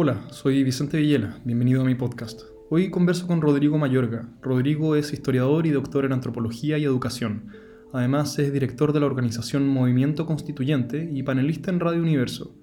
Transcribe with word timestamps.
Hola, 0.00 0.20
soy 0.30 0.62
Vicente 0.62 0.96
Villela, 0.96 1.40
bienvenido 1.44 1.82
a 1.82 1.84
mi 1.84 1.96
podcast. 1.96 2.42
Hoy 2.70 2.88
converso 2.88 3.26
con 3.26 3.40
Rodrigo 3.40 3.78
Mayorga. 3.78 4.28
Rodrigo 4.40 4.94
es 4.94 5.12
historiador 5.12 5.66
y 5.66 5.70
doctor 5.70 6.04
en 6.04 6.12
antropología 6.12 6.78
y 6.78 6.84
educación. 6.84 7.48
Además 7.92 8.38
es 8.38 8.52
director 8.52 8.92
de 8.92 9.00
la 9.00 9.06
organización 9.06 9.66
Movimiento 9.66 10.24
Constituyente 10.24 11.10
y 11.12 11.24
panelista 11.24 11.72
en 11.72 11.80
Radio 11.80 12.00
Universo. 12.00 12.54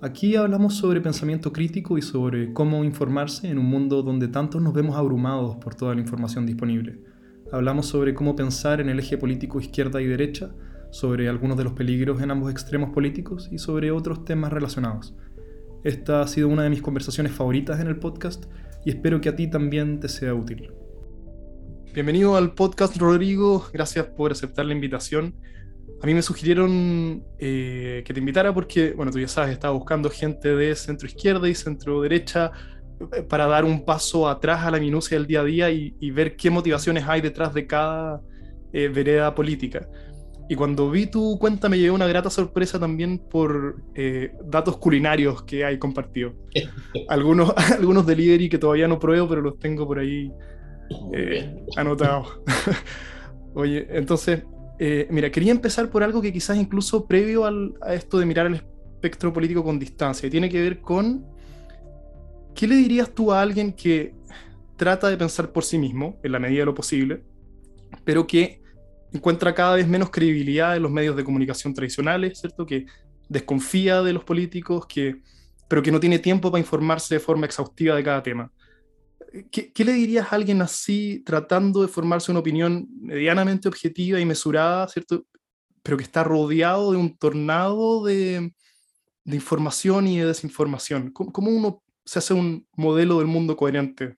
Aquí 0.00 0.34
hablamos 0.34 0.72
sobre 0.72 1.02
pensamiento 1.02 1.52
crítico 1.52 1.98
y 1.98 2.00
sobre 2.00 2.54
cómo 2.54 2.84
informarse 2.84 3.48
en 3.48 3.58
un 3.58 3.66
mundo 3.66 4.02
donde 4.02 4.28
tantos 4.28 4.62
nos 4.62 4.72
vemos 4.72 4.96
abrumados 4.96 5.56
por 5.56 5.74
toda 5.74 5.94
la 5.94 6.00
información 6.00 6.46
disponible. 6.46 7.00
Hablamos 7.52 7.84
sobre 7.84 8.14
cómo 8.14 8.34
pensar 8.34 8.80
en 8.80 8.88
el 8.88 8.98
eje 8.98 9.18
político 9.18 9.60
izquierda 9.60 10.00
y 10.00 10.06
derecha, 10.06 10.54
sobre 10.90 11.28
algunos 11.28 11.58
de 11.58 11.64
los 11.64 11.74
peligros 11.74 12.22
en 12.22 12.30
ambos 12.30 12.50
extremos 12.50 12.94
políticos 12.94 13.50
y 13.52 13.58
sobre 13.58 13.90
otros 13.90 14.24
temas 14.24 14.54
relacionados. 14.54 15.14
Esta 15.84 16.22
ha 16.22 16.28
sido 16.28 16.46
una 16.46 16.62
de 16.62 16.70
mis 16.70 16.80
conversaciones 16.80 17.32
favoritas 17.32 17.80
en 17.80 17.88
el 17.88 17.98
podcast 17.98 18.44
y 18.84 18.90
espero 18.90 19.20
que 19.20 19.28
a 19.28 19.34
ti 19.34 19.48
también 19.48 19.98
te 19.98 20.08
sea 20.08 20.32
útil. 20.32 20.72
Bienvenido 21.92 22.36
al 22.36 22.54
podcast, 22.54 22.96
Rodrigo. 22.98 23.66
Gracias 23.72 24.06
por 24.06 24.30
aceptar 24.30 24.64
la 24.64 24.74
invitación. 24.74 25.34
A 26.00 26.06
mí 26.06 26.14
me 26.14 26.22
sugirieron 26.22 27.24
eh, 27.36 28.04
que 28.06 28.14
te 28.14 28.20
invitara 28.20 28.54
porque, 28.54 28.92
bueno, 28.92 29.10
tú 29.10 29.18
ya 29.18 29.26
sabes, 29.26 29.50
estaba 29.50 29.74
buscando 29.74 30.08
gente 30.08 30.54
de 30.54 30.76
centro 30.76 31.08
izquierda 31.08 31.48
y 31.48 31.54
centro 31.56 32.00
derecha 32.00 32.52
eh, 33.16 33.22
para 33.22 33.46
dar 33.46 33.64
un 33.64 33.84
paso 33.84 34.28
atrás 34.28 34.64
a 34.64 34.70
la 34.70 34.78
minucia 34.78 35.18
del 35.18 35.26
día 35.26 35.40
a 35.40 35.44
día 35.44 35.70
y, 35.70 36.10
ver 36.12 36.36
qué 36.36 36.48
motivaciones 36.48 37.04
hay 37.08 37.20
detrás 37.20 37.54
de 37.54 37.66
cada 37.66 38.20
eh, 38.72 38.86
vereda 38.86 39.34
política. 39.34 39.88
Y 40.48 40.54
cuando 40.54 40.90
vi 40.90 41.06
tu 41.06 41.38
cuenta 41.38 41.68
me 41.68 41.78
llevé 41.78 41.90
una 41.90 42.06
grata 42.06 42.28
sorpresa 42.28 42.78
también 42.78 43.18
por 43.18 43.82
eh, 43.94 44.32
datos 44.44 44.76
culinarios 44.76 45.42
que 45.44 45.64
hay 45.64 45.78
compartido. 45.78 46.34
algunos, 47.08 47.54
algunos 47.78 48.06
delivery 48.06 48.48
que 48.48 48.58
todavía 48.58 48.88
no 48.88 48.98
pruebo, 48.98 49.28
pero 49.28 49.40
los 49.40 49.58
tengo 49.58 49.86
por 49.86 49.98
ahí 49.98 50.32
eh, 51.12 51.64
anotados. 51.76 52.40
Oye, 53.54 53.86
entonces, 53.90 54.44
eh, 54.78 55.06
mira, 55.10 55.30
quería 55.30 55.52
empezar 55.52 55.90
por 55.90 56.02
algo 56.02 56.20
que 56.20 56.32
quizás 56.32 56.56
incluso 56.56 57.06
previo 57.06 57.44
a 57.44 57.94
esto 57.94 58.18
de 58.18 58.26
mirar 58.26 58.46
el 58.46 58.54
espectro 58.54 59.32
político 59.32 59.62
con 59.62 59.78
distancia, 59.78 60.26
y 60.26 60.30
tiene 60.30 60.48
que 60.48 60.60
ver 60.60 60.80
con, 60.80 61.26
¿qué 62.54 62.66
le 62.66 62.76
dirías 62.76 63.10
tú 63.10 63.32
a 63.32 63.42
alguien 63.42 63.72
que 63.72 64.14
trata 64.76 65.08
de 65.08 65.16
pensar 65.16 65.52
por 65.52 65.64
sí 65.64 65.78
mismo, 65.78 66.18
en 66.22 66.32
la 66.32 66.38
medida 66.38 66.60
de 66.60 66.66
lo 66.66 66.74
posible, 66.74 67.22
pero 68.04 68.26
que 68.26 68.61
encuentra 69.12 69.54
cada 69.54 69.76
vez 69.76 69.86
menos 69.86 70.10
credibilidad 70.10 70.76
en 70.76 70.82
los 70.82 70.90
medios 70.90 71.16
de 71.16 71.24
comunicación 71.24 71.74
tradicionales, 71.74 72.40
¿cierto? 72.40 72.66
Que 72.66 72.86
desconfía 73.28 74.02
de 74.02 74.12
los 74.12 74.24
políticos, 74.24 74.86
que, 74.86 75.22
pero 75.68 75.82
que 75.82 75.92
no 75.92 76.00
tiene 76.00 76.18
tiempo 76.18 76.50
para 76.50 76.60
informarse 76.60 77.14
de 77.14 77.20
forma 77.20 77.46
exhaustiva 77.46 77.96
de 77.96 78.04
cada 78.04 78.22
tema. 78.22 78.52
¿Qué, 79.50 79.72
¿Qué, 79.72 79.84
le 79.84 79.92
dirías 79.92 80.30
a 80.30 80.36
alguien 80.36 80.60
así 80.60 81.22
tratando 81.24 81.82
de 81.82 81.88
formarse 81.88 82.30
una 82.30 82.40
opinión 82.40 82.86
medianamente 83.00 83.68
objetiva 83.68 84.20
y 84.20 84.26
mesurada, 84.26 84.86
¿cierto? 84.88 85.24
Pero 85.82 85.96
que 85.96 86.04
está 86.04 86.22
rodeado 86.22 86.92
de 86.92 86.98
un 86.98 87.16
tornado 87.16 88.04
de, 88.04 88.52
de 89.24 89.36
información 89.36 90.06
y 90.06 90.18
de 90.18 90.26
desinformación. 90.26 91.10
¿Cómo, 91.12 91.32
¿Cómo, 91.32 91.50
uno 91.50 91.82
se 92.04 92.18
hace 92.18 92.34
un 92.34 92.66
modelo 92.76 93.18
del 93.18 93.26
mundo 93.26 93.56
coherente? 93.56 94.16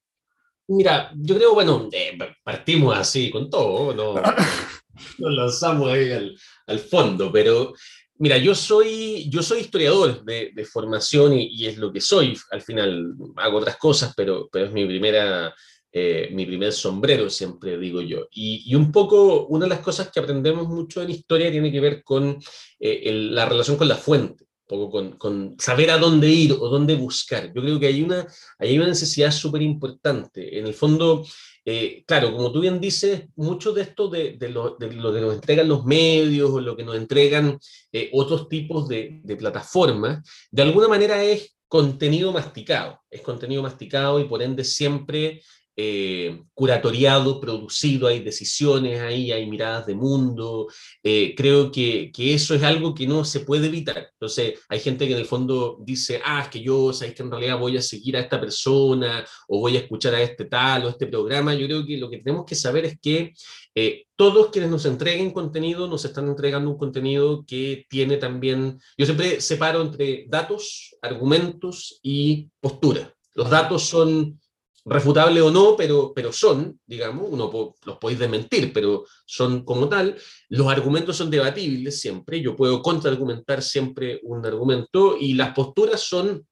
Mira, 0.67 1.13
yo 1.15 1.37
creo, 1.37 1.55
bueno, 1.55 1.89
eh, 1.93 2.17
partimos 2.43 2.97
así 2.97 3.31
con 3.31 3.51
todo, 3.51 3.95
¿no? 3.95 4.23
nos 5.19 5.33
lanzamos 5.33 5.91
ahí 5.91 6.13
al, 6.13 6.39
al, 6.67 6.79
fondo, 6.79 7.33
pero 7.33 7.75
mira, 8.19 8.39
yo 8.39 8.55
soy, 8.55 9.29
yo 9.29 9.43
soy 9.43 9.61
historiador 9.61 10.25
de, 10.25 10.53
de 10.55 10.65
formación 10.65 11.35
y, 11.35 11.49
y, 11.49 11.67
es 11.67 11.79
lo 11.79 11.93
que 11.93 12.01
soy, 12.01 12.39
al 12.51 12.63
final 12.63 13.15
hago 13.37 13.59
otras 13.59 13.77
cosas, 13.77 14.15
pero, 14.17 14.49
pero 14.51 14.67
es 14.67 14.73
mi 14.73 14.87
primera... 14.87 15.55
Eh, 15.97 16.31
mi 16.33 16.45
primer 16.45 16.73
sombrero, 16.73 17.31
siempre 17.31 17.79
digo 17.79 18.01
yo. 18.01 18.27
Y, 18.33 18.65
y, 18.67 18.75
un 18.75 18.91
poco, 18.91 19.47
una 19.47 19.67
de 19.67 19.69
las 19.69 19.79
cosas 19.79 20.11
que 20.11 20.19
aprendemos 20.19 20.67
mucho 20.67 21.01
en 21.01 21.11
historia 21.11 21.53
tiene 21.53 21.71
que 21.71 21.79
ver 21.79 22.03
con 22.03 22.37
eh, 22.81 23.03
el, 23.05 23.33
la 23.33 23.47
relación 23.47 23.77
con 23.77 23.87
la 23.87 23.95
fuente 23.95 24.45
poco 24.67 24.91
con, 24.91 25.13
con, 25.13 25.57
saber 25.59 25.91
a 25.91 25.99
dónde 25.99 26.29
ir 26.29 26.53
o 26.53 26.69
dónde 26.69 26.95
buscar. 26.95 27.53
Yo 27.53 27.63
creo 27.63 27.79
que 27.79 27.87
hay 27.87 28.03
una, 28.03 28.27
hay 28.59 28.79
una 28.79 28.89
necesidad 28.89 29.31
súper 29.31 29.63
importante. 29.63 30.59
En 30.59 30.67
el 30.67 30.75
fondo, 30.75 31.25
eh, 31.65 32.05
claro, 32.07 32.33
como 32.33 32.53
tú 32.53 32.61
bien 32.61 32.81
dices, 32.81 33.25
mucho 33.37 33.73
de 33.73 33.83
esto 33.83 34.09
de, 34.09 34.37
lo, 34.51 34.77
de, 34.77 34.93
lo, 34.93 35.13
que 35.13 35.21
nos 35.21 35.35
entregan 35.35 35.69
los 35.69 35.85
medios 35.85 36.51
o 36.51 36.61
lo 36.61 36.77
que 36.77 36.85
nos 36.85 36.97
entregan 36.97 37.59
eh, 37.93 38.11
otros 38.13 38.49
tipos 38.49 38.87
de, 38.89 39.21
de 39.23 39.37
plataformas, 39.37 40.29
de 40.51 40.63
alguna 40.63 40.89
manera 40.89 41.23
es 41.23 41.57
contenido 41.67 42.33
masticado, 42.33 43.01
es 43.11 43.23
contenido 43.23 43.63
masticado 43.63 44.21
y 44.21 44.25
por 44.25 44.43
ende 44.43 44.63
siempre 44.63 45.43
eh, 45.77 46.43
curatoriado, 46.55 47.41
producido, 47.41 48.07
hay 48.07 48.21
decisiones 48.21 49.01
ahí, 49.01 49.33
hay 49.33 49.47
miradas 49.47 49.87
de 49.87 49.95
mundo. 49.95 50.69
Eh, 51.03 51.35
creo 51.37 51.71
que, 51.73 52.13
que, 52.13 52.35
eso 52.35 52.55
es 52.55 52.63
algo 52.63 52.95
que 52.95 53.07
no 53.07 53.25
se 53.25 53.41
puede 53.41 53.67
evitar. 53.67 54.11
Entonces, 54.13 54.61
hay 54.69 54.81
gente 54.81 55.07
que 55.07 55.15
en 55.15 55.19
el 55.19 55.27
fondo 55.27 55.79
dice, 55.81 56.21
ah, 56.25 56.43
es 56.43 56.49
que 56.49 56.63
yo, 56.63 56.93
sabéis 56.93 57.17
que 57.17 57.23
en 57.23 57.31
realidad 57.31 57.59
voy 57.59 57.77
a 57.77 57.83
seguir 57.83 58.17
a 58.17 58.21
esta 58.21 58.41
persona 58.41 59.25
o 59.49 59.61
voy 59.61 59.77
a 59.77 59.81
escuchar 59.81 60.15
a 60.15 60.23
este 60.23 60.45
tal 60.45 60.85
o 60.85 60.89
este 60.91 61.07
programa. 61.07 61.55
Yo 61.55 61.67
creo 61.67 61.85
que 61.85 61.97
lo 61.97 62.09
que 62.09 62.19
tenemos 62.19 62.45
que 62.47 62.55
saber 62.55 62.85
es 62.85 62.99
que 63.01 63.35
eh, 63.75 64.07
todos 64.15 64.51
quienes 64.51 64.71
nos 64.71 64.87
entreguen 64.87 65.33
contenido 65.33 65.89
nos 65.89 66.05
están 66.05 66.29
entregando 66.29 66.71
un 66.71 66.79
contenido 66.79 67.45
que 67.45 67.85
tiene 67.89 68.17
también, 68.17 68.79
yo 68.97 69.07
siempre 69.07 69.41
separo 69.41 69.83
entre 69.83 70.27
datos, 70.29 70.95
argumentos 71.03 71.99
y 72.03 72.49
postura. 72.61 73.13
Los 73.35 73.51
datos 73.51 73.83
son 73.83 74.39
refutable 74.85 75.41
o 75.41 75.51
no, 75.51 75.77
pero, 75.77 76.13
pero 76.15 76.33
son, 76.33 76.79
digamos, 76.87 77.27
uno 77.31 77.75
los 77.85 77.99
podéis 77.99 78.21
desmentir, 78.21 78.73
pero 78.73 79.05
son 79.25 79.65
como 79.65 79.89
tal. 79.89 80.17
Los 80.49 80.69
argumentos 80.69 81.17
son 81.17 81.31
debatibles 81.31 82.01
siempre, 82.01 82.41
yo 82.41 82.55
puedo 82.57 82.83
contraargumentar 82.83 83.63
siempre 83.63 84.21
un 84.23 84.45
argumento 84.45 85.17
y 85.19 85.35
las 85.35 85.55
posturas 85.55 86.01
son 86.01 86.47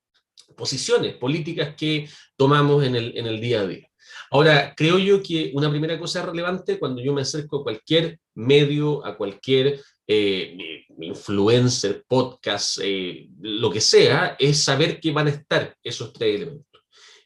posiciones 0.57 1.17
políticas 1.17 1.75
que 1.77 2.09
tomamos 2.37 2.85
en 2.85 2.97
el, 2.97 3.17
en 3.17 3.27
el 3.27 3.41
día 3.41 3.61
a 3.61 3.67
día. 3.67 3.89
Ahora, 4.31 4.75
creo 4.75 4.99
yo 4.99 5.23
que 5.23 5.51
una 5.55 5.71
primera 5.71 5.99
cosa 5.99 6.25
relevante 6.25 6.79
cuando 6.79 7.03
yo 7.03 7.13
me 7.13 7.23
acerco 7.23 7.61
a 7.61 7.63
cualquier 7.63 8.19
medio, 8.35 9.05
a 9.05 9.17
cualquier 9.17 9.81
eh, 10.07 10.85
influencer, 10.99 12.05
podcast, 12.09 12.79
eh, 12.83 13.29
lo 13.41 13.71
que 13.71 13.81
sea, 13.81 14.37
es 14.39 14.65
saber 14.65 15.01
que 15.01 15.13
van 15.13 15.27
a 15.27 15.31
estar 15.31 15.77
esos 15.83 16.13
tres 16.13 16.37
elementos. 16.37 16.72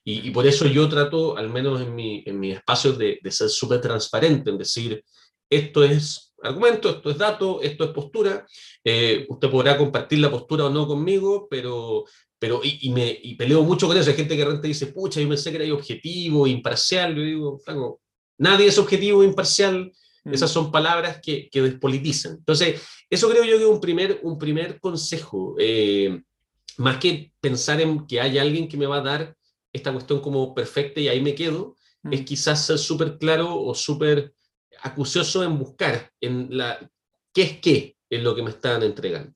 Y, 0.08 0.28
y, 0.28 0.30
por 0.30 0.46
eso 0.46 0.66
yo 0.66 0.88
trato, 0.88 1.36
al 1.36 1.50
menos 1.50 1.80
en 1.80 1.92
mi, 1.92 2.22
en 2.24 2.38
mi 2.38 2.52
espacio, 2.52 2.92
de, 2.92 3.18
de 3.20 3.30
ser 3.32 3.48
súper 3.48 3.80
transparente, 3.80 4.50
en 4.50 4.58
decir, 4.58 5.02
esto 5.50 5.82
es 5.82 6.32
argumento, 6.42 6.90
esto 6.90 7.10
es 7.10 7.18
dato, 7.18 7.60
esto 7.60 7.84
es 7.84 7.90
postura. 7.90 8.46
Eh, 8.84 9.26
usted 9.28 9.50
podrá 9.50 9.76
compartir 9.76 10.20
la 10.20 10.30
postura 10.30 10.66
o 10.66 10.70
no 10.70 10.86
conmigo, 10.86 11.48
pero, 11.50 12.04
pero 12.38 12.60
y, 12.62 12.78
y 12.82 12.90
me 12.90 13.18
y 13.20 13.34
peleo 13.34 13.62
mucho 13.62 13.88
con 13.88 13.96
eso. 13.96 14.10
Hay 14.10 14.16
gente 14.16 14.36
que 14.36 14.44
realmente 14.44 14.68
dice, 14.68 14.86
pucha, 14.86 15.20
yo 15.20 15.28
pensé 15.28 15.50
que 15.50 15.64
era 15.64 15.74
objetivo, 15.74 16.46
imparcial. 16.46 17.14
Yo 17.14 17.22
digo, 17.22 17.60
claro, 17.64 18.00
nadie 18.38 18.66
es 18.66 18.78
objetivo, 18.78 19.24
imparcial. 19.24 19.92
Mm. 20.24 20.34
Esas 20.34 20.50
son 20.50 20.70
palabras 20.70 21.20
que, 21.20 21.48
que, 21.50 21.62
despolitizan. 21.62 22.36
Entonces, 22.38 22.80
eso 23.10 23.28
creo 23.28 23.44
yo 23.44 23.56
que 23.56 23.64
es 23.64 23.70
un 23.70 23.80
primer, 23.80 24.20
un 24.22 24.38
primer 24.38 24.80
consejo. 24.80 25.56
Eh, 25.58 26.22
más 26.78 26.98
que 26.98 27.32
pensar 27.40 27.80
en 27.80 28.06
que 28.06 28.20
hay 28.20 28.38
alguien 28.38 28.68
que 28.68 28.76
me 28.76 28.86
va 28.86 28.98
a 28.98 29.02
dar 29.02 29.36
esta 29.76 29.92
cuestión 29.92 30.20
como 30.20 30.54
perfecta 30.54 31.00
y 31.00 31.08
ahí 31.08 31.20
me 31.20 31.34
quedo, 31.34 31.76
mm. 32.02 32.12
es 32.12 32.22
quizás 32.22 32.66
ser 32.66 32.78
súper 32.78 33.18
claro 33.18 33.58
o 33.58 33.74
súper 33.74 34.34
acucioso 34.82 35.42
en 35.42 35.58
buscar 35.58 36.10
en 36.20 36.48
la, 36.50 36.78
qué 37.32 37.42
es 37.42 37.60
qué 37.60 37.96
en 38.10 38.24
lo 38.24 38.34
que 38.34 38.42
me 38.42 38.50
están 38.50 38.82
entregando. 38.82 39.34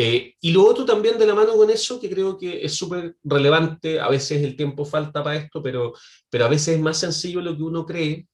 Eh, 0.00 0.34
y 0.40 0.52
lo 0.52 0.64
otro 0.64 0.84
también 0.84 1.18
de 1.18 1.26
la 1.26 1.34
mano 1.34 1.56
con 1.56 1.70
eso, 1.70 2.00
que 2.00 2.08
creo 2.08 2.38
que 2.38 2.64
es 2.64 2.72
súper 2.74 3.16
relevante, 3.24 3.98
a 3.98 4.08
veces 4.08 4.44
el 4.44 4.56
tiempo 4.56 4.84
falta 4.84 5.24
para 5.24 5.36
esto, 5.36 5.60
pero, 5.60 5.92
pero 6.30 6.44
a 6.44 6.48
veces 6.48 6.76
es 6.76 6.80
más 6.80 6.98
sencillo 6.98 7.40
lo 7.40 7.56
que 7.56 7.64
uno 7.64 7.84
cree, 7.84 8.28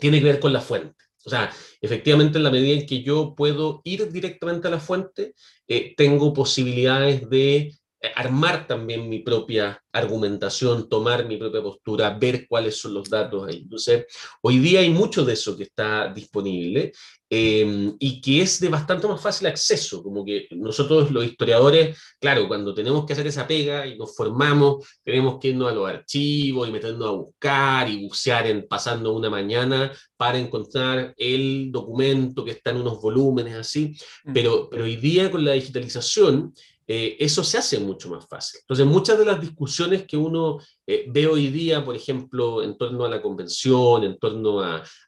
tiene 0.00 0.20
que 0.20 0.24
ver 0.24 0.40
con 0.40 0.54
la 0.54 0.62
fuente. 0.62 0.96
O 1.26 1.28
sea, 1.28 1.52
efectivamente 1.80 2.38
en 2.38 2.44
la 2.44 2.50
medida 2.50 2.78
en 2.78 2.86
que 2.86 3.02
yo 3.02 3.34
puedo 3.36 3.82
ir 3.84 4.10
directamente 4.10 4.68
a 4.68 4.70
la 4.70 4.80
fuente, 4.80 5.34
eh, 5.68 5.92
tengo 5.96 6.32
posibilidades 6.32 7.28
de 7.28 7.74
armar 8.14 8.66
también 8.66 9.08
mi 9.08 9.20
propia 9.20 9.82
argumentación, 9.92 10.88
tomar 10.88 11.26
mi 11.26 11.36
propia 11.36 11.62
postura, 11.62 12.10
ver 12.10 12.46
cuáles 12.46 12.78
son 12.78 12.94
los 12.94 13.08
datos 13.08 13.48
ahí. 13.48 13.62
Entonces, 13.62 14.06
hoy 14.42 14.58
día 14.58 14.80
hay 14.80 14.90
mucho 14.90 15.24
de 15.24 15.32
eso 15.32 15.56
que 15.56 15.64
está 15.64 16.12
disponible 16.12 16.92
eh, 17.28 17.92
y 17.98 18.20
que 18.20 18.42
es 18.42 18.60
de 18.60 18.68
bastante 18.68 19.08
más 19.08 19.20
fácil 19.20 19.48
acceso, 19.48 20.02
como 20.02 20.24
que 20.24 20.46
nosotros 20.52 21.10
los 21.10 21.24
historiadores, 21.24 21.98
claro, 22.20 22.46
cuando 22.46 22.72
tenemos 22.74 23.04
que 23.04 23.14
hacer 23.14 23.26
esa 23.26 23.48
pega 23.48 23.86
y 23.86 23.98
nos 23.98 24.14
formamos, 24.14 24.86
tenemos 25.02 25.38
que 25.40 25.48
irnos 25.48 25.72
a 25.72 25.74
los 25.74 25.88
archivos 25.88 26.68
y 26.68 26.72
meternos 26.72 27.08
a 27.08 27.12
buscar 27.12 27.88
y 27.88 28.06
bucear 28.06 28.46
en 28.46 28.68
pasando 28.68 29.12
una 29.12 29.28
mañana 29.28 29.90
para 30.16 30.38
encontrar 30.38 31.14
el 31.16 31.72
documento 31.72 32.44
que 32.44 32.52
está 32.52 32.70
en 32.70 32.82
unos 32.82 33.00
volúmenes 33.00 33.54
así, 33.54 33.96
pero, 34.32 34.68
pero 34.70 34.84
hoy 34.84 34.96
día 34.96 35.30
con 35.30 35.44
la 35.44 35.52
digitalización, 35.52 36.54
eh, 36.86 37.16
eso 37.18 37.42
se 37.42 37.58
hace 37.58 37.78
mucho 37.78 38.08
más 38.08 38.26
fácil. 38.26 38.60
Entonces, 38.60 38.86
muchas 38.86 39.18
de 39.18 39.24
las 39.24 39.40
discusiones 39.40 40.06
que 40.06 40.16
uno 40.16 40.60
eh, 40.86 41.06
ve 41.08 41.26
hoy 41.26 41.48
día, 41.48 41.84
por 41.84 41.96
ejemplo, 41.96 42.62
en 42.62 42.76
torno 42.76 43.04
a 43.04 43.08
la 43.08 43.20
convención, 43.20 44.04
en 44.04 44.18
torno 44.18 44.60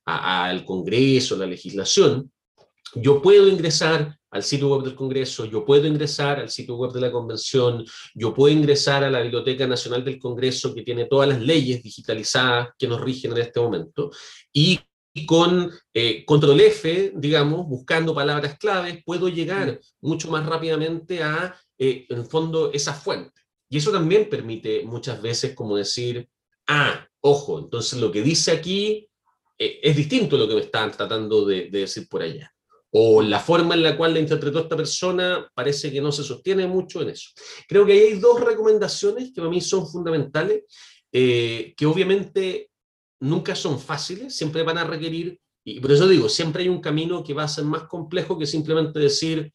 al 0.05 0.65
Congreso, 0.65 1.37
la 1.37 1.47
legislación, 1.47 2.31
yo 2.95 3.21
puedo 3.21 3.49
ingresar 3.49 4.17
al 4.31 4.43
sitio 4.43 4.69
web 4.69 4.83
del 4.83 4.95
Congreso, 4.95 5.45
yo 5.45 5.65
puedo 5.65 5.87
ingresar 5.87 6.39
al 6.39 6.51
sitio 6.51 6.77
web 6.77 6.93
de 6.93 7.01
la 7.01 7.13
Convención, 7.13 7.85
yo 8.15 8.35
puedo 8.35 8.55
ingresar 8.55 9.05
a 9.05 9.11
la 9.11 9.21
Biblioteca 9.21 9.67
Nacional 9.67 10.05
del 10.05 10.19
Congreso 10.19 10.75
que 10.75 10.83
tiene 10.83 11.07
todas 11.07 11.29
las 11.29 11.41
leyes 11.41 11.83
digitalizadas 11.83 12.71
que 12.79 12.89
nos 12.89 13.01
rigen 13.01 13.33
en 13.33 13.39
este 13.39 13.61
momento, 13.61 14.11
y 14.53 14.81
con 15.27 15.71
eh, 15.95 16.25
control 16.25 16.61
F, 16.61 17.13
digamos, 17.17 17.67
buscando 17.67 18.15
palabras 18.15 18.57
claves, 18.59 19.03
puedo 19.05 19.29
llegar 19.29 19.81
mucho 20.01 20.31
más 20.31 20.47
rápidamente 20.47 21.23
a, 21.23 21.59
eh, 21.79 22.07
en 22.09 22.19
el 22.19 22.27
fondo, 22.27 22.73
esa 22.73 22.95
fuente. 22.95 23.43
Y 23.69 23.79
eso 23.79 23.93
también 23.93 24.29
permite 24.29 24.83
muchas 24.85 25.21
veces 25.21 25.55
como 25.55 25.77
decir, 25.77 26.29
ah, 26.67 27.07
ojo, 27.21 27.59
entonces 27.59 28.01
lo 28.01 28.11
que 28.11 28.23
dice 28.23 28.53
aquí 28.53 29.09
eh, 29.59 29.81
es 29.83 29.97
distinto 29.97 30.37
a 30.37 30.39
lo 30.39 30.49
que 30.49 30.55
me 30.55 30.63
están 30.63 30.91
tratando 30.93 31.45
de 31.45 31.69
decir 31.71 32.09
por 32.09 32.23
allá 32.23 32.53
o 32.91 33.23
la 33.23 33.41
forma 33.41 33.75
en 33.75 33.83
la 33.83 33.97
cual 33.97 34.15
la 34.15 34.21
interpretó 34.21 34.61
esta 34.61 34.77
persona 34.77 35.51
parece 35.55 35.93
que 35.93 36.01
no 36.01 36.11
se 36.11 36.25
sostiene 36.25 36.67
mucho 36.67 37.03
en 37.03 37.11
eso. 37.11 37.31
Creo 37.69 37.85
que 37.85 37.93
ahí 37.93 37.99
hay 37.99 38.19
dos 38.19 38.41
recomendaciones 38.41 39.33
que 39.33 39.41
para 39.41 39.51
mí 39.51 39.61
son 39.61 39.87
fundamentales, 39.87 40.65
eh, 41.13 41.75
que 41.77 41.87
obviamente 41.87 42.71
nunca 43.21 43.55
son 43.55 43.79
fáciles, 43.79 44.35
siempre 44.35 44.63
van 44.63 44.79
a 44.79 44.85
requerir, 44.85 45.39
y 45.65 45.81
por 45.81 45.93
eso 45.93 46.09
digo, 46.09 46.29
siempre 46.29 46.63
hay 46.63 46.69
un 46.69 46.81
camino 46.81 47.23
que 47.23 47.35
va 47.35 47.45
a 47.45 47.49
ser 47.49 47.65
más 47.65 47.85
complejo 47.85 48.39
que 48.39 48.47
simplemente 48.47 48.99
decir, 48.99 49.53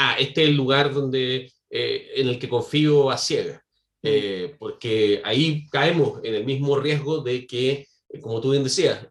ah, 0.00 0.16
este 0.18 0.42
es 0.42 0.48
el 0.48 0.56
lugar 0.56 0.92
donde, 0.92 1.52
eh, 1.70 2.10
en 2.16 2.28
el 2.28 2.38
que 2.38 2.48
confío 2.48 3.10
a 3.10 3.18
ciega, 3.18 3.62
eh, 4.02 4.54
porque 4.58 5.20
ahí 5.24 5.66
caemos 5.68 6.20
en 6.22 6.34
el 6.34 6.44
mismo 6.44 6.78
riesgo 6.78 7.20
de 7.22 7.46
que, 7.46 7.86
como 8.20 8.40
tú 8.40 8.50
bien 8.50 8.64
decías, 8.64 9.06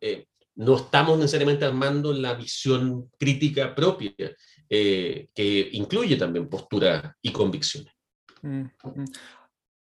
no 0.55 0.75
estamos 0.75 1.17
necesariamente 1.17 1.63
armando 1.63 2.11
la 2.11 2.33
visión 2.33 3.09
crítica 3.17 3.73
propia, 3.73 4.13
eh, 4.69 5.29
que 5.33 5.69
incluye 5.71 6.17
también 6.17 6.49
postura 6.49 7.15
y 7.21 7.31
convicciones. 7.31 7.93
Mm, 8.41 8.65
mm. 8.83 9.05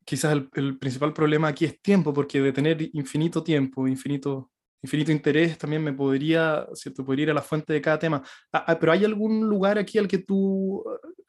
Quizás 0.05 0.37
el, 0.53 0.77
principal 0.77 1.13
problema 1.13 1.47
aquí 1.47 1.65
es 1.65 1.81
tiempo, 1.81 2.13
porque 2.13 2.39
de 2.39 2.53
tener 2.53 2.89
infinito 2.93 3.43
tiempo, 3.43 3.87
infinito, 3.87 4.51
infinito 4.81 5.11
interés, 5.11 5.57
también 5.57 5.83
me 5.83 5.93
podría, 5.93 6.67
¿cierto? 6.73 7.05
podría 7.05 7.23
ir 7.23 7.31
a 7.31 7.35
la 7.35 7.41
fuente 7.41 7.73
de 7.73 7.81
cada 7.81 7.99
tema. 7.99 8.23
Ah, 8.51 8.65
ah, 8.67 8.79
pero 8.79 8.91
¿hay 8.91 9.05
algún 9.05 9.47
lugar 9.47 9.77
aquí 9.77 9.97
al 9.97 10.07
que 10.07 10.19
tú 10.19 10.83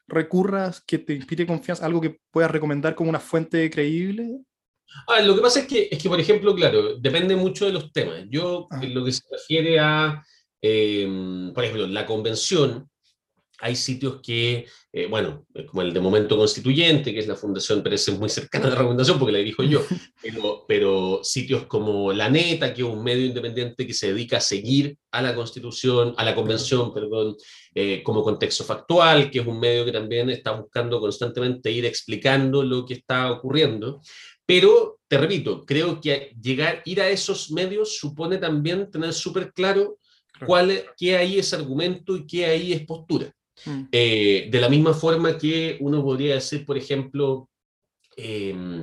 recurras 0.07 0.81
que 0.81 0.99
te 0.99 1.13
inspire 1.13 1.45
confianza, 1.45 1.85
algo 1.85 2.01
que 2.01 2.19
puedas 2.31 2.51
recomendar 2.51 2.95
como 2.95 3.09
una 3.09 3.19
fuente 3.19 3.69
creíble? 3.69 4.39
Ah, 5.07 5.21
lo 5.21 5.35
que 5.35 5.41
pasa 5.41 5.59
es 5.61 5.67
que, 5.67 5.87
es 5.91 6.01
que, 6.01 6.09
por 6.09 6.19
ejemplo, 6.19 6.55
claro, 6.55 6.95
depende 6.97 7.35
mucho 7.35 7.65
de 7.65 7.73
los 7.73 7.91
temas. 7.91 8.25
Yo, 8.29 8.67
ah. 8.71 8.79
en 8.81 8.93
lo 8.93 9.05
que 9.05 9.11
se 9.11 9.23
refiere 9.31 9.79
a, 9.79 10.23
em, 10.61 11.53
por 11.53 11.63
ejemplo, 11.63 11.87
la 11.87 12.05
convención, 12.05 12.89
hay 13.61 13.75
sitios 13.75 14.19
que, 14.21 14.65
eh, 14.91 15.07
bueno, 15.07 15.45
como 15.67 15.81
el 15.81 15.93
de 15.93 15.99
Momento 15.99 16.37
Constituyente, 16.37 17.13
que 17.13 17.19
es 17.19 17.27
la 17.27 17.35
fundación, 17.35 17.83
parece 17.83 18.11
muy 18.11 18.29
cercana 18.29 18.67
a 18.67 18.69
la 18.69 18.75
recomendación 18.75 19.19
porque 19.19 19.33
la 19.33 19.39
dirijo 19.39 19.63
yo, 19.63 19.81
pero, 20.21 20.65
pero, 20.67 21.19
sitios 21.23 21.65
como 21.65 22.13
La 22.13 22.29
Neta, 22.29 22.73
que 22.73 22.81
es 22.81 22.87
un 22.87 23.03
medio 23.03 23.25
independiente 23.25 23.85
que 23.85 23.93
se 23.93 24.13
dedica 24.13 24.37
a 24.37 24.41
seguir 24.41 24.97
a 25.11 25.21
la 25.21 25.35
Constitución, 25.35 26.13
a 26.17 26.23
la 26.23 26.35
Convención, 26.35 26.93
perdón, 26.93 27.35
eh, 27.75 28.01
como 28.03 28.23
contexto 28.23 28.63
factual, 28.63 29.29
que 29.29 29.39
es 29.39 29.47
un 29.47 29.59
medio 29.59 29.85
que 29.85 29.91
también 29.91 30.29
está 30.29 30.51
buscando 30.51 30.99
constantemente 30.99 31.71
ir 31.71 31.85
explicando 31.85 32.63
lo 32.63 32.85
que 32.85 32.95
está 32.95 33.31
ocurriendo. 33.31 34.01
Pero, 34.45 34.99
te 35.07 35.17
repito, 35.17 35.63
creo 35.63 36.01
que 36.01 36.33
llegar, 36.41 36.81
ir 36.85 37.01
a 37.01 37.09
esos 37.09 37.51
medios 37.51 37.97
supone 37.97 38.37
también 38.37 38.89
tener 38.89 39.13
súper 39.13 39.53
claro 39.53 39.99
cuál, 40.45 40.85
qué 40.97 41.17
ahí 41.17 41.37
es 41.37 41.53
argumento 41.53 42.15
y 42.15 42.25
qué 42.25 42.45
ahí 42.45 42.73
es 42.73 42.85
postura. 42.85 43.31
Mm. 43.65 43.83
Eh, 43.91 44.47
de 44.51 44.61
la 44.61 44.69
misma 44.69 44.93
forma 44.93 45.37
que 45.37 45.77
uno 45.79 46.03
podría 46.03 46.35
decir, 46.35 46.65
por 46.65 46.77
ejemplo, 46.77 47.49
Em, 48.21 48.81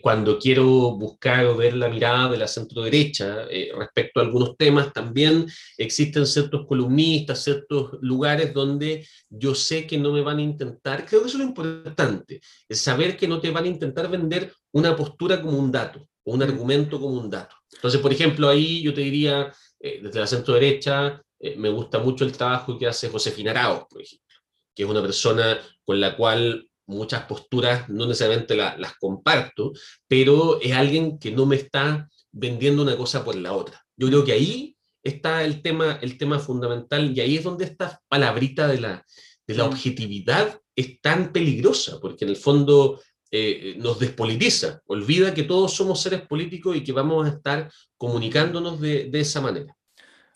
cuando 0.00 0.38
quiero 0.38 0.64
buscar 0.96 1.44
o 1.44 1.56
ver 1.56 1.74
la 1.74 1.90
mirada 1.90 2.30
de 2.30 2.38
la 2.38 2.48
centro 2.48 2.82
derecha 2.82 3.44
eh, 3.50 3.70
respecto 3.76 4.18
a 4.18 4.22
algunos 4.22 4.56
temas, 4.56 4.94
también 4.94 5.46
existen 5.76 6.26
ciertos 6.26 6.66
columnistas, 6.66 7.44
ciertos 7.44 7.98
lugares 8.00 8.54
donde 8.54 9.06
yo 9.28 9.54
sé 9.54 9.86
que 9.86 9.98
no 9.98 10.10
me 10.12 10.22
van 10.22 10.38
a 10.38 10.42
intentar, 10.42 11.04
creo 11.04 11.20
que 11.20 11.28
eso 11.28 11.36
es 11.36 11.44
lo 11.44 11.50
importante, 11.50 12.40
es 12.66 12.80
saber 12.80 13.16
que 13.18 13.28
no 13.28 13.40
te 13.40 13.50
van 13.50 13.64
a 13.64 13.68
intentar 13.68 14.10
vender 14.10 14.54
una 14.72 14.96
postura 14.96 15.42
como 15.42 15.58
un 15.58 15.70
dato, 15.70 16.08
o 16.24 16.32
un 16.32 16.42
argumento 16.42 16.98
como 16.98 17.20
un 17.20 17.28
dato. 17.28 17.56
Entonces, 17.70 18.00
por 18.00 18.12
ejemplo, 18.12 18.48
ahí 18.48 18.80
yo 18.82 18.94
te 18.94 19.02
diría, 19.02 19.52
eh, 19.80 20.00
desde 20.02 20.20
la 20.20 20.26
centro 20.26 20.54
derecha, 20.54 21.22
eh, 21.40 21.56
me 21.56 21.68
gusta 21.68 21.98
mucho 21.98 22.24
el 22.24 22.32
trabajo 22.32 22.78
que 22.78 22.86
hace 22.86 23.08
Josefina 23.08 23.52
Arauz, 23.52 23.84
por 23.88 24.02
ejemplo, 24.02 24.26
que 24.74 24.82
es 24.82 24.88
una 24.88 25.02
persona 25.02 25.58
con 25.84 26.00
la 26.00 26.16
cual 26.16 26.68
muchas 26.86 27.24
posturas 27.24 27.88
no 27.88 28.06
necesariamente 28.06 28.56
las 28.56 28.94
comparto, 28.98 29.72
pero 30.06 30.60
es 30.60 30.72
alguien 30.72 31.18
que 31.18 31.30
no 31.30 31.46
me 31.46 31.56
está 31.56 32.08
vendiendo 32.32 32.82
una 32.82 32.96
cosa 32.96 33.24
por 33.24 33.36
la 33.36 33.52
otra. 33.52 33.84
Yo 33.96 34.08
creo 34.08 34.24
que 34.24 34.32
ahí 34.32 34.76
está 35.02 35.44
el 35.44 35.62
tema, 35.62 35.98
el 36.02 36.16
tema 36.18 36.38
fundamental 36.38 37.16
y 37.16 37.20
ahí 37.20 37.36
es 37.36 37.44
donde 37.44 37.64
esta 37.64 38.00
palabrita 38.08 38.66
de 38.68 38.80
la, 38.80 39.04
de 39.46 39.54
la 39.54 39.64
mm. 39.64 39.68
objetividad 39.68 40.60
es 40.74 41.00
tan 41.00 41.32
peligrosa, 41.32 41.98
porque 42.00 42.24
en 42.24 42.30
el 42.30 42.36
fondo 42.36 43.00
eh, 43.30 43.74
nos 43.78 43.98
despolitiza, 43.98 44.80
olvida 44.86 45.34
que 45.34 45.42
todos 45.42 45.74
somos 45.74 46.00
seres 46.00 46.22
políticos 46.22 46.76
y 46.76 46.84
que 46.84 46.92
vamos 46.92 47.26
a 47.26 47.30
estar 47.30 47.70
comunicándonos 47.96 48.80
de, 48.80 49.10
de 49.10 49.20
esa 49.20 49.40
manera. 49.40 49.74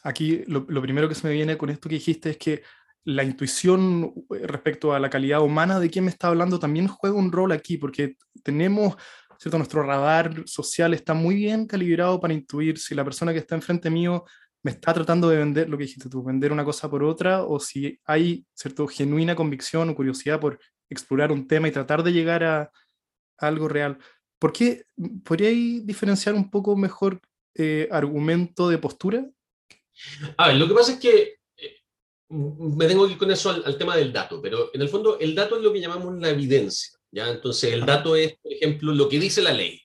Aquí 0.03 0.45
lo, 0.47 0.67
primero 0.67 1.09
que 1.09 1.15
se 1.15 1.27
me 1.27 1.33
viene 1.33 1.57
con 1.57 1.71
esto 1.71 1.89
que 1.89 1.97
dijiste 1.97 2.31
es 2.31 2.37
que 2.37 2.63
la 3.05 3.25
intuición 3.25 4.13
eh, 4.35 4.47
respecto 4.47 4.93
a 4.93 5.01
la 5.01 5.11
calidad 5.11 5.43
humana 5.43 5.81
de 5.81 5.91
quien 5.91 6.05
me 6.05 6.11
está 6.11 6.29
hablando 6.29 6.59
también 6.59 6.89
juega 6.89 7.17
un 7.17 7.33
rol 7.33 7.53
aquí, 7.53 7.77
porque 7.77 8.17
tenemos, 8.43 8.97
¿cierto? 9.39 9.59
Nuestro 9.59 9.83
radar 9.83 10.43
social 10.47 10.95
está 10.95 11.15
muy 11.15 11.37
bien 11.37 11.67
calibrado 11.67 12.21
para 12.21 12.35
intuir 12.35 12.79
si 12.79 12.95
la 12.95 13.05
persona 13.05 13.33
que 13.33 13.39
está 13.39 13.55
enfrente 13.55 13.91
mío 13.91 14.25
me 14.63 14.71
está 14.71 14.95
tratando 14.95 15.29
de 15.29 15.39
vender 15.39 15.69
lo 15.69 15.77
que 15.77 15.85
dijiste 15.85 16.09
tú, 16.09 16.23
vender 16.23 16.53
una 16.53 16.65
cosa 16.65 16.89
por 16.89 17.03
otra, 17.03 17.43
o 17.43 17.59
si 17.59 17.99
hay, 18.05 18.47
¿cierto? 18.55 18.87
Genuina 18.87 19.35
convicción 19.35 19.89
o 19.91 19.95
curiosidad 19.95 20.41
por 20.41 20.59
explorar 20.89 21.33
un 21.33 21.47
tema 21.49 21.69
y 21.69 21.73
tratar 21.73 22.03
de 22.03 22.13
llegar 22.13 22.45
a, 22.45 22.71
algo 23.39 23.69
real. 23.69 23.99
¿Por 24.39 24.53
qué 24.53 24.85
podríais 25.25 25.85
diferenciar 25.85 26.35
un 26.35 26.49
poco 26.51 26.77
mejor 26.77 27.21
eh, 27.55 27.89
argumento 27.91 28.69
de 28.69 28.79
postura? 28.79 29.27
A 30.37 30.49
ver, 30.49 30.57
lo 30.57 30.69
que 30.69 30.75
pasa 30.75 30.93
es 30.93 30.99
que 30.99 31.37
me 32.33 32.87
tengo 32.87 33.07
que 33.07 33.13
ir 33.13 33.19
con 33.19 33.31
eso 33.31 33.51
al, 33.51 33.77
tema 33.77 33.97
del 33.97 34.13
dato, 34.13 34.41
pero 34.41 34.71
en 34.73 34.81
el 34.81 34.89
fondo 34.89 35.19
el 35.19 35.35
dato 35.35 35.57
es 35.57 35.63
lo 35.63 35.73
que 35.73 35.81
llamamos 35.81 36.19
la 36.19 36.31
evidencia, 36.31 36.99
¿ya? 37.11 37.29
Entonces 37.29 37.73
el 37.73 37.85
dato 37.85 38.17
es, 38.17 38.37
por 38.43 38.53
ejemplo, 38.53 38.95
lo 38.95 39.09
que 39.09 39.21
dice 39.21 39.43
la 39.43 39.53
ley. 39.53 39.81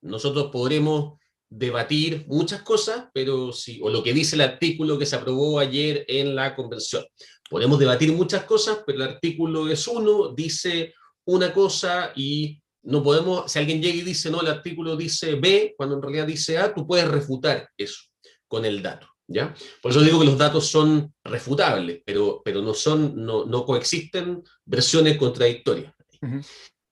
Nosotros 0.00 0.50
podremos 0.50 1.18
debatir 1.50 2.24
muchas 2.26 2.62
cosas, 2.62 3.08
pero 3.12 3.52
sí, 3.52 3.80
o 3.82 3.90
lo 3.90 4.02
que 4.02 4.14
dice 4.14 4.36
el 4.36 4.42
artículo 4.42 4.98
que 4.98 5.04
se 5.04 5.16
aprobó 5.16 5.58
ayer 5.58 6.04
en 6.08 6.34
la 6.34 6.54
convención. 6.56 7.04
Podemos 7.50 7.78
debatir 7.78 8.12
muchas 8.12 8.44
cosas, 8.44 8.78
pero 8.86 9.02
el 9.02 9.10
artículo 9.10 9.68
es 9.68 9.86
uno, 9.86 10.32
dice 10.32 10.94
una 11.26 11.52
cosa 11.52 12.12
y 12.16 12.62
no 12.82 13.02
podemos, 13.02 13.50
si 13.50 13.58
alguien 13.58 13.82
llega 13.82 13.98
y 13.98 14.02
dice, 14.02 14.30
no, 14.30 14.40
el 14.40 14.46
artículo 14.46 14.96
dice 14.96 15.34
B, 15.34 15.74
cuando 15.76 15.96
en 15.96 16.02
realidad 16.02 16.26
dice 16.26 16.56
A, 16.56 16.72
tú 16.72 16.86
puedes 16.86 17.06
refutar 17.08 17.68
eso 17.76 18.04
con 18.48 18.64
el 18.64 18.80
dato. 18.80 19.09
¿Ya? 19.30 19.54
Por 19.80 19.92
eso 19.92 20.00
digo 20.02 20.18
que 20.18 20.26
los 20.26 20.36
datos 20.36 20.66
son 20.66 21.14
refutables, 21.22 22.02
pero, 22.04 22.42
pero 22.44 22.60
no, 22.60 22.74
son, 22.74 23.14
no, 23.24 23.44
no 23.46 23.64
coexisten 23.64 24.42
versiones 24.64 25.16
contradictorias. 25.16 25.94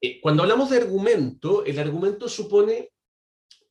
Eh, 0.01 0.21
cuando 0.21 0.43
hablamos 0.43 0.71
de 0.71 0.79
argumento, 0.79 1.65
el 1.65 1.79
argumento 1.79 2.29
supone 2.29 2.93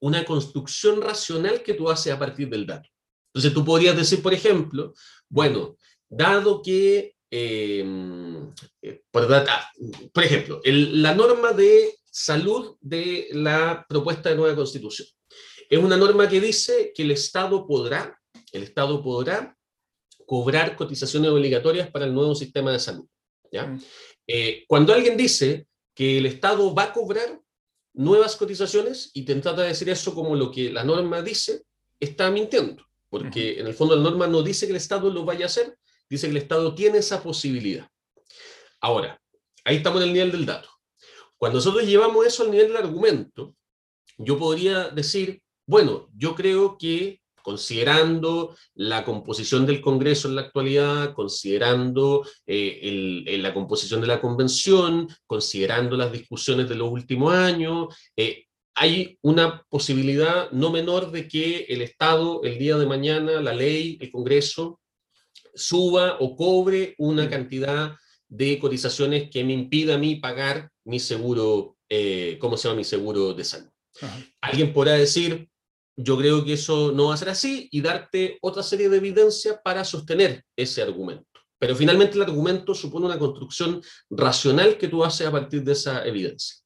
una 0.02 0.26
construcción 0.26 1.02
racional 1.02 1.64
que 1.64 1.74
tú 1.74 1.90
haces 1.90 2.14
a 2.14 2.20
partir 2.20 2.50
del 2.50 2.68
dato. 2.68 2.90
Entonces 3.34 3.54
tú 3.54 3.64
podrías 3.64 3.96
decir, 3.96 4.22
por 4.22 4.34
ejemplo, 4.34 4.94
bueno, 5.30 5.78
dado 6.10 6.62
que, 6.62 7.16
em, 7.32 8.52
eh, 8.82 9.02
por, 9.10 9.34
ah, 9.34 9.72
por, 10.14 10.24
ejemplo, 10.24 10.62
la 10.66 11.16
norma 11.16 11.54
de 11.54 11.96
salud 12.04 12.76
de 12.82 13.30
la 13.32 13.86
propuesta 13.88 14.30
de 14.30 14.36
nueva 14.36 14.56
constitución 14.56 15.08
es 15.70 15.80
una 15.80 15.98
norma 15.98 16.28
que 16.28 16.40
dice 16.40 16.92
que 16.96 17.04
el 17.04 17.12
Estado 17.12 17.66
podrá 17.68 18.18
el 18.58 18.64
Estado 18.64 19.02
podrá 19.02 19.58
cobrar 20.26 20.76
cotizaciones 20.76 21.32
obligatorias 21.32 21.90
para 21.90 22.06
el 22.06 22.14
nuevo 22.14 22.36
sistema 22.36 22.72
de 22.72 22.80
salud. 22.80 23.08
¿ya? 23.52 23.68
Mm. 23.68 23.82
Eh, 24.28 24.66
cuando 24.68 24.94
alguien 24.94 25.16
dice 25.16 25.68
que 25.96 26.18
el 26.18 26.26
Estado 26.26 26.74
va 26.76 26.84
a 26.84 26.94
cobrar 26.94 27.40
nuevas 27.94 28.36
cotizaciones 28.36 29.10
y 29.14 29.24
te 29.24 29.34
trata 29.36 29.64
de 29.64 29.70
decir 29.70 29.90
eso 29.90 30.14
como 30.14 30.36
lo 30.36 30.52
que 30.52 30.72
la 30.72 30.84
norma 30.84 31.22
dice, 31.22 31.64
está 32.00 32.30
mintiendo, 32.30 32.86
porque 33.10 33.60
en 33.60 33.68
el 33.68 33.74
fondo 33.74 33.96
la 33.96 34.04
norma 34.04 34.28
no 34.28 34.44
dice 34.44 34.68
que 34.68 34.72
el 34.72 34.78
Estado 34.78 35.10
lo 35.10 35.26
vaya 35.26 35.46
a 35.46 35.48
hacer, 35.48 35.78
dice 36.10 36.28
que 36.28 36.32
el 36.32 36.38
Estado 36.38 36.76
tiene 36.76 37.00
esa 37.00 37.24
posibilidad. 37.24 37.90
Ahora, 38.80 39.20
ahí 39.64 39.78
estamos 39.78 40.02
en 40.02 40.10
el 40.10 40.14
nivel 40.14 40.32
del 40.32 40.46
dato. 40.46 40.70
Cuando 41.38 41.58
nosotros 41.58 41.86
llevamos 41.86 42.26
eso 42.26 42.44
al 42.44 42.52
nivel 42.52 42.68
del 42.68 42.78
argumento, 42.78 43.56
yo 44.18 44.38
podría 44.38 44.90
decir, 44.90 45.42
bueno, 45.66 46.10
yo 46.16 46.36
creo 46.36 46.78
que 46.78 47.22
considerando 47.48 48.58
la 48.76 49.06
composición 49.06 49.66
del 49.66 49.80
Congreso 49.80 50.28
en 50.28 50.36
la 50.36 50.42
actualidad, 50.42 51.14
considerando 51.14 52.28
eh, 52.46 53.38
la 53.40 53.54
composición 53.54 54.02
de 54.02 54.08
la 54.08 54.20
convención, 54.20 55.08
considerando 55.26 55.96
las 55.96 56.12
discusiones 56.12 56.68
de 56.68 56.76
los 56.76 56.92
últimos 56.92 57.34
años, 57.34 57.96
eh, 58.18 58.48
hay 58.76 59.18
una 59.22 59.64
posibilidad 59.70 60.52
no 60.52 60.72
menor 60.72 61.10
de 61.10 61.30
que 61.30 61.66
el 61.70 61.82
Estado, 61.84 62.42
el 62.44 62.60
día 62.60 62.76
de 62.76 62.86
mañana, 62.86 63.40
la 63.40 63.54
ley, 63.54 63.98
el 64.02 64.12
Congreso, 64.12 64.82
suba 65.56 66.18
o 66.20 66.36
cobre 66.36 66.96
una 66.98 67.30
cantidad 67.30 67.96
de 68.28 68.60
cotizaciones 68.60 69.30
que 69.30 69.46
me 69.46 69.54
impida 69.54 69.96
a 69.96 69.98
mí 69.98 70.18
pagar 70.18 70.70
mi 70.84 71.00
seguro, 71.00 71.78
eh, 71.88 72.38
¿cómo 72.42 72.58
se 72.58 72.68
llama? 72.68 72.80
Mi 72.80 72.84
seguro 72.84 73.34
de 73.34 73.46
salud. 73.46 73.70
Alguien 74.42 74.74
podrá 74.74 74.96
decir, 74.96 75.48
yo 75.98 76.18
creo 76.18 76.46
que 76.46 76.54
eso 76.54 76.92
no 76.92 77.08
va 77.08 77.16
a 77.16 77.18
ser 77.18 77.30
así 77.30 77.68
y 77.72 77.82
darte 77.82 78.38
otra 78.42 78.62
serie 78.62 78.88
de 78.88 78.98
evidencias 78.98 79.60
para 79.64 79.84
sostener 79.84 80.44
ese 80.56 80.82
argumento. 80.84 81.26
Pero 81.60 81.76
finalmente 81.76 82.16
el 82.16 82.22
argumento 82.22 82.76
supone 82.76 83.08
una 83.08 83.18
construcción 83.18 83.82
racional 84.12 84.78
que 84.78 84.88
tú 84.88 85.04
haces 85.04 85.26
a 85.26 85.32
partir 85.32 85.64
de 85.64 85.72
esa 85.72 86.06
evidencia. 86.06 86.58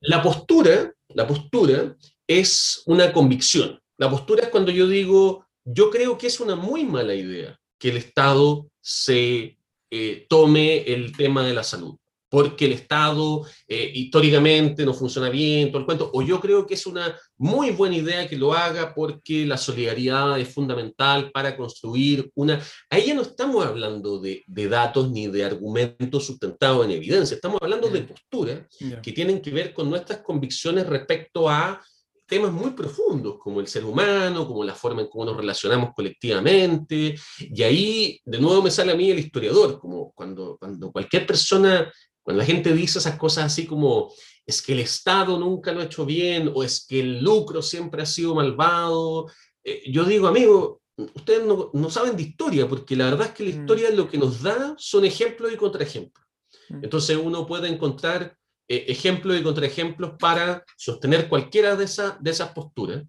La 0.00 0.22
postura, 0.22 0.90
la 1.08 1.26
postura 1.26 1.94
es 2.26 2.82
una 2.86 3.12
convicción. 3.12 3.78
La 3.98 4.10
postura 4.10 4.44
es 4.44 4.48
cuando 4.48 4.72
yo 4.72 4.88
digo, 4.88 5.46
yo 5.64 5.90
creo 5.90 6.16
que 6.16 6.28
es 6.28 6.40
una 6.40 6.56
muy 6.56 6.84
mala 6.84 7.14
idea 7.14 7.58
que 7.78 7.90
el 7.90 7.98
Estado 7.98 8.70
se 8.80 9.58
eh, 9.90 10.26
tome 10.28 10.82
el 10.92 11.14
tema 11.14 11.46
de 11.46 11.54
la 11.54 11.62
salud, 11.62 11.96
porque 12.28 12.66
el 12.66 12.72
Estado 12.72 13.46
eh, 13.68 13.90
históricamente 13.94 14.84
no 14.84 14.94
funciona 14.94 15.28
bien, 15.28 15.68
todo 15.68 15.80
el 15.80 15.86
cuento, 15.86 16.10
o 16.12 16.22
yo 16.22 16.40
creo 16.40 16.66
que 16.66 16.74
es 16.74 16.86
una 16.86 17.16
muy 17.38 17.70
buena 17.70 17.96
idea 17.96 18.28
que 18.28 18.36
lo 18.36 18.52
haga 18.52 18.94
porque 18.94 19.46
la 19.46 19.56
solidaridad 19.56 20.38
es 20.38 20.52
fundamental 20.52 21.30
para 21.32 21.56
construir 21.56 22.30
una... 22.34 22.60
Ahí 22.90 23.06
ya 23.06 23.14
no 23.14 23.22
estamos 23.22 23.64
hablando 23.64 24.18
de, 24.18 24.44
datos 24.46 25.10
ni 25.10 25.28
de 25.28 25.44
argumentos 25.44 26.26
sustentados 26.26 26.84
en 26.84 26.92
evidencia, 26.92 27.34
estamos 27.34 27.60
hablando 27.62 27.88
de 27.88 28.02
posturas 28.02 28.66
que 29.02 29.12
tienen 29.12 29.40
que 29.40 29.50
ver 29.50 29.72
con 29.72 29.88
nuestras 29.88 30.20
convicciones 30.20 30.86
respecto 30.86 31.48
a 31.48 31.80
temas 32.26 32.52
muy 32.52 32.72
profundos, 32.72 33.38
como 33.38 33.60
el 33.60 33.68
ser 33.68 33.84
humano, 33.84 34.46
como 34.46 34.64
la 34.64 34.74
forma 34.74 35.02
en 35.02 35.08
cómo 35.08 35.24
nos 35.24 35.36
relacionamos 35.36 35.94
colectivamente, 35.94 37.14
y 37.38 37.62
ahí 37.62 38.20
de 38.24 38.40
nuevo 38.40 38.62
me 38.62 38.70
sale 38.70 38.92
a 38.92 38.96
mí 38.96 39.10
el 39.10 39.20
historiador, 39.20 39.78
como 39.78 40.12
cuando, 40.12 40.56
cuando 40.58 40.90
cualquier 40.90 41.26
persona, 41.26 41.90
cuando 42.26 42.40
la 42.40 42.44
gente 42.44 42.72
dice 42.72 42.98
esas 42.98 43.16
cosas 43.16 43.44
así 43.44 43.66
como, 43.68 44.12
es 44.44 44.60
que 44.60 44.72
el 44.72 44.80
Estado 44.80 45.38
nunca 45.38 45.70
lo 45.70 45.80
ha 45.80 45.84
hecho 45.84 46.04
bien, 46.04 46.50
o 46.52 46.64
es 46.64 46.84
que 46.84 46.98
el 46.98 47.20
lucro 47.22 47.62
siempre 47.62 48.02
ha 48.02 48.06
sido 48.06 48.34
malvado, 48.34 49.30
eh, 49.62 49.84
yo 49.92 50.04
digo, 50.04 50.26
amigo, 50.26 50.82
ustedes 50.96 51.44
no, 51.46 51.70
no, 51.72 51.88
saben 51.88 52.16
de 52.16 52.24
historia, 52.24 52.68
porque 52.68 52.96
la 52.96 53.04
verdad 53.04 53.28
es 53.28 53.32
que 53.32 53.44
la 53.44 53.54
mm. 53.54 53.60
historia 53.60 53.90
lo 53.90 54.08
que 54.08 54.18
nos 54.18 54.42
da 54.42 54.74
son 54.76 55.04
ejemplos 55.04 55.52
y 55.52 55.56
contraejemplos. 55.56 56.26
Mm. 56.68 56.82
Entonces 56.82 57.16
uno 57.16 57.46
puede 57.46 57.68
encontrar 57.68 58.36
eh, 58.66 58.86
ejemplos 58.88 59.38
y 59.38 59.44
contraejemplos 59.44 60.14
para 60.18 60.64
sostener 60.76 61.28
cualquiera 61.28 61.76
de, 61.76 61.84
esas 61.84 62.20
de 62.20 62.32
esas 62.32 62.48
posturas, 62.48 63.04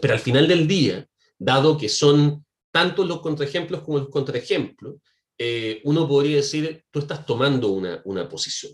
pero 0.00 0.14
al 0.14 0.18
final 0.18 0.48
del 0.48 0.66
día, 0.66 1.06
dado 1.38 1.78
que 1.78 1.88
son 1.88 2.44
tanto 2.72 3.04
los 3.04 3.20
contraejemplos 3.20 3.82
como 3.82 3.98
los 3.98 4.08
contraejemplos, 4.08 4.96
eh, 5.42 5.80
uno 5.84 6.06
podría 6.06 6.36
decir, 6.36 6.84
tú 6.90 6.98
estás 6.98 7.24
tomando 7.24 7.68
una, 7.68 8.02
una 8.04 8.28
posición. 8.28 8.72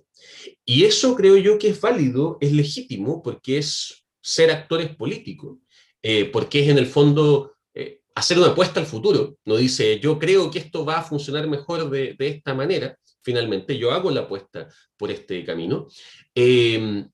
Y 0.64 0.82
eso 0.82 1.14
creo 1.14 1.36
yo 1.36 1.58
que 1.58 1.68
es 1.68 1.80
válido, 1.80 2.38
es 2.40 2.50
legítimo, 2.52 3.22
porque 3.22 3.58
es 3.58 4.04
ser 4.20 4.50
actores 4.50 4.96
políticos, 4.96 5.58
eh, 6.02 6.24
porque 6.24 6.64
es 6.64 6.68
en 6.68 6.78
el 6.78 6.86
fondo 6.86 7.52
hacer 8.16 8.38
una 8.38 8.48
apuesta 8.48 8.80
al 8.80 8.86
futuro. 8.86 9.38
No 9.44 9.56
dice, 9.56 10.00
yo 10.00 10.18
creo 10.18 10.50
que 10.50 10.58
esto 10.58 10.84
va 10.84 10.98
a 10.98 11.04
funcionar 11.04 11.46
mejor 11.48 11.88
de, 11.90 12.14
de 12.18 12.28
esta 12.28 12.54
manera, 12.54 12.98
finalmente 13.22 13.76
yo 13.76 13.92
hago 13.92 14.10
la 14.10 14.22
apuesta 14.22 14.68
por 14.96 15.10
este 15.10 15.44
camino. 15.44 15.86
Em, 16.34 17.08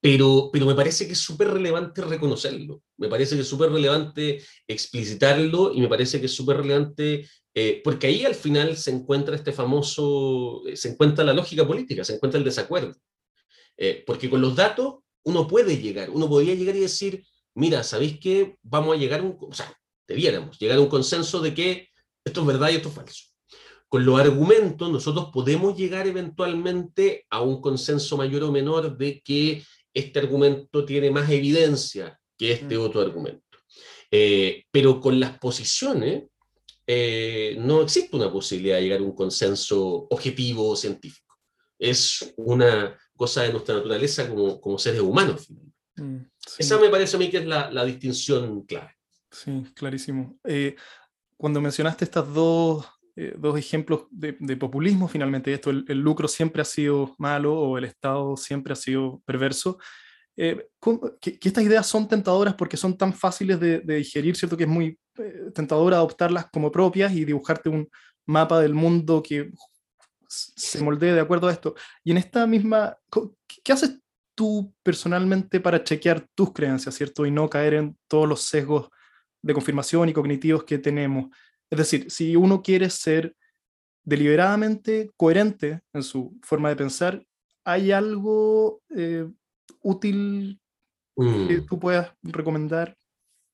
pero, 0.00 0.50
pero 0.52 0.66
me 0.66 0.74
parece 0.74 1.06
que 1.06 1.14
es 1.14 1.18
súper 1.18 1.48
relevante 1.48 2.02
reconocerlo, 2.02 2.82
me 2.98 3.08
parece 3.08 3.34
que 3.34 3.42
es 3.42 3.48
súper 3.48 3.70
relevante 3.70 4.42
explicitarlo 4.68 5.72
y 5.74 5.80
me 5.80 5.88
parece 5.88 6.20
que 6.20 6.26
es 6.26 6.32
súper 6.32 6.58
relevante, 6.58 7.28
eh, 7.54 7.80
porque 7.82 8.06
ahí 8.06 8.24
al 8.24 8.34
final 8.34 8.76
se 8.76 8.90
encuentra 8.90 9.36
este 9.36 9.52
famoso, 9.52 10.62
se 10.74 10.90
encuentra 10.90 11.24
la 11.24 11.32
lógica 11.32 11.66
política, 11.66 12.04
se 12.04 12.14
encuentra 12.14 12.38
el 12.38 12.44
desacuerdo. 12.44 12.94
Eh, 13.76 14.04
porque 14.06 14.28
con 14.28 14.40
los 14.40 14.54
datos 14.54 14.96
uno 15.24 15.48
puede 15.48 15.78
llegar, 15.78 16.10
uno 16.10 16.28
podría 16.28 16.54
llegar 16.54 16.76
y 16.76 16.80
decir, 16.80 17.24
mira, 17.54 17.82
¿sabéis 17.82 18.18
qué? 18.20 18.56
Vamos 18.62 18.96
a 18.96 18.98
llegar, 18.98 19.22
un, 19.22 19.36
o 19.40 19.54
sea, 19.54 19.74
debiéramos 20.06 20.58
llegar 20.58 20.78
a 20.78 20.80
un 20.80 20.88
consenso 20.88 21.40
de 21.40 21.54
que 21.54 21.88
esto 22.24 22.40
es 22.40 22.46
verdad 22.46 22.70
y 22.70 22.76
esto 22.76 22.88
es 22.88 22.94
falso 22.94 23.30
con 23.90 24.06
los 24.06 24.20
argumentos 24.20 24.88
nosotros 24.88 25.30
podemos 25.32 25.76
llegar 25.76 26.06
eventualmente 26.06 27.26
a 27.28 27.42
un 27.42 27.60
consenso 27.60 28.16
mayor 28.16 28.44
o 28.44 28.52
menor 28.52 28.96
de 28.96 29.20
que 29.20 29.64
este 29.92 30.20
argumento 30.20 30.84
tiene 30.84 31.10
más 31.10 31.28
evidencia 31.28 32.16
que 32.38 32.52
este 32.52 32.78
mm. 32.78 32.80
otro 32.80 33.00
argumento. 33.00 33.58
Eh, 34.08 34.64
pero 34.70 35.00
con 35.00 35.18
las 35.18 35.38
posiciones 35.38 36.22
eh, 36.86 37.56
no 37.58 37.82
existe 37.82 38.16
una 38.16 38.32
posibilidad 38.32 38.76
de 38.76 38.82
llegar 38.82 39.00
a 39.00 39.04
un 39.04 39.14
consenso 39.14 40.06
objetivo 40.10 40.70
o 40.70 40.76
científico. 40.76 41.36
Es 41.78 42.34
una 42.36 42.98
cosa 43.16 43.42
de 43.42 43.52
nuestra 43.52 43.76
naturaleza 43.76 44.28
como, 44.28 44.60
como 44.60 44.78
seres 44.78 45.00
humanos. 45.00 45.48
Mm, 45.96 46.18
Esa 46.58 46.78
me 46.78 46.88
parece 46.88 47.16
a 47.16 47.18
mí 47.18 47.30
que 47.30 47.38
es 47.38 47.46
la, 47.46 47.70
la 47.70 47.84
distinción 47.84 48.62
clave. 48.62 48.94
Sí, 49.30 49.64
clarísimo. 49.74 50.38
Eh, 50.44 50.74
cuando 51.36 51.60
mencionaste 51.60 52.04
estas 52.04 52.32
dos 52.32 52.86
eh, 53.22 53.34
dos 53.36 53.58
ejemplos 53.58 54.06
de, 54.10 54.32
populismo 54.56 55.06
finalmente, 55.06 55.52
esto, 55.52 55.68
el, 55.68 55.98
lucro 55.98 56.26
siempre 56.26 56.62
ha 56.62 56.64
sido 56.64 57.14
malo 57.18 57.54
o 57.54 57.76
el 57.76 57.84
Estado 57.84 58.34
siempre 58.36 58.72
ha 58.72 58.76
sido 58.76 59.20
perverso, 59.26 59.78
eh, 60.38 60.68
que, 61.20 61.38
estas 61.42 61.64
ideas 61.64 61.86
son 61.86 62.08
tentadoras 62.08 62.54
porque 62.54 62.78
son 62.78 62.96
tan 62.96 63.12
fáciles 63.12 63.60
de, 63.60 63.80
digerir, 63.80 64.36
¿cierto? 64.36 64.56
Que 64.56 64.62
es 64.62 64.70
muy 64.70 64.98
tentador 65.54 65.94
adoptarlas 65.94 66.46
como 66.50 66.70
propias 66.70 67.12
y 67.12 67.24
dibujarte 67.24 67.68
un 67.68 67.88
mapa 68.26 68.60
del 68.60 68.74
mundo 68.74 69.22
que 69.22 69.50
se 70.28 70.82
moldee 70.82 71.12
de 71.12 71.20
acuerdo 71.20 71.48
a 71.48 71.52
esto. 71.52 71.74
Y 72.04 72.12
en 72.12 72.18
esta 72.18 72.46
misma, 72.46 72.96
¿qué 73.64 73.72
haces 73.72 73.98
tú 74.34 74.72
personalmente 74.82 75.60
para 75.60 75.82
chequear 75.82 76.26
tus 76.34 76.52
creencias, 76.52 76.94
¿cierto? 76.94 77.26
Y 77.26 77.30
no 77.30 77.50
caer 77.50 77.74
en 77.74 77.98
todos 78.08 78.28
los 78.28 78.42
sesgos 78.42 78.88
de 79.42 79.54
confirmación 79.54 80.08
y 80.08 80.12
cognitivos 80.12 80.64
que 80.64 80.78
tenemos. 80.78 81.26
Es 81.68 81.78
decir, 81.78 82.10
si 82.10 82.36
uno 82.36 82.62
quiere 82.62 82.88
ser 82.90 83.34
deliberadamente 84.04 85.10
coherente 85.16 85.80
en 85.92 86.02
su 86.02 86.38
forma 86.42 86.68
de 86.68 86.76
pensar, 86.76 87.24
¿hay 87.64 87.92
algo 87.92 88.82
eh, 88.96 89.28
útil 89.82 90.60
que 91.16 91.60
mm. 91.60 91.66
tú 91.66 91.78
puedas 91.78 92.12
recomendar? 92.22 92.96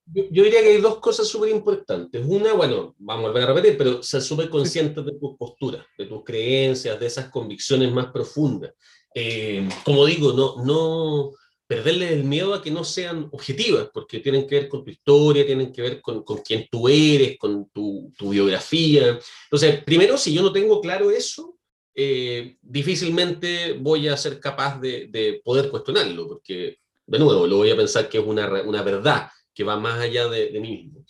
Yo, 0.08 0.44
diría 0.44 0.62
que 0.62 0.68
hay 0.68 0.80
dos 0.80 0.98
cosas 0.98 1.26
súper 1.26 1.50
importantes. 1.50 2.25
Una, 2.25 2.52
bueno, 2.52 2.94
vamos 2.98 3.25
a 3.25 3.28
volver 3.28 3.42
a 3.42 3.52
repetir, 3.52 3.76
pero 3.76 4.02
ser 4.02 4.22
súper 4.22 4.48
consciente 4.48 5.02
de 5.02 5.12
tus 5.18 5.36
posturas, 5.36 5.84
de 5.98 6.06
tus 6.06 6.22
creencias, 6.22 6.98
de 6.98 7.06
esas 7.06 7.28
convicciones 7.28 7.92
más 7.92 8.06
profundas. 8.12 8.72
Eh, 9.12 9.68
como 9.84 10.06
digo, 10.06 10.32
no, 10.32 10.64
no, 10.64 11.32
perderle 11.66 12.12
el 12.12 12.22
miedo 12.22 12.54
a 12.54 12.62
que 12.62 12.70
no 12.70 12.84
sean 12.84 13.28
objetivas, 13.32 13.90
porque 13.92 14.20
tienen 14.20 14.46
que 14.46 14.60
ver 14.60 14.68
con 14.68 14.84
tu 14.84 14.90
historia, 14.90 15.44
tienen 15.44 15.72
que 15.72 15.82
ver 15.82 16.00
con, 16.00 16.22
con 16.22 16.38
quién 16.38 16.68
tú 16.70 16.88
eres, 16.88 17.36
con 17.36 17.68
tu, 17.70 18.12
tu, 18.16 18.30
biografía. 18.30 19.18
Entonces, 19.44 19.82
primero, 19.82 20.16
si 20.16 20.32
yo 20.32 20.42
no 20.42 20.52
tengo 20.52 20.80
claro 20.80 21.10
eso, 21.10 21.58
eh, 21.94 22.56
difícilmente 22.62 23.72
voy 23.72 24.06
a 24.06 24.16
ser 24.16 24.38
capaz 24.38 24.80
de, 24.80 25.08
de, 25.08 25.40
poder 25.44 25.68
cuestionarlo, 25.68 26.28
porque, 26.28 26.78
de 27.06 27.18
nuevo, 27.18 27.46
lo 27.46 27.56
voy 27.56 27.70
a 27.70 27.76
pensar 27.76 28.08
que 28.08 28.18
es 28.18 28.25
una, 28.25 28.62
una 28.62 28.82
verdad 28.82 29.28
que 29.56 29.64
va 29.64 29.78
más 29.78 29.98
allá 29.98 30.28
de, 30.28 30.50
de, 30.52 30.60
mí 30.60 30.70
mismo. 30.76 31.04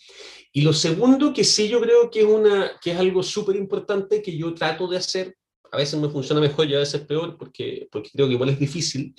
Y 0.53 0.61
lo 0.61 0.71
segundo, 0.71 1.33
que 1.33 1.43
sí 1.43 1.67
yo 1.67 1.81
creo 1.81 2.09
que 2.09 2.21
es, 2.21 2.25
una, 2.25 2.71
que 2.81 2.91
es 2.91 2.97
algo 2.97 3.21
súper 3.21 3.57
importante 3.57 4.21
que 4.21 4.35
yo 4.35 4.53
trato 4.55 4.87
de 4.87 4.97
hacer, 4.97 5.35
a 5.69 5.75
veces 5.75 5.99
me 5.99 6.09
funciona 6.09 6.39
mejor 6.39 6.65
y 6.67 6.73
a 6.73 6.79
veces 6.79 7.01
peor, 7.01 7.37
porque, 7.37 7.89
porque 7.91 8.09
creo 8.09 8.25
que 8.25 8.33
igual 8.33 8.49
es 8.49 8.59
difícil, 8.59 9.13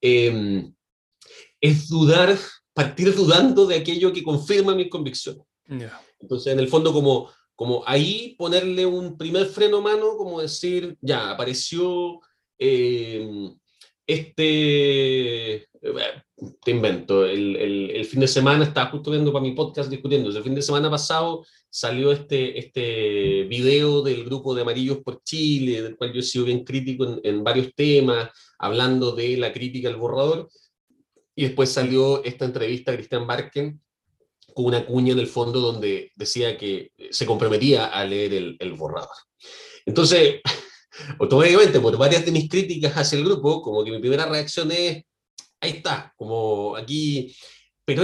eh, 0.00 0.64
es 1.60 1.88
dudar, 1.88 2.36
partir 2.74 3.14
dudando 3.14 3.66
de 3.66 3.76
aquello 3.76 4.12
que 4.12 4.24
confirma 4.24 4.74
mi 4.74 4.88
convicción. 4.88 5.40
Entonces, 6.18 6.52
en 6.52 6.58
el 6.58 6.66
fondo, 6.66 6.92
como, 6.92 7.30
como 7.54 7.84
ahí 7.86 8.34
ponerle 8.36 8.84
un 8.84 9.16
primer 9.16 9.46
freno 9.46 9.80
mano, 9.80 10.16
como 10.16 10.40
decir, 10.40 10.96
ya, 11.00 11.30
apareció 11.30 12.20
eh, 12.58 13.48
este, 14.06 15.68
te 16.64 16.70
invento, 16.70 17.24
el, 17.24 17.56
el, 17.56 18.04
fin 18.04 18.20
de 18.20 18.28
semana, 18.28 18.64
estaba 18.64 18.90
justo 18.90 19.10
viendo 19.10 19.32
para 19.32 19.42
mi 19.42 19.52
podcast 19.52 19.90
discutiendo, 19.90 20.30
el 20.30 20.42
fin 20.42 20.54
de 20.54 20.62
semana 20.62 20.90
pasado 20.90 21.44
salió 21.70 22.12
este, 22.12 22.58
este 22.58 23.44
video 23.44 24.02
del 24.02 24.24
grupo 24.24 24.54
de 24.54 24.62
Amarillos 24.62 24.98
por 25.04 25.22
Chile, 25.22 25.82
del 25.82 25.96
cual 25.96 26.12
yo 26.12 26.20
he 26.20 26.22
sido 26.22 26.44
bien 26.44 26.64
crítico 26.64 27.04
en, 27.04 27.20
en 27.22 27.44
varios 27.44 27.74
temas, 27.74 28.30
hablando 28.58 29.12
de 29.12 29.36
la 29.36 29.52
crítica 29.52 29.88
al 29.88 29.96
borrador, 29.96 30.48
y 31.34 31.44
después 31.44 31.70
salió 31.70 32.22
esta 32.24 32.44
entrevista 32.44 32.92
a 32.92 32.96
Cristian 32.96 33.26
Barken 33.26 33.80
con 34.54 34.66
una 34.66 34.84
cuña 34.84 35.12
en 35.12 35.18
el 35.18 35.28
fondo 35.28 35.60
donde 35.60 36.12
decía 36.14 36.58
que 36.58 36.92
se 37.10 37.24
comprometía 37.24 37.86
a 37.86 38.04
leer 38.04 38.34
el, 38.34 38.56
el 38.58 38.72
borrador. 38.74 39.08
Entonces, 39.86 40.40
automáticamente, 41.18 41.80
por 41.80 41.96
varias 41.96 42.24
de 42.24 42.32
mis 42.32 42.48
críticas 42.48 42.92
hacia 42.94 43.18
el 43.18 43.24
grupo, 43.24 43.62
como 43.62 43.84
que 43.84 43.90
mi 43.90 43.98
primera 43.98 44.26
reacción 44.26 44.70
es, 44.72 45.04
ahí 45.62 45.70
está, 45.70 46.12
como 46.16 46.76
aquí, 46.76 47.34
pero, 47.84 48.02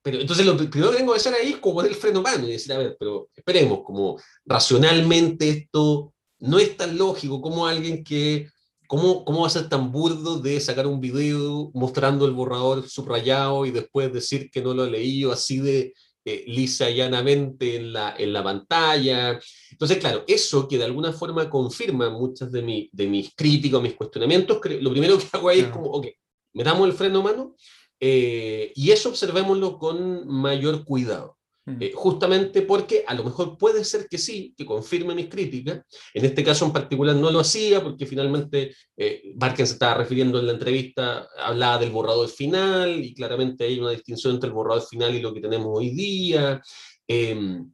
pero 0.00 0.20
entonces 0.20 0.46
lo 0.46 0.56
primero 0.56 0.92
que 0.92 0.96
tengo 0.96 1.12
que 1.12 1.18
hacer 1.18 1.34
ahí 1.34 1.50
es 1.50 1.58
como 1.58 1.74
poner 1.76 1.90
el 1.90 1.96
freno 1.96 2.22
mano 2.22 2.46
y 2.46 2.52
decir, 2.52 2.72
a 2.72 2.78
ver, 2.78 2.96
pero 2.98 3.28
esperemos, 3.34 3.80
como 3.84 4.18
racionalmente 4.46 5.50
esto 5.50 6.14
no 6.38 6.58
es 6.58 6.76
tan 6.76 6.96
lógico 6.96 7.42
como 7.42 7.66
alguien 7.66 8.04
que, 8.04 8.48
¿cómo, 8.86 9.24
cómo 9.24 9.40
va 9.40 9.48
a 9.48 9.50
ser 9.50 9.68
tan 9.68 9.90
burdo 9.90 10.38
de 10.38 10.60
sacar 10.60 10.86
un 10.86 11.00
video 11.00 11.70
mostrando 11.74 12.26
el 12.26 12.32
borrador 12.32 12.88
subrayado 12.88 13.66
y 13.66 13.72
después 13.72 14.12
decir 14.12 14.48
que 14.50 14.62
no 14.62 14.72
lo 14.72 14.84
ha 14.84 14.88
leído 14.88 15.32
así 15.32 15.58
de 15.58 15.92
eh, 16.24 16.44
lisa 16.46 16.88
y 16.88 16.96
llanamente 16.96 17.76
en 17.76 17.92
la, 17.92 18.14
en 18.16 18.32
la 18.32 18.44
pantalla. 18.44 19.40
Entonces, 19.72 19.98
claro, 19.98 20.22
eso 20.28 20.68
que 20.68 20.78
de 20.78 20.84
alguna 20.84 21.12
forma 21.12 21.50
confirma 21.50 22.08
muchas 22.08 22.52
de, 22.52 22.62
mi, 22.62 22.88
de 22.92 23.06
mis 23.08 23.34
críticos, 23.34 23.82
mis 23.82 23.94
cuestionamientos, 23.94 24.60
lo 24.80 24.90
primero 24.92 25.18
que 25.18 25.26
hago 25.32 25.48
ahí 25.48 25.60
es 25.60 25.68
como, 25.68 25.90
ok, 25.90 26.06
metamos 26.52 26.86
el 26.88 26.94
freno 26.94 27.22
mano 27.22 27.56
eh, 27.98 28.72
y 28.74 28.90
eso 28.90 29.10
observémoslo 29.10 29.78
con 29.78 30.26
mayor 30.26 30.84
cuidado. 30.84 31.36
Mm. 31.66 31.76
Eh, 31.82 31.92
justamente 31.94 32.62
porque 32.62 33.04
a 33.06 33.14
lo 33.14 33.24
mejor 33.24 33.58
puede 33.58 33.84
ser 33.84 34.08
que 34.08 34.18
sí, 34.18 34.54
que 34.56 34.64
confirme 34.64 35.14
mis 35.14 35.28
críticas. 35.28 35.82
En 36.14 36.24
este 36.24 36.42
caso 36.42 36.64
en 36.64 36.72
particular 36.72 37.14
no 37.16 37.30
lo 37.30 37.40
hacía 37.40 37.82
porque 37.82 38.06
finalmente 38.06 38.74
eh, 38.96 39.32
Barken 39.34 39.66
se 39.66 39.74
estaba 39.74 39.94
refiriendo 39.94 40.38
en 40.38 40.46
la 40.46 40.52
entrevista, 40.52 41.28
hablaba 41.38 41.78
del 41.78 41.90
borrador 41.90 42.28
final 42.28 43.04
y 43.04 43.14
claramente 43.14 43.64
hay 43.64 43.78
una 43.78 43.90
distinción 43.90 44.34
entre 44.34 44.48
el 44.48 44.54
borrador 44.54 44.82
final 44.82 45.14
y 45.14 45.20
lo 45.20 45.34
que 45.34 45.40
tenemos 45.40 45.68
hoy 45.70 45.90
día. 45.90 46.62
Em, 47.06 47.70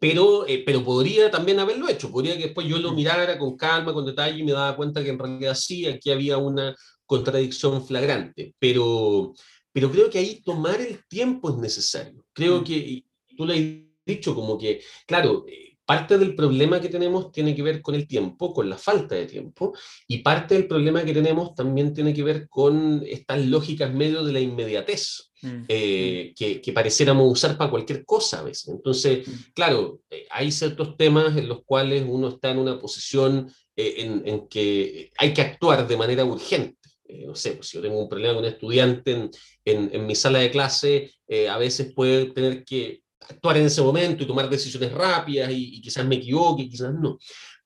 pero, 0.00 0.46
eh, 0.46 0.62
pero 0.64 0.82
podría 0.82 1.30
también 1.30 1.58
haberlo 1.60 1.88
hecho, 1.88 2.10
podría 2.10 2.36
que 2.36 2.44
después 2.44 2.66
yo 2.66 2.78
lo 2.78 2.92
mm. 2.92 2.94
mirara 2.94 3.38
con 3.38 3.56
calma, 3.56 3.92
con 3.92 4.06
detalle 4.06 4.38
y 4.38 4.44
me 4.44 4.52
daba 4.52 4.76
cuenta 4.76 5.02
que 5.02 5.10
en 5.10 5.18
realidad 5.18 5.54
sí, 5.54 5.86
aquí 5.86 6.10
había 6.10 6.38
una 6.38 6.74
contradicción 7.06 7.86
flagrante, 7.86 8.54
pero, 8.58 9.34
pero 9.72 9.90
creo 9.90 10.10
que 10.10 10.18
ahí 10.18 10.42
tomar 10.42 10.80
el 10.80 11.04
tiempo 11.08 11.50
es 11.50 11.56
necesario. 11.56 12.24
Creo 12.32 12.60
mm. 12.60 12.64
que, 12.64 13.04
tú 13.36 13.46
le 13.46 13.54
has 13.54 14.04
dicho, 14.06 14.34
como 14.34 14.58
que, 14.58 14.82
claro, 15.06 15.44
eh, 15.48 15.76
parte 15.84 16.18
del 16.18 16.34
problema 16.34 16.80
que 16.80 16.88
tenemos 16.88 17.30
tiene 17.30 17.54
que 17.54 17.62
ver 17.62 17.82
con 17.82 17.94
el 17.94 18.06
tiempo, 18.06 18.54
con 18.54 18.70
la 18.70 18.78
falta 18.78 19.14
de 19.14 19.26
tiempo, 19.26 19.74
y 20.08 20.18
parte 20.18 20.54
del 20.54 20.66
problema 20.66 21.04
que 21.04 21.12
tenemos 21.12 21.54
también 21.54 21.92
tiene 21.92 22.14
que 22.14 22.22
ver 22.22 22.48
con 22.48 23.02
estas 23.06 23.44
lógicas 23.44 23.92
medio 23.92 24.24
de 24.24 24.32
la 24.32 24.40
inmediatez. 24.40 25.30
Mm, 25.42 25.64
eh, 25.68 26.30
mm. 26.30 26.34
que, 26.34 26.60
que, 26.62 26.72
pareciéramos 26.72 27.30
usar 27.30 27.58
para 27.58 27.70
cualquier 27.70 28.06
cosa 28.06 28.38
a 28.38 28.44
veces. 28.44 28.68
Entonces, 28.68 29.28
claro, 29.52 30.00
eh, 30.08 30.26
hay 30.30 30.50
ciertos 30.50 30.96
temas 30.96 31.36
en 31.36 31.48
los 31.48 31.62
cuales 31.66 32.02
uno 32.08 32.28
está 32.28 32.50
en 32.50 32.58
una 32.58 32.78
posición 32.78 33.52
en, 33.76 34.22
en, 34.26 34.48
que 34.48 35.10
hay 35.18 35.34
que 35.34 35.42
actuar 35.42 35.86
de 35.86 35.96
manera 35.98 36.24
urgente. 36.24 36.83
Eh, 37.06 37.26
no 37.26 37.34
sé, 37.34 37.52
pues 37.52 37.68
si 37.68 37.76
yo 37.76 37.82
tengo 37.82 38.00
un 38.00 38.08
problema 38.08 38.34
con 38.34 38.44
un 38.44 38.50
estudiante 38.50 39.12
en, 39.12 39.30
en, 39.64 40.06
mi 40.06 40.14
sala 40.14 40.38
de 40.38 40.50
clase, 40.50 41.12
eh, 41.28 41.48
a 41.48 41.58
veces 41.58 41.92
puede 41.94 42.26
tener 42.30 42.64
que 42.64 43.02
actuar 43.20 43.58
en 43.58 43.66
ese 43.66 43.82
momento 43.82 44.22
y 44.22 44.26
tomar 44.26 44.48
decisiones 44.48 44.92
rápidas 44.92 45.50
y, 45.52 45.80
quizás 45.82 46.06
me 46.06 46.16
equivoque, 46.16 46.68
quizás 46.68 46.94
no. 46.94 47.18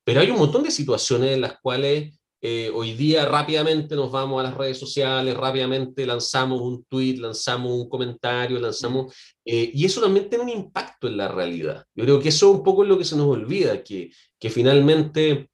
Pero 0.04 0.20
hay 0.20 0.30
un 0.30 0.38
montón 0.38 0.64
de 0.64 0.70
situaciones 0.70 1.32
en 1.34 1.40
las 1.40 1.60
cuales 1.60 2.14
eh, 2.40 2.70
hoy 2.72 2.92
día 2.94 3.26
rápidamente 3.26 3.94
nos 3.94 4.10
vamos 4.10 4.40
a 4.40 4.44
las 4.44 4.56
redes 4.56 4.78
sociales, 4.78 5.36
rápidamente 5.36 6.06
lanzamos 6.06 6.60
un 6.60 6.84
tweet, 6.84 7.16
lanzamos 7.18 7.72
un 7.72 7.88
comentario, 7.88 8.58
lanzamos... 8.58 9.14
y 9.44 9.84
eso 9.84 10.00
también 10.00 10.28
tiene 10.28 10.44
un 10.44 10.50
impacto 10.50 11.08
en 11.08 11.16
la 11.16 11.28
realidad. 11.28 11.84
Yo 11.94 12.04
creo 12.04 12.20
que 12.20 12.30
eso 12.30 12.50
es 12.50 12.56
un 12.58 12.62
poco 12.64 12.84
lo 12.84 12.96
que 12.98 13.04
se 13.04 13.16
nos 13.16 13.26
olvida, 13.26 13.82
que, 13.82 14.10
que 14.38 14.50
finalmente 14.50 15.48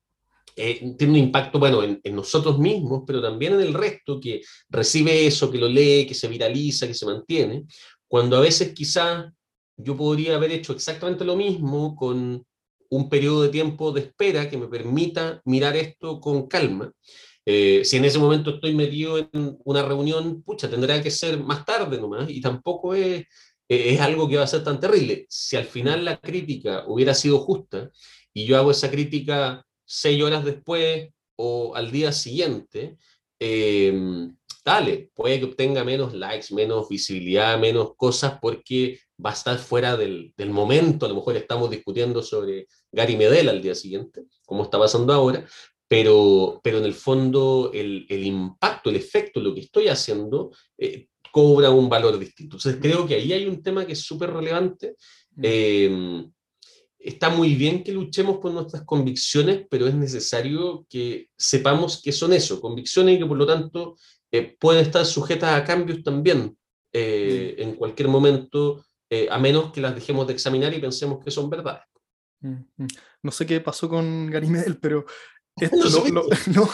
eh, 0.57 0.95
tiene 0.97 1.15
un 1.15 1.19
impacto, 1.19 1.59
bueno, 1.59 1.83
en, 1.83 2.01
nosotros 2.15 2.59
mismos, 2.59 3.03
pero 3.07 3.21
también 3.21 3.55
en 3.55 3.61
el 3.61 3.75
resto 3.75 4.21
que 4.21 4.43
recibe 4.69 5.27
eso, 5.27 5.51
que 5.51 5.59
lo 5.59 5.69
lee, 5.69 6.07
que 6.07 6.15
se 6.15 6.29
viraliza, 6.29 6.87
que 6.87 6.95
se 6.95 7.07
mantiene, 7.07 7.65
cuando 8.07 8.37
a 8.37 8.41
veces 8.41 8.73
quizás 8.73 9.33
yo 9.77 9.97
podría 9.97 10.37
haber 10.37 10.53
hecho 10.53 10.73
exactamente 10.73 11.25
lo 11.25 11.37
mismo 11.37 11.97
con 11.97 12.45
un 12.91 13.09
periodo 13.09 13.43
de 13.43 13.49
tiempo 13.49 13.91
de 13.91 14.03
espera 14.03 14.49
que 14.49 14.57
me 14.57 14.69
permita 14.69 15.41
mirar 15.45 15.77
esto 15.77 16.21
con 16.21 16.47
calma. 16.47 16.93
Eh, 17.45 17.85
si 17.85 17.97
en 17.97 18.05
ese 18.05 18.19
momento 18.19 18.51
estoy 18.51 18.75
metido 18.75 19.19
en 19.19 19.59
una 19.65 19.83
reunión, 19.83 20.43
pucha, 20.43 20.71
tendrá 20.71 21.03
que 21.03 21.11
ser 21.11 21.39
más 21.39 21.65
tarde 21.65 22.01
nomás, 22.01 22.31
y 22.31 22.41
tampoco 22.41 22.95
es, 22.95 23.27
es 23.69 24.01
algo 24.01 24.29
que 24.29 24.37
va 24.37 24.45
a 24.45 24.47
ser 24.47 24.63
tan 24.63 24.79
terrible. 24.81 25.27
Si 25.29 25.57
al 25.57 25.65
final 25.65 26.05
la 26.05 26.19
crítica 26.19 26.85
hubiera 26.87 27.15
sido 27.15 27.41
justa 27.41 27.91
y 28.33 28.47
yo 28.47 28.57
hago 28.57 28.71
esa 28.71 28.91
crítica 28.91 29.65
seis 29.85 30.23
horas 30.23 30.45
después 30.45 31.11
o 31.37 31.75
al 31.75 31.91
día 31.91 32.13
siguiente, 32.13 32.97
em, 33.39 34.35
dale, 34.65 35.11
puede 35.15 35.39
que 35.39 35.47
obtenga 35.47 35.85
menos 35.85 36.15
likes, 36.15 36.55
menos 36.55 36.89
visibilidad, 36.89 37.59
menos 37.59 37.95
cosas 37.97 38.39
porque 38.41 39.01
va 39.25 39.31
a 39.31 39.35
estar 39.35 39.59
fuera 39.59 39.97
del, 39.97 40.33
del, 40.37 40.51
momento. 40.51 41.07
A 41.07 41.09
lo 41.09 41.17
mejor 41.17 41.37
estamos 41.37 41.71
discutiendo 41.71 42.23
sobre 42.23 42.67
Gary 42.91 43.17
Medel 43.17 43.49
al 43.49 43.63
día 43.63 43.75
siguiente, 43.75 44.25
como 44.47 44.65
está 44.65 44.79
pasando 44.79 45.13
ahora, 45.13 45.47
pero, 45.89 46.61
pero 46.63 46.79
en 46.79 46.85
el 46.85 46.95
fondo 46.95 47.71
el, 47.75 48.07
el 48.09 48.25
impacto, 48.25 48.91
el 48.91 48.97
efecto, 48.97 49.41
lo 49.41 49.55
que 49.55 49.61
estoy 49.61 49.89
haciendo, 49.89 50.51
eh, 50.79 51.09
cobra 51.31 51.71
un 51.71 51.89
valor 51.89 52.19
distinto. 52.19 52.57
Entonces 52.57 52.81
creo 52.81 53.07
que 53.07 53.17
ahí 53.17 53.33
hay 53.33 53.47
un 53.47 53.63
tema 53.63 53.85
que 53.85 53.93
es 53.93 54.01
súper 54.01 54.33
relevante. 54.33 54.95
Eh, 55.43 56.25
está 57.05 57.29
muy 57.29 57.55
bien 57.55 57.85
que 57.85 57.93
luchemos 57.93 58.39
por 58.39 58.53
nuestras 58.53 58.83
convicciones, 58.85 59.67
pero 59.69 59.87
es 59.87 59.95
necesario 59.95 60.87
que 60.89 61.29
sepamos 61.37 62.01
que 62.03 62.13
son 62.13 62.33
eso, 62.33 62.61
convicciones 62.61 63.17
y 63.17 63.19
que 63.19 63.27
por 63.27 63.37
lo 63.37 63.47
tanto 63.47 63.97
eh, 64.33 64.57
pueden 64.59 64.85
estar 64.85 65.05
sujetas 65.05 65.53
a 65.53 65.65
cambios 65.65 66.03
también 66.03 66.57
eh, 66.93 67.57
mm. 67.59 67.63
en 67.63 67.75
cualquier 67.77 68.09
momento, 68.09 68.85
eh, 69.11 69.29
a 69.31 69.39
menos 69.39 69.71
que 69.71 69.83
las 69.83 69.95
dejemos 69.95 70.27
de 70.27 70.33
examinar 70.33 70.73
y 70.73 70.81
pensemos 70.81 71.23
que 71.23 71.31
son 71.31 71.51
verdades. 71.51 71.83
Mm, 72.41 72.63
mm. 72.79 72.87
No 73.23 73.31
sé 73.31 73.45
qué 73.45 73.61
pasó 73.61 73.87
con 73.87 74.31
Gary 74.31 74.49
Medel, 74.49 74.79
pero 74.79 75.05
esto 75.61 76.09
no, 76.11 76.23
no, 76.55 76.71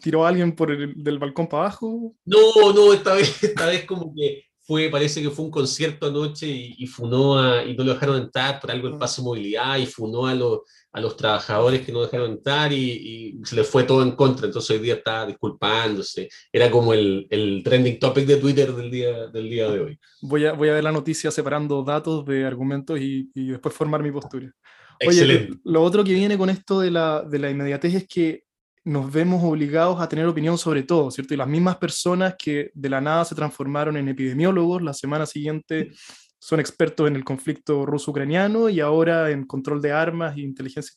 tiró 0.00 0.24
a 0.24 0.28
alguien 0.28 0.54
por 0.54 0.70
el, 0.70 0.94
del 1.02 1.18
balcón 1.18 1.48
para 1.48 1.64
abajo. 1.64 2.14
No, 2.24 2.72
no, 2.72 2.92
esta 2.92 3.14
vez, 3.14 3.42
esta 3.42 3.66
vez 3.66 3.84
como 3.84 4.14
que 4.14 4.44
fue, 4.68 4.90
parece 4.90 5.22
que 5.22 5.30
fue 5.30 5.46
un 5.46 5.50
concierto 5.50 6.08
anoche 6.08 6.46
y, 6.46 6.86
funó 6.86 7.38
a, 7.38 7.64
y 7.64 7.74
no 7.74 7.84
lo 7.84 7.94
dejaron 7.94 8.20
entrar 8.20 8.60
por 8.60 8.70
algo 8.70 8.88
el 8.88 8.96
mm. 8.96 8.98
paso 8.98 9.22
de 9.22 9.26
movilidad 9.26 9.78
y 9.78 9.86
funó 9.86 10.26
a, 10.26 10.34
los, 10.34 10.60
a 10.92 11.00
los 11.00 11.16
trabajadores 11.16 11.86
que 11.86 11.90
no 11.90 12.02
dejaron 12.02 12.32
entrar 12.32 12.70
y, 12.70 13.40
se 13.44 13.56
les 13.56 13.66
fue 13.66 13.84
todo 13.84 14.02
en 14.02 14.12
contra. 14.12 14.44
Entonces 14.44 14.70
hoy 14.70 14.80
día 14.80 14.96
está 14.96 15.24
disculpándose. 15.24 16.28
Era 16.52 16.70
como 16.70 16.92
el, 16.92 17.26
el, 17.30 17.62
trending 17.64 17.98
topic 17.98 18.26
de 18.26 18.36
Twitter 18.36 18.74
del 18.74 18.90
día, 18.90 19.28
del 19.28 19.48
día 19.48 19.70
de 19.70 19.80
hoy. 19.80 19.98
Voy 20.20 20.44
a, 20.44 20.52
voy 20.52 20.68
a 20.68 20.74
ver 20.74 20.84
la 20.84 20.92
noticia 20.92 21.30
separando 21.30 21.82
datos 21.82 22.26
de 22.26 22.44
argumentos 22.44 23.00
y, 23.00 23.30
y 23.34 23.46
después 23.46 23.74
formar 23.74 24.02
mi 24.02 24.12
postura. 24.12 24.52
Excelente. 25.00 25.52
Oye, 25.52 25.60
lo 25.64 25.82
otro 25.82 26.04
que 26.04 26.12
viene 26.12 26.36
con 26.36 26.50
esto 26.50 26.80
de 26.80 26.90
la, 26.90 27.22
de 27.22 27.38
la 27.38 27.48
inmediatez 27.48 27.94
es 27.94 28.06
que 28.06 28.44
nos 28.84 29.12
vemos 29.12 29.42
obligados 29.44 30.00
a 30.00 30.08
tener 30.08 30.26
opinión 30.26 30.58
sobre 30.58 30.82
todo, 30.82 31.10
¿cierto? 31.10 31.34
Y 31.34 31.36
las 31.36 31.48
mismas 31.48 31.76
personas 31.76 32.34
que 32.38 32.70
de 32.74 32.88
la 32.88 33.00
nada 33.00 33.24
se 33.24 33.34
transformaron 33.34 33.96
en 33.96 34.08
epidemiólogos, 34.08 34.82
la 34.82 34.94
semana 34.94 35.26
siguiente 35.26 35.90
son 36.38 36.60
expertos 36.60 37.08
en 37.08 37.16
el 37.16 37.24
conflicto 37.24 37.84
ruso-ucraniano 37.84 38.68
y 38.68 38.80
ahora 38.80 39.30
en 39.30 39.44
control 39.44 39.82
de 39.82 39.92
armas 39.92 40.36
e 40.36 40.40
inteligencia. 40.40 40.94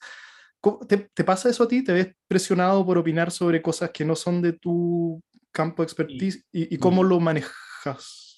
¿Te, 0.87 1.09
¿Te, 1.13 1.23
pasa 1.23 1.49
eso 1.49 1.63
a 1.63 1.67
ti? 1.67 1.83
¿Te 1.83 1.93
ves 1.93 2.07
presionado 2.27 2.85
por 2.85 2.97
opinar 2.97 3.31
sobre 3.31 3.61
cosas 3.61 3.89
que 3.89 4.05
no 4.05 4.15
son 4.15 4.41
de 4.41 4.53
tu 4.53 5.21
campo 5.51 5.81
de 5.81 5.85
expertise? 5.85 6.45
¿Y, 6.51 6.75
y 6.75 6.77
cómo 6.77 7.03
lo 7.03 7.19
manejas? 7.19 8.30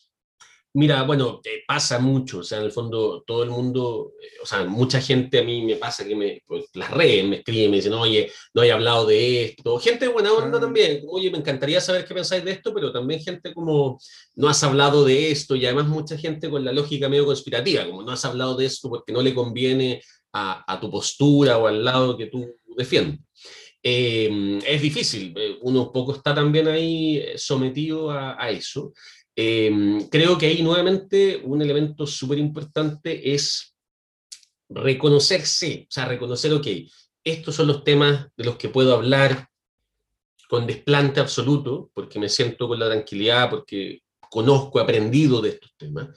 Mira, 0.76 1.04
bueno, 1.04 1.40
te 1.44 1.64
pasa 1.68 2.00
mucho, 2.00 2.40
o 2.40 2.44
sea, 2.44 2.58
en 2.58 2.64
el 2.64 2.72
fondo 2.72 3.24
todo 3.28 3.44
el 3.44 3.52
mundo, 3.52 4.14
eh, 4.20 4.42
o 4.42 4.46
sea, 4.48 4.64
mucha 4.66 5.00
gente 5.00 5.38
a 5.40 5.44
mí 5.44 5.62
me 5.62 5.76
pasa 5.76 6.04
que 6.04 6.16
me, 6.16 6.42
pues 6.48 6.66
las 6.74 6.90
redes 6.90 7.26
me 7.26 7.36
escriben, 7.38 7.70
me 7.70 7.78
dicen, 7.78 7.94
oye, 7.94 8.32
no 8.56 8.64
hay 8.64 8.72
hablado 8.72 9.06
de 9.06 9.44
esto. 9.46 9.78
Gente 9.78 10.08
buena 10.08 10.34
onda 10.34 10.58
ah. 10.58 10.62
también, 10.62 11.04
oye, 11.08 11.30
me 11.30 11.38
encantaría 11.38 11.80
saber 11.80 12.06
qué 12.06 12.16
pensáis 12.16 12.44
de 12.44 12.54
esto, 12.54 12.74
pero 12.74 12.92
también 12.92 13.22
gente 13.22 13.54
como, 13.54 14.00
no 14.36 14.50
has 14.50 14.64
hablado 14.64 15.06
de 15.06 15.30
esto, 15.32 15.56
y 15.56 15.64
además 15.66 15.88
mucha 15.88 16.18
gente 16.18 16.50
con 16.50 16.66
la 16.66 16.72
lógica 16.74 17.08
medio 17.08 17.26
conspirativa, 17.28 17.86
como 17.86 18.02
no 18.02 18.12
has 18.12 18.26
hablado 18.26 18.56
de 18.56 18.66
esto 18.66 18.90
porque 18.90 19.14
no 19.14 19.22
le 19.22 19.36
conviene 19.36 20.02
a, 20.34 20.64
a 20.74 20.80
tu 20.80 20.90
postura 20.90 21.60
o 21.60 21.68
al 21.68 21.86
lado 21.86 22.18
que 22.18 22.26
tú 22.28 22.50
defiendes. 22.76 23.20
eh, 23.84 24.60
es 24.66 24.82
difícil, 24.82 25.34
eh, 25.38 25.58
uno 25.62 25.92
poco 25.92 26.16
está 26.16 26.34
también 26.34 26.68
ahí 26.68 27.24
sometido 27.36 28.10
a, 28.10 28.42
a 28.42 28.50
eso. 28.50 28.94
Creo 29.36 30.38
que 30.38 30.46
ahí 30.46 30.62
nuevamente 30.62 31.42
un 31.44 31.62
elemento 31.62 32.06
súper 32.06 32.38
importante 32.38 33.34
es 33.34 33.76
reconocerse, 34.70 35.88
o 35.90 35.92
sea, 35.92 36.06
reconocer, 36.06 36.54
ok, 36.54 36.68
estos 37.24 37.56
son 37.56 37.68
los 37.68 37.84
temas 37.84 38.28
de 38.36 38.44
los 38.44 38.58
que 38.58 38.70
puedo 38.70 38.94
hablar 38.94 39.48
con 40.50 40.68
desplante 40.68 41.20
absoluto, 41.20 41.90
porque 41.94 42.20
me 42.20 42.30
siento 42.30 42.68
con 42.68 42.80
la 42.80 42.88
tranquilidad, 42.88 43.50
porque 43.50 44.02
conozco, 44.30 44.80
he 44.80 44.84
aprendido 44.84 45.42
de 45.42 45.50
estos 45.50 45.72
temas. 45.78 46.10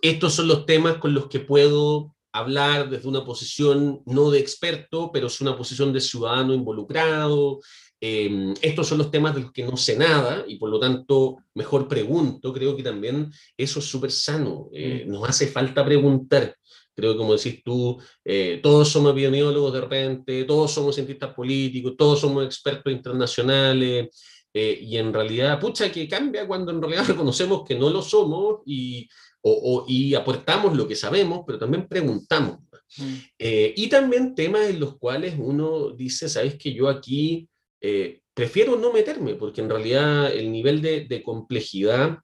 Estos 0.00 0.34
son 0.34 0.48
los 0.48 0.64
temas 0.66 0.96
con 0.98 1.12
los 1.12 1.28
que 1.28 1.40
puedo 1.40 2.14
hablar 2.32 2.88
desde 2.88 3.08
una 3.08 3.24
posición 3.24 4.02
no 4.06 4.30
de 4.30 4.38
experto, 4.38 5.10
pero 5.12 5.26
es 5.26 5.40
una 5.40 5.56
posición 5.56 5.92
de 5.92 6.00
ciudadano 6.00 6.54
involucrado. 6.54 7.60
Em, 8.00 8.54
estos 8.62 8.86
son 8.86 8.98
los 8.98 9.10
temas 9.10 9.34
de 9.34 9.42
los 9.42 9.52
que 9.52 9.64
no 9.64 9.76
sé 9.76 9.96
nada 9.96 10.44
y 10.46 10.56
por 10.56 10.70
lo 10.70 10.78
tanto 10.78 11.38
mejor 11.54 11.88
pregunto. 11.88 12.52
Creo 12.52 12.76
que 12.76 12.82
también 12.82 13.32
eso 13.56 13.80
es 13.80 13.84
súper 13.86 14.12
sano. 14.12 14.68
Eh, 14.72 15.04
mm. 15.06 15.10
nos 15.10 15.28
hace 15.28 15.48
falta 15.48 15.84
preguntar. 15.84 16.54
Creo 16.94 17.12
que 17.12 17.18
como 17.18 17.36
decís 17.36 17.62
tú, 17.64 17.96
eh, 18.24 18.60
todos 18.62 18.88
somos 18.88 19.12
epidemiólogos 19.12 19.72
de 19.72 19.80
repente, 19.80 20.44
todos 20.44 20.72
somos 20.72 20.94
cientistas 20.94 21.32
políticos, 21.32 21.94
todos 21.96 22.20
somos 22.20 22.44
expertos 22.44 22.92
internacionales. 22.92 24.08
Eh, 24.52 24.78
y 24.82 24.96
en 24.96 25.12
realidad, 25.12 25.60
pucha, 25.60 25.92
que 25.92 26.08
cambia 26.08 26.46
cuando 26.46 26.72
en 26.72 26.80
realidad 26.80 27.04
reconocemos 27.08 27.62
que 27.66 27.76
no 27.76 27.90
lo 27.90 28.02
somos 28.02 28.60
y, 28.66 29.08
o, 29.42 29.84
y 29.86 30.14
aportamos 30.14 30.76
lo 30.76 30.88
que 30.88 30.96
sabemos, 30.96 31.42
pero 31.46 31.58
también 31.58 31.86
preguntamos. 31.86 32.58
Mm. 32.96 33.14
Eh, 33.38 33.74
y 33.76 33.88
también 33.88 34.34
temas 34.34 34.68
en 34.68 34.80
los 34.80 34.96
cuales 34.98 35.34
uno 35.38 35.90
dice, 35.90 36.28
sabes 36.28 36.56
que 36.56 36.72
yo 36.72 36.88
aquí 36.88 37.48
eh, 37.80 38.20
prefiero 38.34 38.76
no 38.76 38.92
meterme, 38.92 39.34
porque 39.34 39.60
en 39.60 39.70
realidad 39.70 40.32
el 40.32 40.50
nivel 40.52 40.80
de, 40.82 41.22
complejidad, 41.22 42.18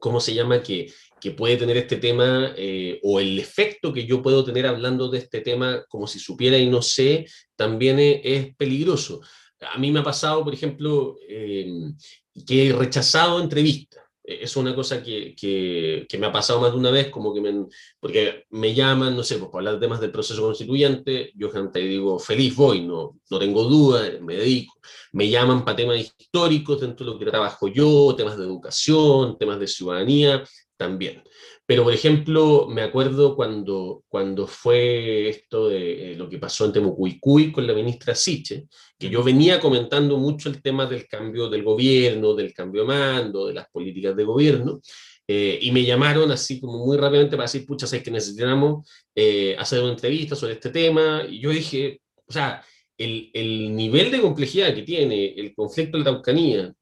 ¿cómo 0.00 0.20
se 0.20 0.34
llama? 0.34 0.62
Que, 0.62 0.92
puede 1.36 1.56
tener 1.56 1.76
este 1.76 1.98
tema 1.98 2.52
eh, 2.56 2.98
o 3.04 3.20
el 3.20 3.38
efecto 3.38 3.92
que 3.92 4.06
yo 4.06 4.20
puedo 4.22 4.44
tener 4.44 4.66
hablando 4.66 5.08
de 5.08 5.18
este 5.18 5.40
tema 5.40 5.84
como 5.88 6.08
si 6.08 6.18
supiera 6.18 6.58
y 6.58 6.68
no 6.68 6.82
sé, 6.82 7.26
también 7.54 8.00
es, 8.00 8.20
es 8.24 8.56
peligroso. 8.56 9.20
A 9.60 9.78
mí 9.78 9.92
me 9.92 10.00
ha 10.00 10.02
pasado, 10.02 10.42
por 10.42 10.52
ejemplo, 10.52 11.16
que 11.28 12.68
he 12.68 12.72
rechazado 12.72 13.40
entrevistas 13.40 14.01
eh, 14.01 14.01
es 14.24 14.56
una 14.56 14.74
cosa 14.74 15.02
que, 15.02 15.34
que, 15.34 16.18
me 16.18 16.26
ha 16.26 16.32
pasado 16.32 16.60
más 16.60 16.72
de 16.72 16.78
una 16.78 16.90
vez, 16.90 17.08
como 17.08 17.34
que 17.34 17.40
porque 17.98 18.44
me 18.50 18.74
llaman, 18.74 19.16
no 19.16 19.22
sé, 19.22 19.38
pues, 19.38 19.50
para 19.50 19.60
hablar 19.60 19.74
de 19.74 19.80
temas 19.80 20.00
del 20.00 20.12
proceso 20.12 20.42
constituyente, 20.42 21.32
yo 21.34 21.50
gente 21.50 21.80
digo, 21.80 22.18
feliz 22.18 22.54
voy, 22.54 22.82
no, 22.82 23.18
no 23.30 23.38
tengo 23.38 23.64
duda, 23.64 24.02
me 24.20 24.36
dedico. 24.36 24.74
Me 25.12 25.28
llaman 25.28 25.64
para 25.64 25.76
temas 25.76 25.98
históricos 25.98 26.80
dentro 26.80 27.04
de 27.04 27.12
lo 27.12 27.18
que 27.18 27.26
trabajo 27.26 27.68
yo, 27.68 28.14
temas 28.16 28.36
de 28.38 28.44
educación, 28.44 29.36
temas 29.38 29.58
de 29.58 29.66
ciudadanía, 29.66 30.44
también. 30.82 31.22
Pero, 31.64 31.84
por 31.84 31.94
ejemplo, 31.94 32.66
me 32.68 32.82
acuerdo 32.82 33.36
cuando, 33.36 34.02
cuando 34.08 34.48
fue 34.48 35.28
esto 35.28 35.68
de 35.68 36.12
eh, 36.12 36.16
lo 36.16 36.28
que 36.28 36.38
pasó 36.38 36.64
en 36.64 36.72
Temucuicuy 36.72 37.52
con 37.52 37.66
la 37.66 37.72
ministra 37.72 38.16
Siche, 38.16 38.66
que 38.98 39.08
yo 39.08 39.22
venía 39.22 39.60
comentando 39.60 40.18
mucho 40.18 40.48
el 40.48 40.60
tema 40.60 40.86
del 40.86 41.06
cambio 41.06 41.48
del 41.48 41.62
gobierno, 41.62 42.34
del 42.34 42.52
cambio 42.52 42.82
de 42.82 42.88
mando, 42.88 43.46
de 43.46 43.54
las 43.54 43.70
políticas 43.70 44.16
de 44.16 44.24
gobierno, 44.24 44.80
eh, 45.28 45.58
y 45.62 45.70
me 45.70 45.84
llamaron 45.84 46.32
así 46.32 46.60
como 46.60 46.84
muy 46.84 46.96
rápidamente 46.96 47.36
para 47.36 47.48
decir, 47.48 47.64
pucha, 47.64 47.86
sé 47.86 48.02
que 48.02 48.10
necesitamos 48.10 48.90
eh, 49.14 49.54
hacer 49.56 49.80
una 49.82 49.92
entrevista 49.92 50.34
sobre 50.34 50.54
este 50.54 50.70
tema, 50.70 51.22
y 51.28 51.38
yo 51.38 51.50
dije, 51.50 52.00
o 52.26 52.32
sea, 52.32 52.60
el, 52.98 53.30
el 53.32 53.74
nivel 53.74 54.10
de 54.10 54.20
complejidad 54.20 54.74
que 54.74 54.82
tiene 54.82 55.32
el 55.36 55.54
conflicto 55.54 55.96
de 55.96 56.04
la 56.04 56.10
Araucanía, 56.10 56.74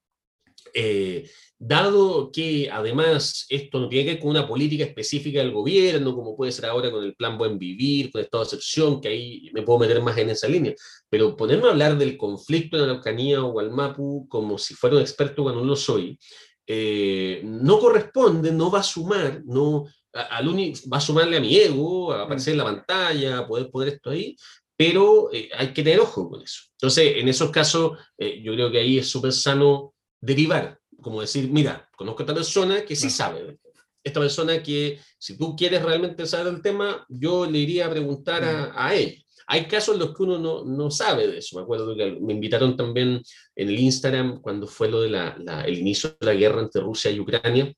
eh, 0.74 1.30
dado 1.62 2.32
que 2.32 2.70
además 2.72 3.44
esto 3.50 3.78
no 3.78 3.88
tiene 3.88 4.04
que 4.06 4.12
ver 4.12 4.20
con 4.20 4.30
una 4.30 4.48
política 4.48 4.84
específica 4.84 5.40
del 5.40 5.52
gobierno, 5.52 6.14
como 6.14 6.34
puede 6.34 6.52
ser 6.52 6.64
ahora 6.64 6.90
con 6.90 7.04
el 7.04 7.14
plan 7.14 7.36
Buen 7.36 7.58
Vivir, 7.58 8.10
con 8.10 8.22
estado 8.22 8.44
de 8.44 8.46
excepción, 8.46 8.98
que 8.98 9.08
ahí 9.08 9.50
me 9.52 9.60
puedo 9.60 9.78
meter 9.78 10.00
más 10.00 10.16
en 10.16 10.30
esa 10.30 10.48
línea, 10.48 10.74
pero 11.10 11.36
ponerme 11.36 11.68
a 11.68 11.72
hablar 11.72 11.98
del 11.98 12.16
conflicto 12.16 12.78
en 12.78 12.84
Araucanía 12.84 13.44
o 13.44 13.52
Gualmapu 13.52 14.26
como 14.28 14.56
si 14.56 14.74
fuera 14.74 14.96
un 14.96 15.02
experto 15.02 15.42
cuando 15.42 15.60
no 15.60 15.66
lo 15.66 15.76
soy, 15.76 16.18
eh, 16.66 17.42
no 17.44 17.78
corresponde, 17.78 18.52
no 18.52 18.70
va 18.70 18.80
a 18.80 18.82
sumar, 18.82 19.42
no, 19.44 19.84
al 20.14 20.48
va 20.48 20.96
a 20.96 21.00
sumarle 21.00 21.36
a 21.36 21.40
mi 21.40 21.56
ego, 21.56 22.10
a 22.10 22.22
aparecer 22.22 22.52
en 22.52 22.58
la 22.58 22.64
pantalla, 22.64 23.38
a 23.38 23.46
poder 23.46 23.70
poner 23.70 23.94
esto 23.94 24.08
ahí, 24.08 24.34
pero 24.78 25.30
eh, 25.30 25.50
hay 25.54 25.74
que 25.74 25.82
tener 25.82 26.00
ojo 26.00 26.30
con 26.30 26.40
eso. 26.40 26.62
Entonces, 26.72 27.16
en 27.16 27.28
esos 27.28 27.50
casos, 27.50 27.98
yo 28.18 28.54
creo 28.54 28.70
que 28.70 28.78
ahí 28.78 28.96
es 28.96 29.08
súper 29.08 29.32
sano 29.32 29.92
derivar, 30.20 30.78
como 31.00 31.20
decir, 31.20 31.48
mira, 31.50 31.88
conozco 31.96 32.22
a 32.22 32.24
esta 32.24 32.34
persona 32.34 32.84
que 32.84 32.96
sí 32.96 33.10
sabe. 33.10 33.58
Esta 34.02 34.20
persona 34.20 34.62
que, 34.62 34.98
si 35.18 35.36
tú 35.36 35.54
quieres 35.54 35.82
realmente 35.82 36.26
saber 36.26 36.54
el 36.54 36.62
tema, 36.62 37.04
yo 37.08 37.46
le 37.46 37.58
iría 37.58 37.86
a 37.86 37.90
preguntar 37.90 38.42
a, 38.44 38.72
a 38.74 38.94
él. 38.94 39.22
Hay 39.46 39.66
casos 39.66 39.94
en 39.94 40.00
los 40.00 40.16
que 40.16 40.22
uno 40.22 40.38
no, 40.38 40.64
no, 40.64 40.90
sabe 40.90 41.26
de 41.26 41.38
eso. 41.38 41.56
Me 41.56 41.62
acuerdo 41.62 41.96
que 41.96 42.12
me 42.20 42.34
invitaron 42.34 42.76
también 42.76 43.20
en 43.56 43.68
el 43.68 43.78
Instagram 43.78 44.40
cuando 44.40 44.66
fue 44.66 44.88
lo 44.88 45.02
de 45.02 45.10
la, 45.10 45.64
el 45.66 45.78
inicio 45.78 46.16
de 46.20 46.26
la 46.26 46.34
guerra 46.34 46.62
entre 46.62 46.80
Rusia 46.80 47.10
y 47.10 47.18
Ucrania, 47.18 47.72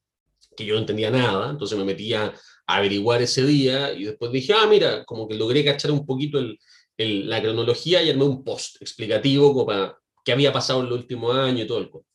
que 0.54 0.66
yo 0.66 0.74
no 0.74 0.80
entendía 0.80 1.10
nada, 1.10 1.50
entonces 1.50 1.78
me 1.78 1.84
metía 1.84 2.34
a 2.66 2.76
averiguar 2.76 3.22
ese 3.22 3.44
día 3.44 3.92
y 3.92 4.04
después 4.04 4.30
dije, 4.30 4.52
ah, 4.52 4.66
mira, 4.68 5.04
como 5.04 5.26
que 5.26 5.34
logré 5.34 5.64
cachar 5.64 5.90
un 5.92 6.04
poquito 6.04 6.38
el, 6.38 6.58
el, 6.98 7.28
la 7.28 7.40
cronología 7.40 8.02
y 8.02 8.10
armé 8.10 8.24
un 8.24 8.44
post 8.44 8.76
explicativo 8.82 9.52
como 9.52 9.66
para 9.66 9.98
qué 10.24 10.32
había 10.32 10.52
pasado 10.52 10.80
en 10.82 10.90
los 10.90 10.98
últimos 10.98 11.34
años 11.34 11.64
y 11.64 11.66
todo 11.66 11.78
el 11.78 11.88
cuento 11.90 12.11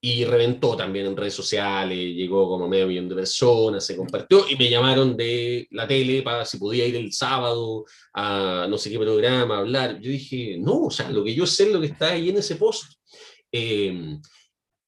y 0.00 0.24
reventó 0.24 0.76
también 0.76 1.06
en 1.06 1.16
redes 1.16 1.34
sociales, 1.34 1.98
llegó 1.98 2.48
como 2.48 2.68
medio 2.68 2.86
millón 2.86 3.08
de 3.08 3.16
personas, 3.16 3.84
se 3.84 3.96
compartió 3.96 4.48
y 4.48 4.56
me 4.56 4.70
llamaron 4.70 5.16
de 5.16 5.66
la 5.72 5.88
tele 5.88 6.22
para 6.22 6.44
si 6.44 6.56
podía 6.56 6.86
ir 6.86 6.94
el 6.96 7.12
sábado 7.12 7.84
a 8.14 8.66
no 8.70 8.78
sé 8.78 8.90
qué 8.90 8.98
programa 8.98 9.56
a 9.56 9.58
hablar. 9.58 10.00
Yo 10.00 10.10
dije, 10.10 10.56
no, 10.58 10.84
o 10.84 10.90
sea, 10.90 11.10
lo 11.10 11.24
que 11.24 11.34
yo 11.34 11.46
sé 11.46 11.64
es 11.64 11.72
lo 11.72 11.80
que 11.80 11.86
está 11.86 12.10
ahí 12.10 12.28
en 12.28 12.36
ese 12.36 12.56
post. 12.56 12.92
Em, 13.50 14.20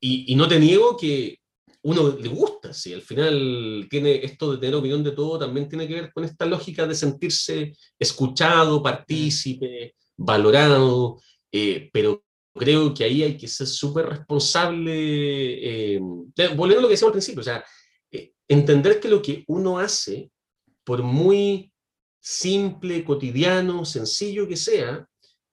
y, 0.01 0.33
y, 0.33 0.37
no 0.37 0.47
te 0.47 0.59
niego 0.59 0.97
que 0.97 1.39
uno 1.83 2.17
le 2.17 2.29
gusta, 2.29 2.73
si 2.73 2.93
al 2.93 3.03
final 3.03 3.87
tiene 3.91 4.25
esto 4.25 4.53
de 4.53 4.59
tener 4.59 4.75
opinión 4.77 5.03
de 5.03 5.13
todo, 5.13 5.39
también 5.39 5.69
tiene 5.69 5.89
que 5.89 5.95
ver 5.95 6.13
con 6.13 6.25
esta 6.25 6.47
lógica 6.47 6.87
de 6.87 6.95
sentirse 6.95 7.75
escuchado, 7.99 8.83
partícipe, 8.83 9.95
valorado, 10.17 11.21
eh, 11.51 11.89
pero 11.93 12.23
creo 12.55 12.93
que 12.93 13.05
ahí 13.05 13.23
hay 13.23 13.37
que 13.37 13.49
ser 13.49 13.67
súper 13.67 14.07
responsable, 14.07 15.95
eh, 15.95 16.01
volviendo 16.57 16.79
a 16.79 16.83
lo 16.83 16.89
que 16.89 16.95
decíamos 16.95 17.11
al 17.11 17.21
principio, 17.21 17.41
o 17.41 17.45
sea, 17.45 17.65
eh, 18.11 18.33
entender 18.49 19.01
que 19.01 19.09
lo 19.09 19.23
que 19.23 19.45
uno 19.47 19.79
hace, 19.79 20.31
por 20.85 21.03
muy 21.03 21.73
simple, 22.21 23.05
cotidiano, 23.05 23.85
sencillo 23.85 24.47
que 24.49 24.57
sea, 24.57 25.07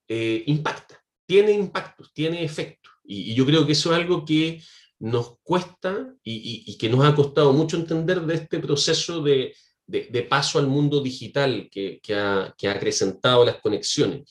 eh, 0.08 0.44
impacta, 0.48 1.04
tiene 1.26 1.52
impactos, 1.52 2.12
tiene 2.14 2.44
efectos. 2.44 2.94
Y, 3.04 3.34
yo 3.36 3.46
creo 3.46 3.66
que 3.66 3.74
eso 3.74 3.92
es 3.92 4.00
algo 4.00 4.26
que 4.26 4.62
nos 5.00 5.38
cuesta 5.44 6.14
y, 6.24 6.76
que 6.78 6.90
nos 6.90 7.06
ha 7.06 7.16
costado 7.16 7.54
mucho 7.54 7.78
entender 7.78 8.22
de 8.22 8.34
este 8.34 8.60
proceso 8.60 9.22
de, 9.22 9.54
de, 9.86 10.24
paso 10.24 10.60
al 10.60 10.68
mundo 10.68 11.02
digital 11.02 11.70
que, 11.72 12.00
que, 12.02 12.16
ha, 12.16 12.54
que 12.58 12.68
ha 12.68 12.72
acrecentado 12.72 13.46
las 13.46 13.62
conexiones. 13.62 14.30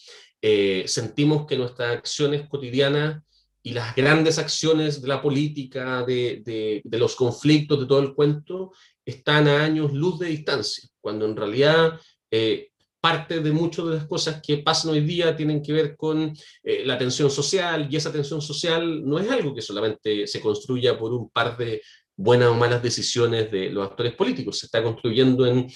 Eh, 0.49 0.87
sentimos 0.87 1.45
que 1.45 1.57
nuestras 1.57 1.97
acciones 1.97 2.49
cotidianas 2.49 3.21
y 3.65 3.73
las 3.73 3.97
grandes 3.97 4.39
acciones 4.39 5.03
de 5.03 5.09
la 5.09 5.21
política, 5.21 6.05
de, 6.05 6.83
los 6.85 7.17
conflictos, 7.17 7.81
de 7.81 7.87
todo 7.87 7.99
el 7.99 8.15
cuento, 8.15 8.71
están 9.05 9.49
a 9.49 9.65
años 9.65 9.93
luz 9.93 10.21
de 10.21 10.29
distancia, 10.29 10.89
cuando 11.01 11.27
en 11.27 11.35
realidad 11.35 12.01
eh, 12.31 12.69
parte 13.01 13.41
de 13.41 13.51
muchas 13.51 13.87
de 13.87 13.95
las 13.97 14.07
cosas 14.07 14.41
que 14.41 14.59
pasan 14.59 14.93
hoy 14.93 15.01
día 15.01 15.35
tienen 15.35 15.61
que 15.61 15.73
ver 15.73 15.97
con 15.97 16.33
eh, 16.63 16.85
la 16.87 16.97
tensión 16.97 17.29
social, 17.29 17.89
y 17.91 17.97
esa 17.97 18.13
tensión 18.13 18.41
social 18.41 19.05
no 19.05 19.19
es 19.19 19.29
algo 19.29 19.53
que 19.53 19.63
solamente 19.63 20.29
se 20.29 20.41
construya 20.41 20.97
por 20.97 21.13
un 21.13 21.29
par 21.29 21.57
de 21.57 21.83
buenas 22.15 22.51
o 22.51 22.55
malas 22.55 22.81
decisiones 22.81 23.51
de 23.51 23.71
los 23.71 23.85
actores 23.85 24.15
políticos, 24.15 24.61
se 24.61 24.67
está 24.67 24.81
construyendo 24.81 25.45
en 25.45 25.67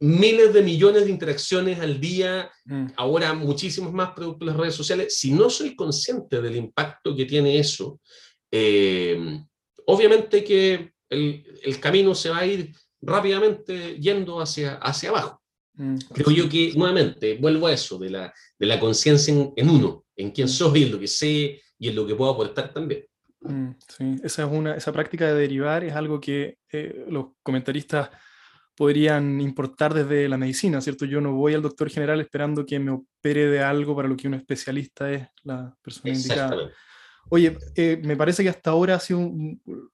miles 0.00 0.52
de 0.52 0.62
millones 0.62 1.04
de 1.04 1.10
interacciones 1.10 1.78
al 1.80 2.00
día, 2.00 2.50
mm. 2.64 2.86
ahora 2.96 3.34
muchísimos 3.34 3.92
más 3.92 4.12
producto 4.12 4.44
de 4.44 4.52
las 4.52 4.60
redes 4.60 4.74
sociales. 4.74 5.18
Si 5.18 5.32
no 5.32 5.50
soy 5.50 5.76
consciente 5.76 6.40
del 6.40 6.56
impacto 6.56 7.14
que 7.14 7.26
tiene 7.26 7.58
eso, 7.58 8.00
eh, 8.50 9.40
obviamente 9.86 10.42
que 10.42 10.92
el, 11.10 11.44
el, 11.62 11.80
camino 11.80 12.14
se 12.14 12.30
va 12.30 12.38
a 12.38 12.46
ir 12.46 12.72
rápidamente 13.00 13.98
yendo 14.00 14.40
hacia, 14.40 14.76
hacia 14.76 15.10
abajo. 15.10 15.42
Mm. 15.74 15.96
Creo 16.12 16.30
yo 16.30 16.48
que, 16.48 16.72
nuevamente, 16.74 17.36
vuelvo 17.36 17.66
a 17.66 17.72
eso, 17.72 17.98
de 17.98 18.10
la, 18.10 18.34
de 18.58 18.66
la 18.66 18.80
conciencia 18.80 19.32
en, 19.32 19.70
uno, 19.70 20.04
en 20.16 20.30
quién 20.30 20.46
mm. 20.46 20.50
soy, 20.50 20.84
en 20.84 20.92
lo 20.92 20.98
que 20.98 21.08
sé 21.08 21.60
y 21.78 21.88
en 21.88 21.94
lo 21.94 22.06
que 22.06 22.14
puedo 22.14 22.30
aportar 22.30 22.72
también. 22.72 23.04
sí, 23.86 24.16
esa, 24.22 24.44
es 24.44 24.50
una, 24.50 24.74
esa 24.76 24.92
práctica 24.92 25.26
de 25.26 25.40
derivar 25.40 25.84
es 25.84 25.92
algo 25.92 26.20
que 26.20 26.58
eh, 26.72 27.04
los 27.08 27.26
comentaristas 27.42 28.10
podrían 28.78 29.40
importar 29.40 29.92
desde 29.92 30.28
la 30.28 30.38
medicina, 30.38 30.80
¿cierto? 30.80 31.04
Yo 31.04 31.20
no 31.20 31.32
voy 31.32 31.52
al 31.52 31.62
doctor 31.62 31.90
general 31.90 32.20
esperando 32.20 32.64
que 32.64 32.78
me 32.78 32.92
opere 32.92 33.48
de 33.48 33.60
algo 33.60 33.96
para 33.96 34.06
lo 34.06 34.16
que 34.16 34.28
un 34.28 34.34
especialista 34.34 35.10
es 35.10 35.26
la 35.42 35.76
persona 35.82 36.14
indicada. 36.14 36.70
Oye, 37.28 37.58
eh, 37.74 38.00
me 38.04 38.16
parece 38.16 38.44
que 38.44 38.48
hasta 38.48 38.70
ahora 38.70 38.94
ha 38.94 39.00
sido 39.00 39.32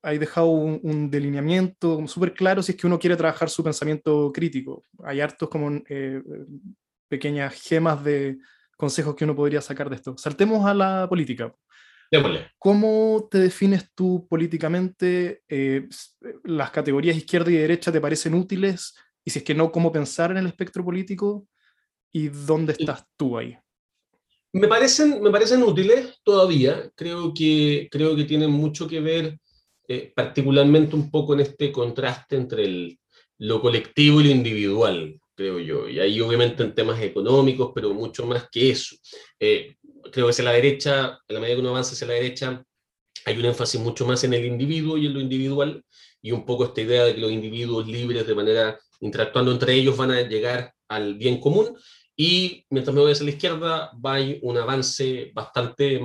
hay 0.02 0.18
dejado 0.18 0.48
un, 0.48 1.10
delineamiento 1.10 2.06
súper 2.06 2.34
claro 2.34 2.62
si 2.62 2.72
es 2.72 2.78
que 2.78 2.86
uno 2.86 2.98
quiere 2.98 3.16
trabajar 3.16 3.48
su 3.48 3.64
pensamiento 3.64 4.30
crítico. 4.30 4.84
Hay 5.02 5.22
hartos 5.22 5.48
como 5.48 5.80
eh, 5.88 6.22
pequeñas 7.08 7.54
gemas 7.54 8.04
de 8.04 8.36
consejos 8.76 9.14
que 9.14 9.24
uno 9.24 9.34
podría 9.34 9.62
sacar 9.62 9.88
de 9.88 9.96
esto. 9.96 10.14
Saltemos 10.18 10.66
a 10.66 10.74
la 10.74 11.06
política. 11.08 11.54
¿Cómo 12.58 13.28
te 13.30 13.38
defines 13.38 13.90
tú 13.94 14.26
políticamente? 14.28 15.42
Eh, 15.48 15.88
¿Las 16.44 16.70
categorías 16.70 17.16
izquierda 17.16 17.50
y 17.50 17.54
derecha 17.54 17.92
te 17.92 18.00
parecen 18.00 18.34
útiles? 18.34 18.94
Y 19.24 19.30
si 19.30 19.38
es 19.38 19.44
que 19.44 19.54
no, 19.54 19.72
¿cómo 19.72 19.90
pensar 19.90 20.30
en 20.30 20.38
el 20.38 20.46
espectro 20.46 20.84
político? 20.84 21.46
¿Y 22.12 22.28
dónde 22.28 22.72
estás 22.72 23.04
tú 23.16 23.38
ahí? 23.38 23.56
Me 24.52 24.68
parecen, 24.68 25.20
me 25.20 25.30
parecen 25.30 25.62
útiles 25.62 26.20
todavía, 26.22 26.90
creo 26.94 27.34
que, 27.34 27.88
creo 27.90 28.14
que 28.14 28.24
tienen 28.24 28.50
mucho 28.50 28.86
que 28.86 29.00
ver 29.00 29.38
eh, 29.88 30.12
particularmente 30.14 30.94
un 30.94 31.10
poco 31.10 31.34
en 31.34 31.40
este 31.40 31.72
contraste 31.72 32.36
entre 32.36 32.64
el, 32.64 32.98
lo 33.38 33.60
colectivo 33.60 34.20
y 34.20 34.24
lo 34.24 34.30
individual, 34.30 35.20
creo 35.34 35.58
yo. 35.58 35.88
Y 35.88 35.98
ahí 35.98 36.20
obviamente 36.20 36.62
en 36.62 36.74
temas 36.74 37.00
económicos, 37.02 37.72
pero 37.74 37.92
mucho 37.92 38.26
más 38.26 38.48
que 38.50 38.70
eso. 38.70 38.96
Eh, 39.38 39.76
creo 40.12 40.26
que 40.26 40.30
hacia 40.30 40.44
la 40.44 40.52
derecha, 40.52 41.18
en 41.28 41.34
la 41.34 41.40
medida 41.40 41.56
que 41.56 41.60
uno 41.60 41.70
avanza 41.70 41.92
hacia 41.92 42.06
la 42.06 42.14
derecha, 42.14 42.62
hay 43.24 43.38
un 43.38 43.44
énfasis 43.44 43.80
mucho 43.80 44.06
más 44.06 44.22
en 44.24 44.34
el 44.34 44.44
individuo 44.44 44.98
y 44.98 45.06
en 45.06 45.14
lo 45.14 45.20
individual, 45.20 45.84
y 46.20 46.32
un 46.32 46.44
poco 46.44 46.64
esta 46.64 46.80
idea 46.80 47.04
de 47.04 47.14
que 47.14 47.20
los 47.20 47.32
individuos 47.32 47.86
libres 47.86 48.26
de 48.26 48.34
manera 48.34 48.78
interactuando 49.00 49.52
entre 49.52 49.74
ellos 49.74 49.96
van 49.96 50.10
a 50.10 50.22
llegar 50.22 50.72
al 50.88 51.14
bien 51.14 51.40
común, 51.40 51.76
y 52.16 52.64
mientras 52.70 52.94
me 52.94 53.00
voy 53.00 53.12
hacia 53.12 53.24
la 53.24 53.32
izquierda, 53.32 53.90
va 54.04 54.14
hay 54.14 54.38
un 54.42 54.56
avance 54.56 55.32
bastante, 55.34 56.00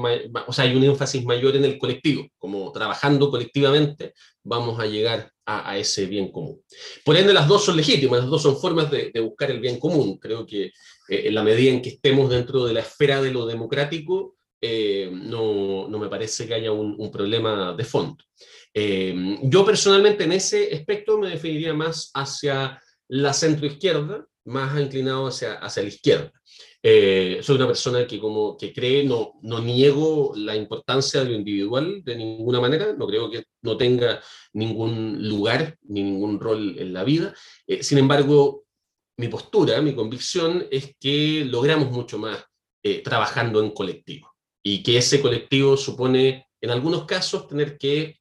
o 0.47 0.53
sea, 0.53 0.65
hay 0.65 0.75
un 0.75 0.83
énfasis 0.83 1.23
mayor 1.23 1.55
en 1.55 1.65
el 1.65 1.77
colectivo, 1.77 2.27
como 2.37 2.71
trabajando 2.71 3.29
colectivamente 3.29 4.13
vamos 4.43 4.79
a 4.79 4.87
llegar 4.87 5.31
a, 5.45 5.77
ese 5.77 6.05
bien 6.05 6.31
común. 6.31 6.61
Por 7.03 7.15
ende, 7.17 7.33
las 7.33 7.47
dos 7.47 7.65
son 7.65 7.77
legítimas, 7.77 8.21
las 8.21 8.29
dos 8.29 8.41
son 8.43 8.59
formas 8.59 8.89
de, 8.91 9.11
buscar 9.21 9.49
el 9.51 9.59
bien 9.59 9.79
común. 9.79 10.17
Creo 10.17 10.45
que 10.45 10.71
eh, 11.09 11.23
en 11.27 11.35
la 11.35 11.43
medida 11.43 11.71
en 11.71 11.81
que 11.81 11.89
estemos 11.89 12.29
dentro 12.29 12.65
de 12.65 12.73
la 12.73 12.81
esfera 12.81 13.21
de 13.21 13.31
lo 13.31 13.45
democrático, 13.45 14.37
eh, 14.61 15.09
no, 15.11 15.87
no, 15.87 15.99
me 15.99 16.09
parece 16.09 16.45
que 16.45 16.53
haya 16.53 16.71
un, 16.71 17.11
problema 17.11 17.73
de 17.73 17.83
fondo. 17.85 18.23
Eh, 18.73 19.37
yo 19.43 19.65
personalmente 19.65 20.25
en 20.25 20.33
ese 20.33 20.69
aspecto 20.73 21.17
me 21.17 21.29
definiría 21.29 21.73
más 21.73 22.11
hacia 22.13 22.81
la 23.07 23.33
centroizquierda, 23.33 24.25
más 24.45 24.79
inclinado 24.79 25.27
hacia, 25.27 25.53
hacia 25.53 25.83
la 25.83 25.89
izquierda. 25.89 26.31
Eh, 26.81 27.39
soy 27.41 27.57
una 27.57 27.67
persona 27.67 28.07
que, 28.07 28.19
como, 28.19 28.57
que 28.57 28.71
cree, 28.71 29.03
no, 29.03 29.33
no 29.41 29.59
niego 29.59 30.33
la 30.35 30.55
importancia 30.55 31.21
de 31.21 31.29
lo 31.29 31.35
individual 31.35 32.01
de 32.05 32.15
ninguna 32.15 32.61
manera, 32.61 32.93
no 32.93 33.05
creo 33.05 33.29
que 33.29 33.43
no 33.61 33.75
tenga 33.75 34.21
ningún 34.53 35.27
lugar 35.27 35.77
ni 35.83 36.03
ningún 36.03 36.39
rol 36.39 36.75
en 36.79 36.93
la 36.93 37.03
vida. 37.03 37.33
Eh, 37.67 37.83
sin 37.83 37.97
embargo, 37.97 38.63
mi 39.19 39.27
postura, 39.27 39.81
mi 39.81 39.93
convicción 39.93 40.65
es 40.71 40.95
que 40.97 41.43
logramos 41.43 41.91
mucho 41.91 42.17
más 42.17 42.41
eh, 42.81 43.03
trabajando 43.03 43.61
en 43.61 43.71
colectivo. 43.71 44.33
Y 44.63 44.81
que 44.81 44.97
ese 44.97 45.21
colectivo 45.21 45.75
supone, 45.75 46.47
en 46.61 46.69
algunos 46.69 47.03
casos, 47.03 47.45
tener 47.45 47.77
que 47.77 48.17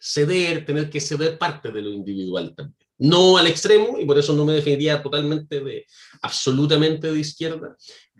ceder, 0.00 0.64
tener 0.64 0.88
que 0.88 1.02
ceder 1.02 1.36
parte 1.36 1.70
de 1.70 1.82
lo 1.82 1.90
individual 1.90 2.54
también. 2.54 2.88
No 2.96 3.36
al 3.36 3.48
extremo, 3.48 3.98
y 4.00 4.06
por 4.06 4.18
eso 4.18 4.32
no 4.32 4.46
me 4.46 4.54
definiría 4.54 5.02
totalmente 5.02 5.60
de, 5.60 5.84
absolutamente 6.22 7.12
de 7.12 7.18
izquierda, 7.20 7.76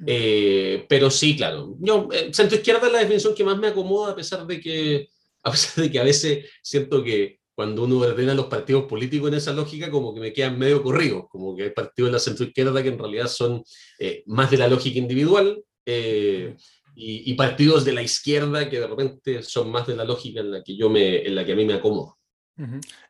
eh, 0.07 0.85
pero 0.90 1.11
sí, 1.11 1.37
claro, 1.37 1.74
yo, 1.81 2.09
eh, 2.12 2.29
centro 2.35 2.59
izquierda 2.59 2.87
es 2.87 2.92
la 2.92 3.01
definición 3.01 3.35
que 3.35 3.44
más 3.44 3.57
me 3.57 3.68
acomoda, 3.68 4.12
a 4.12 4.16
pesar 4.16 4.46
de 4.46 4.61
que 4.61 5.09
a, 5.42 5.51
pesar 5.51 5.85
de, 5.85 5.90
que 5.90 5.98
a 5.98 6.05
veces 6.05 6.51
siento 6.62 7.03
que 7.03 7.38
cuando 7.58 7.82
uno 7.82 7.98
ordena 7.98 8.34
los 8.34 8.46
partidos 8.46 8.84
políticos 8.84 9.30
en 9.30 9.34
esa 9.34 9.52
lógica, 9.52 9.90
como 9.90 10.14
que 10.14 10.20
me 10.20 10.32
quedan 10.32 10.56
medio 10.56 10.80
corridos, 10.80 11.24
como 11.28 11.56
que 11.56 11.64
hay 11.64 11.70
partidos 11.70 12.08
de 12.08 12.12
la 12.12 12.20
centro 12.20 12.46
izquierda 12.46 12.84
que 12.84 12.90
en 12.90 12.98
realidad 13.00 13.26
son 13.26 13.64
eh, 13.98 14.22
más 14.26 14.52
de 14.52 14.58
la 14.58 14.68
lógica 14.68 14.96
individual, 14.96 15.60
y, 15.84 16.52
y, 16.94 17.34
partidos 17.34 17.84
de 17.84 17.94
la 17.94 18.02
izquierda 18.02 18.70
que 18.70 18.78
de 18.78 18.86
repente 18.86 19.42
son 19.42 19.72
más 19.72 19.88
de 19.88 19.96
la 19.96 20.04
lógica 20.04 20.38
en 20.38 20.52
la 20.52 20.62
que, 20.62 20.76
yo 20.76 20.88
me, 20.88 21.26
en 21.26 21.34
la 21.34 21.44
que 21.44 21.54
a 21.54 21.56
mí 21.56 21.64
me 21.64 21.74
acomodo. 21.74 22.17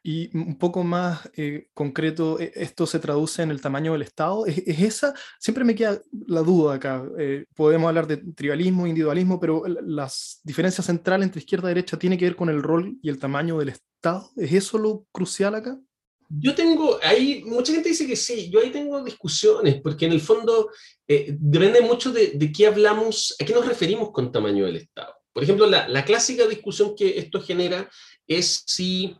Y 0.02 0.36
un 0.36 0.58
poco 0.58 0.84
más 0.84 1.28
eh, 1.34 1.68
concreto, 1.72 2.38
e, 2.38 2.52
¿esto 2.54 2.86
se 2.86 2.98
traduce 2.98 3.42
en 3.42 3.50
el 3.50 3.60
tamaño 3.60 3.92
del 3.92 4.02
Estado? 4.02 4.46
¿Es, 4.46 4.58
esa? 4.66 5.14
Siempre 5.38 5.64
me 5.64 5.74
queda 5.74 6.00
la 6.26 6.42
duda 6.42 6.74
acá. 6.74 7.04
Eh, 7.18 7.46
podemos 7.54 7.88
hablar 7.88 8.06
de 8.06 8.18
tribalismo, 8.18 8.86
individualismo, 8.86 9.40
pero 9.40 9.62
las 9.66 10.40
diferencias 10.44 10.86
centrales 10.86 11.26
entre 11.26 11.40
izquierda 11.40 11.68
y 11.68 11.74
derecha 11.74 11.98
tiene 11.98 12.18
que 12.18 12.26
ver 12.26 12.36
con 12.36 12.50
el 12.50 12.62
rol 12.62 12.98
y 13.02 13.08
el 13.08 13.18
tamaño 13.18 13.58
del 13.58 13.70
Estado. 13.70 14.30
¿Es 14.36 14.52
eso 14.52 14.78
lo 14.78 15.06
crucial 15.12 15.54
acá? 15.54 15.78
Yo 16.30 16.54
tengo, 16.54 16.98
ahí 17.02 17.42
mucha 17.46 17.72
gente 17.72 17.88
dice 17.88 18.06
que 18.06 18.16
sí, 18.16 18.50
yo 18.50 18.60
ahí 18.60 18.70
tengo 18.70 19.02
discusiones, 19.02 19.80
porque 19.80 20.04
en 20.04 20.12
el 20.12 20.20
fondo 20.20 20.70
eh, 21.06 21.34
depende 21.38 21.80
mucho 21.80 22.12
de, 22.12 22.32
de, 22.34 22.52
qué 22.52 22.66
hablamos, 22.66 23.34
a 23.40 23.46
qué 23.46 23.54
nos 23.54 23.66
referimos 23.66 24.10
con 24.12 24.30
tamaño 24.30 24.66
del 24.66 24.76
Estado. 24.76 25.14
Por 25.32 25.42
ejemplo, 25.42 25.66
la, 25.66 25.88
la 25.88 26.04
clásica 26.04 26.46
discusión 26.46 26.94
que 26.94 27.18
esto 27.18 27.40
genera 27.40 27.88
es 28.26 28.62
si 28.66 29.16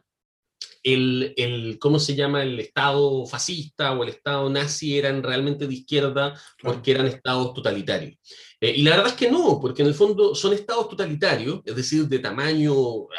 el, 0.83 1.79
¿cómo 1.81 1.99
se 1.99 2.15
llama? 2.15 2.43
El 2.43 2.61
Estado 2.61 3.27
fascista 3.27 3.93
o 3.93 4.03
el 4.03 4.11
Estado 4.11 4.49
nazi 4.49 4.99
eran 4.99 5.23
realmente 5.23 5.67
de 5.67 5.75
izquierda 5.75 6.41
porque 6.63 6.93
eran 6.93 7.07
estados 7.07 7.55
totalitarios. 7.55 8.17
Eh, 8.61 8.75
y 8.77 8.83
la 8.83 8.93
verdad 8.93 9.09
es 9.09 9.15
que 9.15 9.31
no, 9.31 9.59
porque 9.61 9.83
en 9.83 9.89
el 9.89 9.95
fondo 9.95 10.35
son 10.35 10.53
estados 10.53 10.89
totalitarios, 10.89 11.61
es 11.65 11.77
decir, 11.77 12.07
de 12.09 12.19
tamaño 12.19 12.73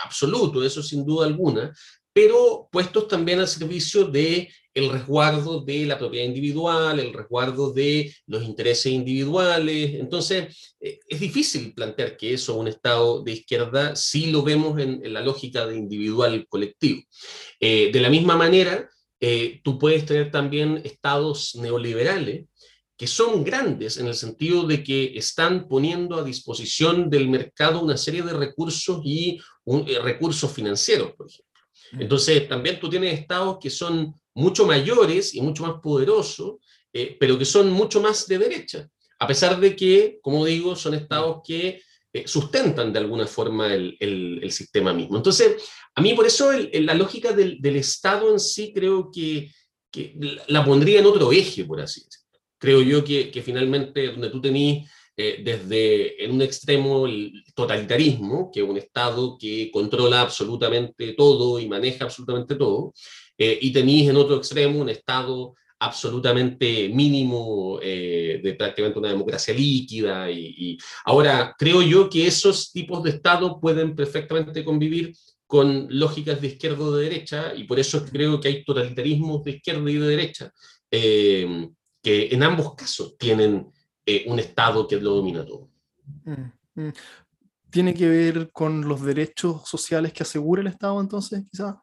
absoluto, 0.03 0.63
eso 0.63 0.83
sin 0.83 1.05
duda 1.05 1.27
alguna, 1.27 1.73
pero 2.11 2.67
puestos 2.71 3.07
también 3.07 3.39
al 3.39 3.47
servicio 3.47 4.05
de 4.05 4.51
el 4.79 4.89
resguardo 4.89 5.61
de 5.61 5.85
la 5.85 5.97
propiedad 5.97 6.25
individual, 6.25 6.99
el 6.99 7.13
resguardo 7.13 7.71
de 7.71 8.13
los 8.27 8.43
intereses 8.43 8.91
individuales. 8.91 9.95
Entonces, 9.95 10.75
eh, 10.79 10.99
es 11.07 11.19
difícil 11.19 11.73
plantear 11.73 12.17
que 12.17 12.33
eso, 12.33 12.55
un 12.55 12.67
Estado 12.67 13.21
de 13.21 13.33
izquierda, 13.33 13.95
sí 13.95 14.31
lo 14.31 14.41
vemos 14.41 14.79
en, 14.79 15.01
la 15.13 15.21
lógica 15.21 15.65
de 15.65 15.77
individual 15.77 16.45
colectivo. 16.47 17.01
Eh, 17.59 17.91
de 17.91 18.01
la 18.01 18.09
misma 18.09 18.35
manera, 18.35 18.89
eh, 19.19 19.59
tú 19.63 19.77
puedes 19.77 20.05
tener 20.05 20.31
también 20.31 20.81
estados 20.83 21.55
neoliberales 21.55 22.45
que 22.95 23.07
son 23.07 23.45
grandes 23.45 23.97
en 23.97 24.07
el 24.07 24.13
sentido 24.13 24.63
de 24.63 24.83
que 24.83 25.17
están 25.17 25.69
poniendo 25.69 26.17
a 26.17 26.23
disposición 26.23 27.09
del 27.09 27.29
mercado 27.29 27.81
una 27.81 27.95
serie 27.95 28.23
de 28.23 28.33
recursos 28.33 28.99
y 29.05 29.39
recursos 30.03 30.51
financieros, 30.51 31.13
por 31.13 31.27
ejemplo. 31.29 31.49
Mm. 31.91 32.01
Entonces, 32.01 32.47
también 32.47 32.79
tú 32.79 32.89
tienes 32.89 33.19
estados 33.19 33.57
que 33.61 33.69
son 33.69 34.13
mucho 34.39 34.65
mayores 34.65 35.35
y 35.35 35.41
mucho 35.41 35.63
más 35.63 35.81
poderosos, 35.81 36.55
eh, 36.93 37.17
pero 37.19 37.37
que 37.37 37.45
son 37.45 37.69
mucho 37.71 38.01
más 38.01 38.27
de 38.27 38.37
derecha, 38.37 38.89
a 39.19 39.27
pesar 39.27 39.59
de 39.59 39.75
que, 39.75 40.19
como 40.21 40.45
digo, 40.45 40.75
son 40.75 40.93
estados 40.93 41.41
que 41.45 41.81
eh, 42.11 42.23
sustentan 42.25 42.91
de 42.91 42.99
alguna 42.99 43.27
forma 43.27 43.73
el, 43.73 43.95
el, 43.99 44.51
sistema 44.51 44.93
mismo. 44.93 45.17
Entonces, 45.17 45.63
a 45.93 46.01
mí 46.01 46.13
por 46.13 46.25
eso 46.25 46.51
la 46.51 46.95
lógica 46.95 47.33
del, 47.33 47.61
del, 47.61 47.75
Estado 47.75 48.31
en 48.31 48.39
sí 48.39 48.71
creo 48.73 49.11
que, 49.11 49.51
que, 49.91 50.15
la 50.47 50.65
pondría 50.65 50.99
en 50.99 51.05
otro 51.05 51.31
eje, 51.31 51.65
por 51.65 51.81
así 51.81 52.01
decirlo. 52.03 52.39
Creo 52.57 52.81
yo 52.81 53.03
que, 53.03 53.29
que 53.29 53.41
finalmente 53.41 54.07
donde 54.07 54.29
tú 54.29 54.41
tenés 54.41 54.89
eh, 55.21 55.41
desde 55.43 56.23
en 56.23 56.31
un 56.31 56.41
extremo 56.41 57.05
el 57.05 57.43
totalitarismo, 57.53 58.49
que 58.49 58.61
es 58.61 58.69
un 58.69 58.77
Estado 58.77 59.37
que 59.37 59.69
controla 59.69 60.21
absolutamente 60.21 61.11
todo 61.11 61.59
y 61.59 61.67
maneja 61.67 62.05
absolutamente 62.05 62.55
todo, 62.55 62.93
eh, 63.39 63.57
y 63.61 63.71
tenéis 63.73 64.09
en 64.09 64.17
otro 64.17 64.35
extremo 64.35 64.79
un 64.79 64.89
Estado 64.89 65.55
absolutamente 65.79 66.89
mínimo 66.89 67.79
eh, 67.81 68.41
de 68.43 68.53
prácticamente 68.53 68.99
una 68.99 69.09
democracia 69.09 69.53
líquida. 69.53 70.29
Y, 70.29 70.77
ahora, 71.05 71.55
creo 71.57 71.81
yo 71.81 72.09
que 72.09 72.27
esos 72.27 72.71
tipos 72.71 73.01
de 73.01 73.11
Estado 73.11 73.59
pueden 73.59 73.95
perfectamente 73.95 74.63
convivir 74.63 75.15
con 75.47 75.87
lógicas 75.89 76.39
de 76.39 76.47
izquierda 76.47 76.83
o 76.83 76.91
de 76.91 77.05
derecha, 77.05 77.55
y 77.55 77.63
por 77.63 77.79
eso 77.79 78.05
creo 78.05 78.39
que 78.39 78.49
hay 78.49 78.63
totalitarismos 78.63 79.43
de 79.43 79.51
izquierda 79.51 79.89
y 79.89 79.95
de 79.95 80.07
derecha, 80.07 80.53
que 80.91 81.71
en 82.03 82.43
ambos 82.43 82.75
casos 82.75 83.17
tienen 83.17 83.71
eh, 84.11 84.25
un 84.25 84.39
Estado 84.39 84.87
que 84.87 84.99
lo 84.99 85.15
domina 85.15 85.45
todo. 85.45 85.69
Mm, 86.25 86.81
mm. 86.81 86.93
¿Tiene 87.69 87.93
que 87.93 88.09
ver 88.09 88.51
con 88.51 88.87
los 88.87 89.03
derechos 89.03 89.69
sociales 89.69 90.13
que 90.13 90.23
asegura 90.23 90.61
el 90.61 90.67
Estado 90.67 90.99
entonces, 90.99 91.43
quizás? 91.51 91.75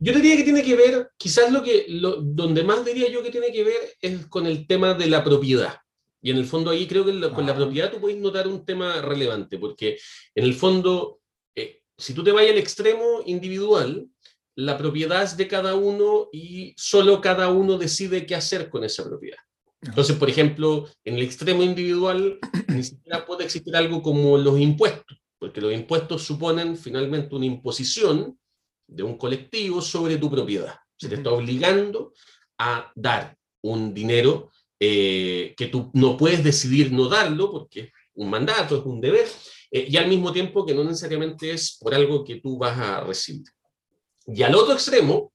Yo 0.00 0.12
diría 0.12 0.36
que 0.36 0.44
tiene 0.44 0.62
que 0.62 0.76
ver, 0.76 1.10
quizás 1.16 1.50
lo 1.50 1.62
que, 1.62 1.86
lo, 1.88 2.16
donde 2.20 2.62
más 2.62 2.84
diría 2.84 3.08
yo 3.10 3.22
que 3.22 3.30
tiene 3.30 3.50
que 3.50 3.64
ver 3.64 3.96
es 4.00 4.26
con 4.26 4.46
el 4.46 4.66
tema 4.66 4.94
de 4.94 5.06
la 5.06 5.24
propiedad. 5.24 5.76
Y 6.20 6.30
en 6.30 6.36
el 6.36 6.44
fondo 6.44 6.70
ahí 6.70 6.86
creo 6.86 7.04
que 7.04 7.30
con 7.30 7.46
la 7.46 7.54
propiedad 7.54 7.90
tú 7.90 8.00
puedes 8.00 8.18
notar 8.18 8.46
un 8.46 8.64
tema 8.64 9.00
relevante, 9.00 9.58
porque 9.58 9.98
en 10.34 10.44
el 10.44 10.54
fondo, 10.54 11.20
eh, 11.56 11.80
si 11.96 12.14
tú 12.14 12.22
te 12.22 12.32
vas 12.32 12.48
al 12.48 12.58
extremo 12.58 13.22
individual, 13.26 14.08
la 14.54 14.76
propiedad 14.76 15.22
es 15.22 15.36
de 15.36 15.48
cada 15.48 15.74
uno 15.74 16.28
y 16.32 16.74
solo 16.76 17.20
cada 17.20 17.48
uno 17.48 17.78
decide 17.78 18.26
qué 18.26 18.34
hacer 18.34 18.68
con 18.68 18.84
esa 18.84 19.04
propiedad. 19.04 19.38
Entonces, 19.80 20.14
por 20.16 20.30
ejemplo, 20.30 20.88
en 21.04 21.14
el 21.14 21.22
extremo 21.22 21.62
individual 21.62 22.38
ni 22.68 22.82
siquiera 22.84 23.26
puede 23.26 23.44
existir 23.44 23.74
algo 23.74 24.00
como 24.00 24.38
los 24.38 24.60
impuestos, 24.60 25.18
porque 25.38 25.60
los 25.60 25.72
impuestos 25.72 26.22
suponen 26.22 26.76
finalmente 26.76 27.34
una 27.34 27.46
imposición 27.46 28.38
de 28.94 29.02
un 29.02 29.16
colectivo 29.16 29.80
sobre 29.80 30.16
tu 30.16 30.30
propiedad. 30.30 30.74
Se 30.96 31.08
te 31.08 31.16
está 31.16 31.30
obligando 31.30 32.12
a 32.58 32.92
dar 32.94 33.36
un 33.62 33.92
dinero 33.92 34.50
eh, 34.78 35.54
que 35.56 35.66
tú 35.66 35.90
no 35.94 36.16
puedes 36.16 36.42
decidir 36.42 36.92
no 36.92 37.08
darlo 37.08 37.50
porque 37.50 37.80
es 37.80 37.92
un 38.14 38.30
mandato, 38.30 38.78
es 38.78 38.84
un 38.84 39.00
deber, 39.00 39.26
eh, 39.70 39.86
y 39.88 39.96
al 39.96 40.08
mismo 40.08 40.32
tiempo 40.32 40.66
que 40.66 40.74
no 40.74 40.84
necesariamente 40.84 41.52
es 41.52 41.78
por 41.80 41.94
algo 41.94 42.24
que 42.24 42.40
tú 42.40 42.58
vas 42.58 42.78
a 42.78 43.00
recibir. 43.00 43.46
Y 44.26 44.42
al 44.42 44.54
otro 44.54 44.74
extremo, 44.74 45.32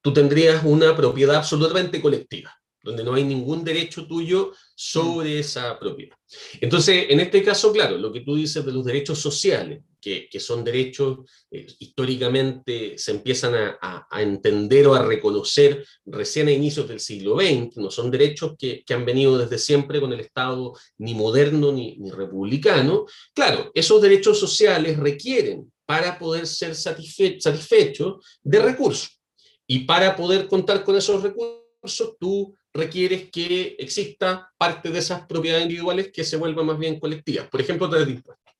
tú 0.00 0.12
tendrías 0.12 0.64
una 0.64 0.96
propiedad 0.96 1.36
absolutamente 1.36 2.00
colectiva, 2.00 2.57
donde 2.88 3.04
no 3.04 3.12
hay 3.12 3.22
ningún 3.22 3.62
derecho 3.64 4.06
tuyo 4.06 4.52
sobre 4.74 5.40
esa 5.40 5.78
propiedad. 5.78 6.16
Entonces, 6.58 7.06
en 7.10 7.20
este 7.20 7.42
caso, 7.42 7.70
claro, 7.70 7.98
lo 7.98 8.10
que 8.10 8.20
tú 8.20 8.34
dices 8.34 8.64
de 8.64 8.72
los 8.72 8.82
derechos 8.82 9.18
sociales, 9.18 9.82
que, 10.00 10.40
son 10.40 10.64
derechos 10.64 11.18
eh, 11.50 11.66
históricamente 11.80 12.96
se 12.96 13.10
empiezan 13.10 13.52
a, 13.54 14.06
entender 14.22 14.86
o 14.86 14.94
a 14.94 15.04
reconocer 15.04 15.84
recién 16.06 16.48
a 16.48 16.52
inicios 16.52 16.88
del 16.88 17.00
siglo 17.00 17.36
XX, 17.38 17.76
no 17.76 17.90
son 17.90 18.10
derechos 18.10 18.54
que, 18.58 18.82
han 18.88 19.04
venido 19.04 19.36
desde 19.36 19.58
siempre 19.58 20.00
con 20.00 20.14
el 20.14 20.20
Estado 20.20 20.72
ni 20.96 21.12
moderno 21.12 21.72
ni, 21.72 21.98
ni 21.98 22.10
republicano. 22.10 23.04
Claro, 23.34 23.70
esos 23.74 24.00
derechos 24.00 24.40
sociales 24.40 24.96
requieren 24.98 25.70
para 25.84 26.18
poder 26.18 26.46
ser 26.46 26.74
satisfechos 26.74 28.24
de 28.42 28.58
recursos. 28.60 29.20
Y 29.66 29.80
para 29.80 30.16
poder 30.16 30.48
contar 30.48 30.82
con 30.82 30.96
esos 30.96 31.22
recursos, 31.22 32.16
tú 32.18 32.57
requieres 32.74 33.30
que 33.30 33.76
exista 33.78 34.50
parte 34.56 34.90
de 34.90 34.98
esas 34.98 35.26
propiedades 35.26 35.64
individuales 35.64 36.10
que 36.12 36.24
se 36.24 36.36
vuelvan 36.36 36.66
más 36.66 36.78
bien 36.78 37.00
colectivas, 37.00 37.48
por 37.48 37.60
ejemplo, 37.60 37.88
de 37.88 38.10
impuestos. 38.10 38.54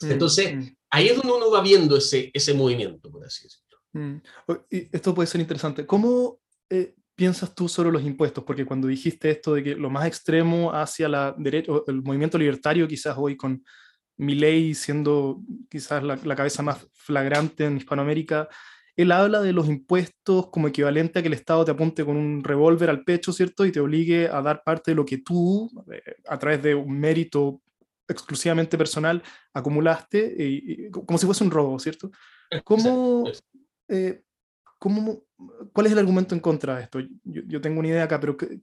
Mm, 0.00 0.10
Entonces, 0.10 0.54
mm. 0.54 0.76
ahí 0.90 1.08
es 1.08 1.16
donde 1.16 1.32
uno 1.32 1.50
va 1.50 1.60
viendo 1.60 1.96
ese, 1.96 2.30
ese 2.32 2.54
movimiento, 2.54 3.10
por 3.10 3.24
así 3.24 3.44
decirlo. 3.44 3.64
Mm. 3.92 4.16
esto 4.70 5.14
puede 5.14 5.28
ser 5.28 5.40
interesante. 5.40 5.86
¿Cómo 5.86 6.40
eh, 6.68 6.94
piensas 7.14 7.54
tú 7.54 7.68
sobre 7.68 7.92
los 7.92 8.02
impuestos? 8.02 8.42
Porque 8.44 8.66
cuando 8.66 8.88
dijiste 8.88 9.30
esto 9.30 9.54
de 9.54 9.62
que 9.62 9.74
lo 9.76 9.88
más 9.88 10.06
extremo 10.06 10.72
hacia 10.72 11.08
la 11.08 11.34
derecha, 11.38 11.72
el 11.86 12.02
movimiento 12.02 12.36
libertario, 12.36 12.88
quizás 12.88 13.14
hoy 13.16 13.36
con 13.36 13.64
ley 14.16 14.74
siendo 14.74 15.40
quizás 15.68 16.02
la, 16.02 16.36
cabeza 16.36 16.62
más 16.62 16.86
flagrante 16.92 17.64
en 17.64 17.76
Hispanoamérica, 17.76 18.48
él 18.96 19.12
habla 19.12 19.40
de 19.40 19.52
los 19.52 19.68
impuestos 19.68 20.48
como 20.50 20.68
equivalente 20.68 21.18
a 21.18 21.22
que 21.22 21.28
el 21.28 21.34
Estado 21.34 21.64
te 21.64 21.72
apunte 21.72 22.04
con 22.04 22.16
un 22.16 22.44
revólver 22.44 22.90
al 22.90 23.02
pecho, 23.04 23.32
¿cierto? 23.32 23.66
Y 23.66 23.72
te 23.72 23.80
obligue 23.80 24.28
a 24.28 24.40
dar 24.40 24.62
parte 24.62 24.92
de 24.92 24.94
lo 24.94 25.04
que 25.04 25.18
tú, 25.18 25.70
eh, 25.92 26.16
a 26.28 26.38
través 26.38 26.62
de 26.62 26.74
un 26.74 26.98
mérito 26.98 27.60
exclusivamente 28.06 28.78
personal, 28.78 29.22
acumulaste, 29.52 30.90
como 30.90 31.18
si 31.18 31.26
fuese 31.26 31.44
un 31.44 31.50
robo, 31.50 31.78
¿cierto? 31.78 32.10
¿Cómo, 32.62 33.24
eh, 33.88 34.22
¿cómo, 34.78 35.24
¿Cuál 35.72 35.86
es 35.86 35.92
el 35.92 35.98
argumento 35.98 36.34
en 36.34 36.40
contra 36.40 36.76
de 36.76 36.82
esto? 36.84 37.00
Yo, 37.24 37.60
tengo 37.60 37.80
una 37.80 37.88
idea 37.88 38.04
acá, 38.04 38.20
pero 38.20 38.36
¿qué, 38.36 38.60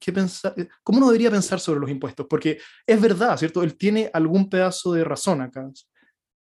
¿cómo 0.84 1.00
uno 1.00 1.08
debería 1.08 1.32
pensar 1.32 1.60
sobre 1.60 1.80
los 1.80 1.90
impuestos? 1.90 2.28
Porque 2.30 2.60
es 2.86 3.02
verdad, 3.02 3.38
¿cierto? 3.38 3.64
Él 3.64 3.76
tiene 3.76 4.10
algún 4.14 4.50
pedazo 4.50 4.94
de 4.94 5.04
razón 5.04 5.42
acá. 5.42 5.70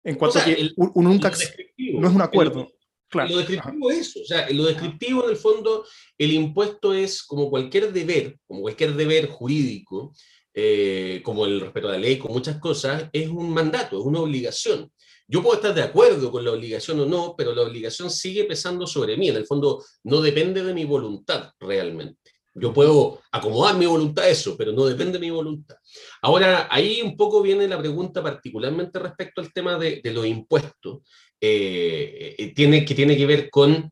En 0.03 0.15
cuanto 0.15 0.39
a 0.39 0.43
que 0.43 0.71
uno 0.75 1.09
nunca... 1.09 1.31
No 1.77 2.07
es 2.07 2.15
un 2.15 2.21
acuerdo. 2.21 2.67
Claro. 3.09 3.29
Lo 3.31 3.37
descriptivo 3.37 3.91
es 3.91 3.97
eso. 3.99 4.19
O 4.21 4.25
sea, 4.25 4.49
lo 4.49 4.65
descriptivo, 4.65 5.23
en 5.25 5.31
el 5.31 5.37
fondo, 5.37 5.85
el 6.17 6.31
impuesto 6.33 6.93
es 6.93 7.23
como 7.23 7.49
cualquier 7.49 7.91
deber, 7.91 8.37
como 8.47 8.61
cualquier 8.61 8.95
deber 8.95 9.27
jurídico, 9.27 10.13
eh, 10.53 11.21
como 11.23 11.45
el 11.45 11.61
respeto 11.61 11.87
a 11.87 11.91
la 11.91 11.97
ley, 11.97 12.17
con 12.17 12.31
muchas 12.31 12.59
cosas, 12.59 13.09
es 13.13 13.29
un 13.29 13.51
mandato, 13.51 13.99
es 13.99 14.05
una 14.05 14.21
obligación. 14.21 14.91
Yo 15.27 15.43
puedo 15.43 15.55
estar 15.55 15.75
de 15.75 15.81
acuerdo 15.81 16.31
con 16.31 16.45
la 16.45 16.51
obligación 16.51 16.99
o 17.01 17.05
no, 17.05 17.35
pero 17.37 17.53
la 17.53 17.63
obligación 17.63 18.09
sigue 18.09 18.45
pesando 18.45 18.87
sobre 18.87 19.17
mí. 19.17 19.27
En 19.27 19.35
el 19.35 19.45
fondo, 19.45 19.83
no 20.03 20.21
depende 20.21 20.63
de 20.63 20.73
mi 20.73 20.85
voluntad 20.85 21.51
realmente. 21.59 22.31
Yo 22.59 22.73
puedo 22.73 23.21
acomodar 23.31 23.77
mi 23.77 23.85
voluntad 23.85 24.25
a 24.25 24.29
eso, 24.29 24.57
pero 24.57 24.71
no 24.71 24.85
depende 24.85 25.13
de 25.13 25.19
mi 25.19 25.29
voluntad. 25.29 25.75
Ahora, 26.21 26.67
ahí 26.71 27.01
un 27.03 27.15
poco 27.15 27.41
viene 27.41 27.67
la 27.67 27.77
pregunta 27.77 28.23
particularmente 28.23 28.97
respecto 28.97 29.41
al 29.41 29.53
tema 29.53 29.77
de, 29.77 30.01
los 30.05 30.25
impuestos, 30.25 31.01
eh, 31.39 32.35
eh, 32.37 32.53
tiene, 32.55 32.83
que 32.83 32.95
tiene 32.95 33.15
que 33.15 33.25
ver 33.25 33.49
con 33.49 33.91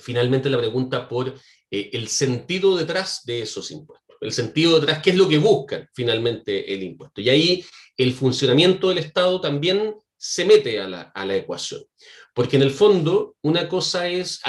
finalmente 0.00 0.50
la 0.50 0.58
pregunta 0.58 1.08
por 1.08 1.34
eh, 1.70 1.90
el 1.92 2.08
sentido 2.08 2.76
detrás 2.76 3.22
de 3.24 3.42
esos 3.42 3.70
impuestos, 3.70 4.16
el 4.20 4.32
sentido 4.32 4.80
detrás, 4.80 5.00
qué 5.02 5.10
es 5.10 5.16
lo 5.16 5.28
que 5.28 5.38
buscan 5.38 5.88
finalmente 5.94 6.72
el 6.72 6.82
impuesto. 6.82 7.20
Y 7.20 7.28
ahí 7.28 7.64
el 7.96 8.12
funcionamiento 8.12 8.88
del 8.88 8.98
Estado 8.98 9.40
también 9.40 9.94
se 10.16 10.44
mete 10.44 10.80
a 10.80 10.88
la, 10.88 11.36
ecuación. 11.36 11.82
Porque 12.34 12.56
en 12.56 12.62
el 12.62 12.70
fondo, 12.70 13.36
una 13.42 13.68
cosa 13.68 14.08
es, 14.08 14.40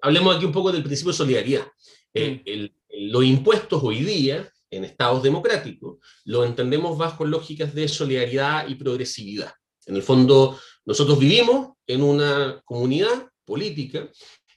hablemos 0.00 0.36
aquí 0.36 0.44
un 0.44 0.52
poco 0.52 0.72
del 0.72 0.82
principio 0.82 1.12
de 1.12 1.18
solidaridad. 1.18 1.66
Eh, 2.14 2.70
mm. 2.70 3.10
los 3.10 3.24
impuestos 3.24 3.82
hoy 3.82 4.02
día, 4.02 4.50
en 4.70 4.84
estados 4.84 5.22
democráticos, 5.22 5.98
lo 6.24 6.44
entendemos 6.44 6.96
bajo 6.96 7.24
lógicas 7.24 7.74
de 7.74 7.88
solidaridad 7.88 8.66
y 8.66 8.74
progresividad. 8.74 9.52
En 9.86 9.96
el 9.96 10.02
fondo, 10.02 10.58
nosotros 10.84 11.18
vivimos 11.18 11.71
en 11.86 12.02
una 12.02 12.60
comunidad 12.64 13.28
política 13.44 14.08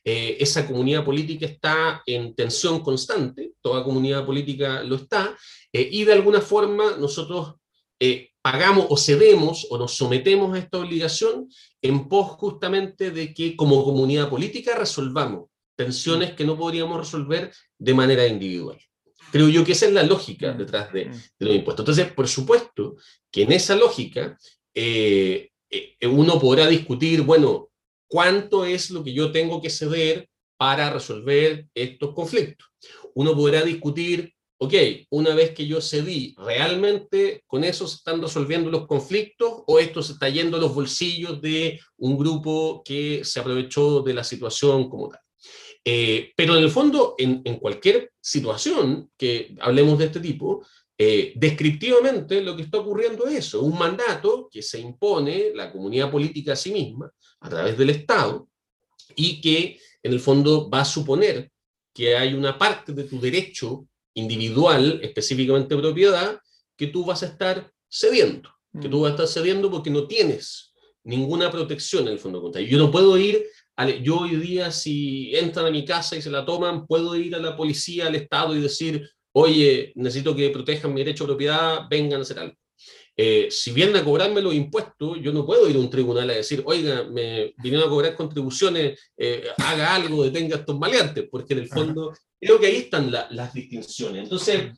eh, 0.08 0.38
esa 0.40 0.68
comunidad 0.68 1.04
política 1.04 1.48
está 1.48 2.04
en 2.06 2.36
tensión 2.36 2.82
constante, 2.82 3.54
toda 3.60 3.84
comunidad 3.84 4.24
política 4.24 4.84
lo 4.84 4.98
está, 4.98 5.36
eh, 5.74 5.90
y 5.92 6.04
de 6.04 6.14
alguna 6.14 6.42
forma 6.42 6.96
nosotros 6.98 7.56
pagamos 8.42 8.86
o 8.90 8.98
cedemos 8.98 9.66
o 9.72 9.78
nos 9.80 9.96
sometemos 9.98 10.54
a 10.54 10.60
esta 10.60 10.78
obligación 10.78 11.50
en 11.82 12.08
pos 12.08 12.34
justamente 12.38 13.10
de 13.10 13.34
que 13.34 13.56
como 13.56 13.84
comunidad 13.84 14.30
política 14.30 14.76
resolvamos 14.76 15.50
tensiones 15.76 16.34
que 16.34 16.46
no 16.46 16.58
podríamos 16.58 16.98
resolver 17.00 17.52
de 17.78 17.94
manera 17.94 18.28
individual. 18.28 18.80
Creo 19.32 19.50
yo 19.50 19.66
que 19.66 19.74
esa 19.74 19.88
es 19.88 19.94
la 19.94 20.04
lógica 20.04 20.54
mm. 20.54 20.58
detrás 20.58 20.94
de, 20.94 21.06
mm. 21.06 21.22
los 21.40 21.56
impuestos. 21.56 21.84
Entonces, 21.84 22.14
por 22.14 22.28
supuesto 22.28 22.96
que 23.32 23.44
en 23.44 23.52
esa 23.52 23.76
lógica 23.76 24.38
eh, 24.74 25.50
eh, 25.52 25.52
uno 26.04 26.40
podrá 26.40 26.68
discutir, 26.68 27.22
bueno, 27.22 27.70
¿cuánto 28.08 28.66
es 28.66 28.90
lo 28.92 29.04
que 29.04 29.14
yo 29.14 29.32
tengo 29.32 29.62
que 29.62 29.70
ceder 29.70 30.30
para 30.58 30.92
resolver 30.92 31.68
estos 31.74 32.14
conflictos? 32.14 32.68
Uno 33.14 33.36
podrá 33.36 33.64
discutir 33.64 34.36
ok, 34.58 34.74
una 35.10 35.36
vez 35.36 35.52
que 35.52 35.68
yo 35.68 35.82
cedí, 35.82 36.36
¿realmente 36.38 37.44
con 37.48 37.64
eso 37.64 37.88
se 37.88 37.98
están 37.98 38.22
resolviendo 38.22 38.70
los 38.70 38.88
conflictos 38.88 39.64
o 39.68 39.80
esto 39.80 40.02
se 40.02 40.14
está 40.14 40.30
yendo 40.30 40.58
a 40.58 40.60
los 40.60 40.74
bolsillos 40.74 41.42
de 41.42 41.80
un 41.98 42.18
grupo 42.18 42.82
que 42.84 43.24
se 43.24 43.40
aprovechó 43.40 44.02
de 44.02 44.14
la 44.14 44.24
situación 44.24 44.90
como 44.90 45.10
tal? 45.10 45.20
Eh, 45.84 46.32
pero 46.36 46.58
en 46.58 46.64
el 46.64 46.72
fondo, 46.72 47.16
en, 47.18 47.44
cualquier 47.60 48.12
situación 48.20 49.12
que 49.18 49.56
hablemos 49.60 50.00
de 50.00 50.06
este 50.06 50.20
tipo, 50.20 50.66
eh, 50.98 51.34
descriptivamente 51.36 52.42
lo 52.42 52.56
que 52.56 52.64
está 52.64 52.78
ocurriendo 52.78 53.28
es 53.28 53.48
eso, 53.48 53.62
un 53.62 53.78
mandato 53.78 54.48
que 54.50 54.62
se 54.62 54.80
impone 54.80 55.52
la 55.54 55.72
comunidad 55.72 56.10
política 56.10 56.54
a 56.54 56.56
sí 56.56 56.72
misma 56.72 57.12
a 57.42 57.50
través 57.50 57.78
del 57.78 57.90
Estado 57.90 58.48
y 59.16 59.42
que 59.42 59.80
en 60.02 60.14
el 60.14 60.20
fondo 60.20 60.70
va 60.70 60.82
a 60.82 60.86
suponer 60.86 61.52
que 61.94 62.16
hay 62.16 62.34
una 62.34 62.58
parte 62.58 62.94
de 62.94 63.04
tu 63.04 63.20
derecho 63.20 63.88
individual, 64.14 65.00
específicamente 65.02 65.76
propiedad, 65.76 66.40
que 66.78 66.88
tú 66.88 67.06
vas 67.06 67.24
a 67.24 67.28
estar 67.28 67.72
cediendo, 67.90 68.50
que 68.82 68.88
tú 68.88 69.00
mm. 69.00 69.02
vas 69.02 69.12
a 69.12 69.14
estar 69.16 69.28
cediendo 69.28 69.70
porque 69.70 69.90
no 69.90 70.08
tienes 70.08 70.74
ninguna 71.04 71.52
protección 71.52 72.08
en 72.08 72.14
el 72.14 72.20
fondo 72.20 72.42
contrario. 72.42 72.70
Yo 72.70 72.78
no 72.78 72.92
puedo 72.92 73.18
ir, 73.18 73.46
yo 74.02 74.20
hoy 74.20 74.36
día 74.38 74.72
si 74.72 75.36
entran 75.36 75.66
a 75.66 75.72
mi 75.72 75.86
casa 75.86 76.16
y 76.16 76.22
se 76.22 76.32
la 76.32 76.46
toman, 76.46 76.88
puedo 76.88 77.16
ir 77.16 77.36
a 77.36 77.40
la 77.40 77.56
policía, 77.56 78.08
al 78.08 78.16
Estado 78.16 78.56
y 78.56 78.62
decir, 78.62 79.10
oye, 79.38 79.91
necesito 79.95 80.36
que 80.36 80.50
protejan 80.50 80.93
mi 80.93 81.02
derecho 81.02 81.26
a 81.26 81.28
propiedad, 81.28 81.82
vengan 81.89 82.19
a 82.19 82.21
hacer 82.21 82.39
algo. 82.39 82.56
Eh, 83.17 83.48
si 83.50 83.71
vienen 83.71 83.98
a 83.98 84.04
cobrarme 84.04 84.41
los 84.41 84.54
impuestos, 84.54 85.17
yo 85.21 85.32
no 85.34 85.45
puedo 85.45 85.69
ir 85.69 85.76
a 85.76 85.80
un 85.80 85.89
tribunal 85.89 86.30
a 86.30 86.34
decir, 86.34 86.63
oiga, 86.65 87.04
me 87.04 87.54
vinieron 87.58 87.88
a 87.88 87.89
cobrar 87.89 88.15
contribuciones, 88.15 89.00
eh, 89.17 89.48
haga 89.58 89.95
algo, 89.95 90.24
detenga 90.24 90.56
a 90.56 90.60
estos 90.60 90.78
maleantes, 90.78 91.28
porque 91.30 91.54
en 91.54 91.60
el 91.60 91.67
fondo 91.67 92.13
creo 92.39 92.60
que 92.60 92.67
ahí 92.67 92.76
están 92.78 93.12
las 93.12 93.54
distinciones. 93.54 94.24
Entonces, 94.24 94.71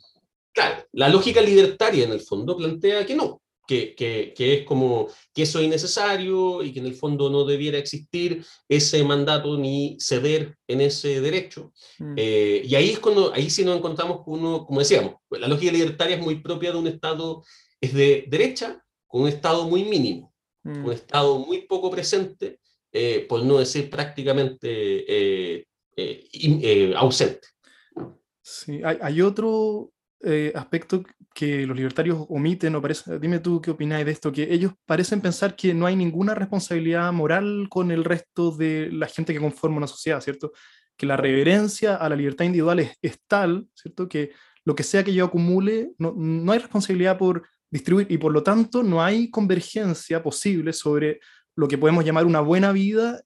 claro, 0.51 0.83
la 0.93 1.09
lógica 1.09 1.41
libertaria 1.41 2.05
en 2.05 2.11
el 2.11 2.21
fondo 2.21 2.57
plantea 2.57 3.05
que 3.05 3.15
no, 3.15 3.41
que, 3.67 3.93
que, 3.93 4.33
que, 4.35 4.53
es 4.53 4.65
como 4.65 5.07
que 5.33 5.43
eso 5.43 5.59
es 5.59 5.65
innecesario 5.65 6.63
y 6.63 6.71
que 6.71 6.79
en 6.79 6.85
el 6.85 6.95
fondo 6.95 7.29
no 7.29 7.43
debiera 7.43 7.77
existir 7.77 8.43
ese 8.69 9.03
mandato 9.03 9.57
ni 9.57 9.97
ceder 9.99 10.55
en 10.67 10.81
ese 10.81 11.19
derecho. 11.19 11.73
Mm. 11.99 12.13
Eh, 12.15 12.61
y 12.65 12.75
ahí 12.75 12.91
es 12.91 12.99
cuando, 12.99 13.33
ahí 13.33 13.49
sí 13.49 13.65
nos 13.65 13.77
encontramos 13.77 14.23
con 14.23 14.39
uno, 14.39 14.65
como 14.65 14.79
decíamos, 14.79 15.15
la 15.29 15.47
lógica 15.49 15.73
libertaria 15.73 16.15
es 16.15 16.23
muy 16.23 16.41
propia 16.41 16.71
de 16.71 16.77
un 16.77 16.87
Estado, 16.87 17.43
es 17.81 17.93
de 17.93 18.25
derecha, 18.27 18.81
con 19.05 19.23
un 19.23 19.27
Estado 19.27 19.67
muy 19.67 19.83
mínimo, 19.83 20.33
un 20.63 20.83
mm. 20.83 20.91
Estado 20.91 21.37
muy 21.39 21.67
poco 21.67 21.91
presente, 21.91 22.59
por 23.27 23.43
no 23.43 23.59
decir 23.59 23.89
prácticamente 23.89 25.67
ausente. 26.95 27.47
Sí, 28.41 28.81
hay, 28.83 28.97
hay 29.01 29.21
otro 29.21 29.91
aspecto 30.55 31.03
que 31.33 31.67
los 31.67 31.77
libertarios 31.77 32.25
omiten, 32.29 32.75
o 32.75 32.81
parece, 32.81 33.19
dime 33.19 33.39
tú 33.39 33.61
qué 33.61 33.71
opináis 33.71 34.05
de 34.05 34.11
esto, 34.11 34.31
que 34.31 34.51
ellos 34.51 34.73
parecen 34.85 35.21
pensar 35.21 35.55
que 35.55 35.73
no 35.73 35.85
hay 35.85 35.95
ninguna 35.95 36.33
responsabilidad 36.33 37.13
moral 37.13 37.67
con 37.69 37.91
el 37.91 38.03
resto 38.03 38.51
de 38.51 38.89
la 38.91 39.07
gente 39.07 39.33
que 39.33 39.39
conforma 39.39 39.77
una 39.77 39.87
sociedad, 39.87 40.19
¿cierto? 40.21 40.51
Que 40.97 41.05
la 41.05 41.15
reverencia 41.15 41.95
a 41.95 42.09
la 42.09 42.15
libertad 42.15 42.45
individual 42.45 42.79
es, 42.79 42.97
es 43.01 43.19
tal, 43.27 43.67
¿cierto? 43.75 44.09
Que 44.09 44.31
lo 44.65 44.73
que 44.75 44.83
sea 44.83 45.03
que 45.03 45.13
yo 45.13 45.25
acumule, 45.25 45.91
no, 45.97 46.13
no 46.17 46.51
hay 46.51 46.59
responsabilidad 46.59 47.17
por 47.17 47.47
distribuir 47.69 48.07
y 48.09 48.17
por 48.17 48.31
lo 48.31 48.43
tanto 48.43 48.83
no 48.83 49.03
hay 49.03 49.29
convergencia 49.29 50.23
posible 50.23 50.73
sobre 50.73 51.19
lo 51.55 51.67
que 51.67 51.77
podemos 51.77 52.03
llamar 52.03 52.25
una 52.25 52.41
buena 52.41 52.71
vida. 52.71 53.21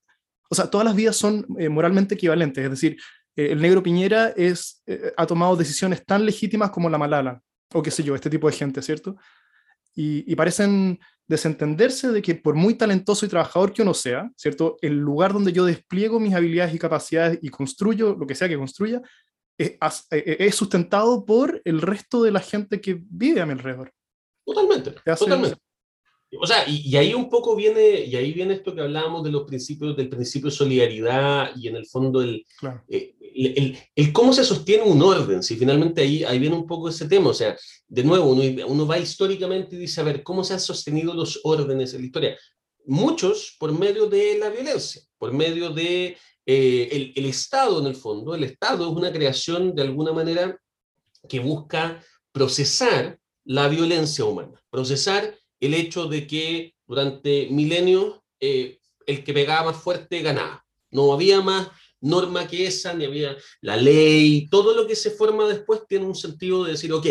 O 0.50 0.56
sea, 0.56 0.70
todas 0.70 0.86
las 0.86 0.96
vidas 0.96 1.16
son 1.16 1.46
eh, 1.58 1.70
moralmente 1.70 2.16
equivalentes, 2.16 2.64
es 2.64 2.72
decir, 2.72 2.98
eh, 3.36 3.52
el 3.52 3.62
negro 3.62 3.84
Piñera 3.84 4.30
es, 4.30 4.82
eh, 4.86 5.14
ha 5.16 5.26
tomado 5.26 5.56
decisiones 5.56 6.06
tan 6.06 6.26
legítimas 6.26 6.72
como 6.72 6.90
la 6.90 6.98
Malala, 6.98 7.42
o 7.74 7.82
qué 7.82 7.92
sé 7.92 8.04
yo, 8.04 8.16
este 8.16 8.30
tipo 8.30 8.50
de 8.50 8.56
gente, 8.56 8.82
¿cierto? 8.82 9.16
Y, 9.94 10.36
parecen 10.36 11.00
desentenderse 11.28 12.10
de 12.10 12.22
que 12.22 12.36
por 12.36 12.56
muy 12.56 12.76
talentoso 12.76 13.26
y 13.26 13.30
trabajador 13.30 13.74
que 13.74 13.82
uno 13.82 13.94
sea, 13.94 14.30
¿cierto? 14.38 14.78
El 14.82 14.98
lugar 14.98 15.34
donde 15.34 15.52
yo 15.52 15.66
despliego 15.66 16.20
mis 16.20 16.34
habilidades 16.34 16.74
y 16.74 16.80
capacidades 16.80 17.40
y 17.42 17.50
construyo 17.50 18.16
lo 18.18 18.26
que 18.26 18.36
sea 18.36 18.50
que 18.50 18.58
construya, 18.58 19.02
es, 19.58 19.78
es 20.10 20.56
sustentado 20.56 21.26
por 21.26 21.62
el 21.66 21.82
resto 21.82 22.24
de 22.24 22.32
la 22.32 22.40
gente 22.40 22.82
que 22.82 23.02
vive 23.02 23.42
a 23.42 23.46
mi 23.46 23.52
alrededor. 23.52 23.92
Totalmente, 24.46 24.92
totalmente. 24.92 25.58
O 26.40 26.48
sea, 26.48 26.68
y, 26.68 26.96
ahí 26.96 27.14
un 27.14 27.30
poco 27.30 27.56
viene, 27.56 28.06
y 28.06 28.16
ahí 28.16 28.32
viene 28.32 28.54
esto 28.54 28.74
que 28.74 28.82
hablábamos 28.82 29.24
de 29.24 29.32
los 29.32 29.44
principios, 29.44 29.98
del 29.98 30.08
principio 30.08 30.50
de 30.50 30.56
solidaridad 30.56 31.52
y 31.58 31.68
en 31.68 31.76
el 31.76 31.86
fondo 31.86 32.22
el, 32.22 32.46
eh, 32.88 33.16
el, 33.20 33.78
el, 33.96 34.14
cómo 34.14 34.32
se 34.32 34.46
sostiene 34.46 34.84
un 34.84 35.02
orden, 35.02 35.44
si 35.44 35.58
finalmente 35.58 36.02
ahí, 36.02 36.24
ahí 36.24 36.40
viene 36.40 36.56
un 36.56 36.66
poco 36.66 36.88
ese 36.88 37.08
tema, 37.08 37.32
o 37.32 37.34
sea, 37.34 37.58
de 37.88 38.04
nuevo, 38.04 38.32
uno, 38.32 38.44
uno 38.66 38.88
va 38.88 38.98
históricamente 38.98 39.76
y 39.76 39.80
dice, 39.80 40.00
a 40.00 40.06
ver, 40.06 40.24
¿cómo 40.24 40.44
se 40.44 40.54
han 40.54 40.62
sostenido 40.62 41.14
los 41.14 41.42
órdenes 41.44 41.94
en 41.94 42.02
la 42.02 42.06
historia? 42.06 42.38
Muchos 42.86 43.58
por 43.60 43.78
medio 43.78 44.08
de 44.08 44.38
la 44.40 44.50
violencia, 44.50 45.02
por 45.18 45.34
medio 45.34 45.70
de 45.72 46.18
eh, 46.46 46.90
el, 46.92 47.14
el 47.14 47.26
Estado 47.26 47.82
en 47.82 47.88
el 47.88 47.96
fondo, 47.96 48.34
el 48.34 48.46
Estado 48.46 48.90
es 48.90 48.96
una 48.96 49.12
creación 49.12 49.76
de 49.76 49.82
alguna 49.82 50.14
manera 50.14 50.58
que 51.28 51.40
busca 51.40 52.02
procesar 52.32 53.20
la 53.44 53.68
violencia 53.68 54.24
humana, 54.24 54.64
procesar 54.70 55.36
el 55.62 55.74
hecho 55.74 56.07
de 56.07 56.28
que 56.28 56.76
durante 56.86 57.47
milenios 57.49 58.20
eh, 58.41 58.80
el 59.05 59.24
que 59.24 59.34
pegaba 59.34 59.72
más 59.72 59.82
fuerte 59.82 60.22
ganaba. 60.22 60.66
No 60.89 61.14
había 61.14 61.39
más 61.39 61.70
norma 62.01 62.47
que 62.47 62.68
esa, 62.68 62.93
ni 62.93 63.05
había 63.05 63.38
la 63.62 63.78
ley, 63.78 64.47
todo 64.49 64.74
lo 64.74 64.88
que 64.88 64.95
se 64.95 65.12
forma 65.12 65.47
después 65.47 65.82
tiene 65.88 66.05
un 66.05 66.16
sentido 66.16 66.64
de 66.64 66.72
decir, 66.72 66.91
ok, 66.91 67.05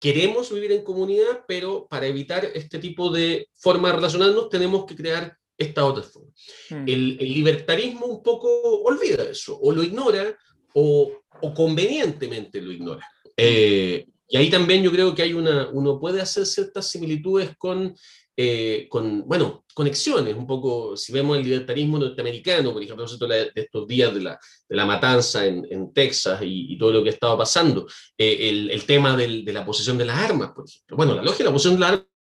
queremos 0.00 0.52
vivir 0.52 0.72
en 0.72 0.82
comunidad, 0.82 1.44
pero 1.46 1.86
para 1.88 2.06
evitar 2.06 2.44
este 2.54 2.78
tipo 2.78 3.10
de 3.10 3.48
forma 3.54 3.88
de 3.88 3.96
relacionarnos 3.96 4.48
tenemos 4.48 4.84
que 4.84 4.96
crear 4.96 5.36
esta 5.56 5.84
otra 5.84 6.02
forma. 6.02 6.32
Hmm. 6.70 6.88
El, 6.88 7.16
libertarismo 7.18 8.06
un 8.06 8.22
poco 8.22 8.82
olvida 8.82 9.24
eso, 9.24 9.58
o 9.60 9.70
lo 9.72 9.82
ignora, 9.82 10.36
o, 10.74 11.12
convenientemente 11.54 12.60
lo 12.60 12.72
ignora. 12.72 13.06
Eh, 13.36 14.06
y 14.30 14.36
ahí 14.36 14.48
también 14.48 14.82
yo 14.82 14.92
creo 14.92 15.12
que 15.12 15.22
hay 15.22 15.32
una, 15.32 15.68
uno 15.72 15.98
puede 15.98 16.20
hacer 16.20 16.46
ciertas 16.46 16.88
similitudes 16.88 17.56
con, 17.58 17.92
eh, 18.36 18.86
con 18.88 19.26
bueno, 19.26 19.64
conexiones, 19.74 20.36
un 20.36 20.46
poco, 20.46 20.96
si 20.96 21.12
vemos 21.12 21.36
el 21.36 21.42
libertarismo 21.42 21.98
norteamericano, 21.98 22.72
por 22.72 22.80
ejemplo, 22.80 23.04
de 23.26 23.50
estos 23.52 23.88
días 23.88 24.14
de 24.14 24.20
la, 24.20 24.38
de 24.68 24.76
la 24.76 24.86
matanza 24.86 25.44
en, 25.44 25.66
en 25.68 25.92
Texas 25.92 26.40
y, 26.44 26.78
todo 26.78 26.92
lo 26.92 27.02
que 27.02 27.10
estaba 27.10 27.36
pasando, 27.38 27.88
eh, 28.16 28.48
el, 28.48 28.70
el, 28.70 28.84
tema 28.84 29.16
del, 29.16 29.44
de 29.44 29.52
la 29.52 29.66
posesión 29.66 29.98
de 29.98 30.04
las 30.04 30.16
armas, 30.16 30.52
por 30.52 30.64
ejemplo. 30.64 30.96
Bueno, 30.96 31.16
la 31.16 31.22
lógica 31.22 31.42
de 31.42 31.50
la 31.50 31.52
posesión 31.52 31.74
de 31.74 31.80
las 31.80 31.90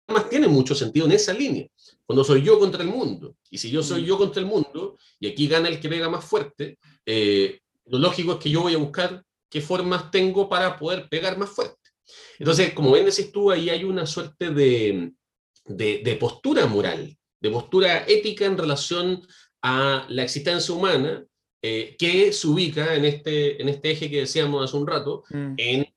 armas 0.08 0.30
tiene 0.30 0.50
mucho 0.50 0.76
sentido 0.76 1.06
en 1.06 1.14
esa 1.14 1.34
línea. 1.34 1.66
Cuando 2.06 2.26
soy 2.26 2.44
yo 2.44 2.60
contra 2.60 2.84
el 2.84 2.90
mundo, 2.90 3.38
y 3.50 3.58
si 3.58 3.72
yo 3.72 3.82
soy 3.82 4.02
mm. 4.02 4.06
yo 4.06 4.18
contra 4.18 4.42
el 4.42 4.48
mundo, 4.48 4.98
y 5.18 5.28
aquí 5.28 5.48
gana 5.48 5.70
el 5.70 5.80
que 5.80 5.88
pega 5.88 6.10
más 6.10 6.26
fuerte, 6.26 6.78
eh, 7.06 7.62
lo 7.86 8.00
lógico 8.00 8.34
es 8.34 8.40
que 8.40 8.50
yo 8.50 8.64
voy 8.64 8.74
a 8.74 8.80
buscar 8.80 9.24
qué 9.50 9.62
formas 9.62 10.12
tengo 10.12 10.50
para 10.50 10.78
poder 10.78 11.08
pegar 11.08 11.38
más 11.38 11.50
fuerte. 11.50 11.85
Entonces, 12.40 12.74
como 12.74 12.92
bien 12.92 13.06
decís 13.06 13.32
tú, 13.32 13.52
ahí 13.52 13.70
hay 13.70 13.84
una 13.84 14.06
suerte 14.06 14.52
de, 14.52 15.14
de, 15.66 16.18
postura 16.20 16.66
moral, 16.68 17.18
de 17.40 17.50
postura 17.50 18.06
ética 18.08 18.46
en 18.46 18.58
relación 18.58 19.26
a 19.62 20.06
la 20.10 20.24
existencia 20.24 20.74
humana 20.74 21.26
eh, 21.62 21.96
que 21.98 22.32
se 22.32 22.48
ubica 22.48 22.94
en 22.94 23.06
este, 23.06 23.62
en 23.62 23.70
este 23.70 23.92
eje 23.92 24.10
que 24.10 24.20
decíamos 24.22 24.64
hace 24.64 24.78
un 24.78 24.88
rato, 24.88 25.24
mm. 25.30 25.54
en 25.58 25.88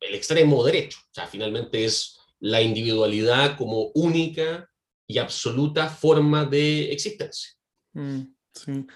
el 0.00 0.14
extremo 0.14 0.64
derecho. 0.64 0.98
O 1.00 1.14
sea, 1.14 1.26
finalmente 1.26 1.84
es 1.84 2.18
la 2.40 2.60
individualidad 2.60 3.56
como 3.56 3.90
única 3.94 4.68
y 5.06 5.18
absoluta 5.18 5.88
forma 5.88 6.44
de 6.44 6.92
existencia. 6.92 7.50
Mm, 7.94 8.22
sí. 8.52 8.86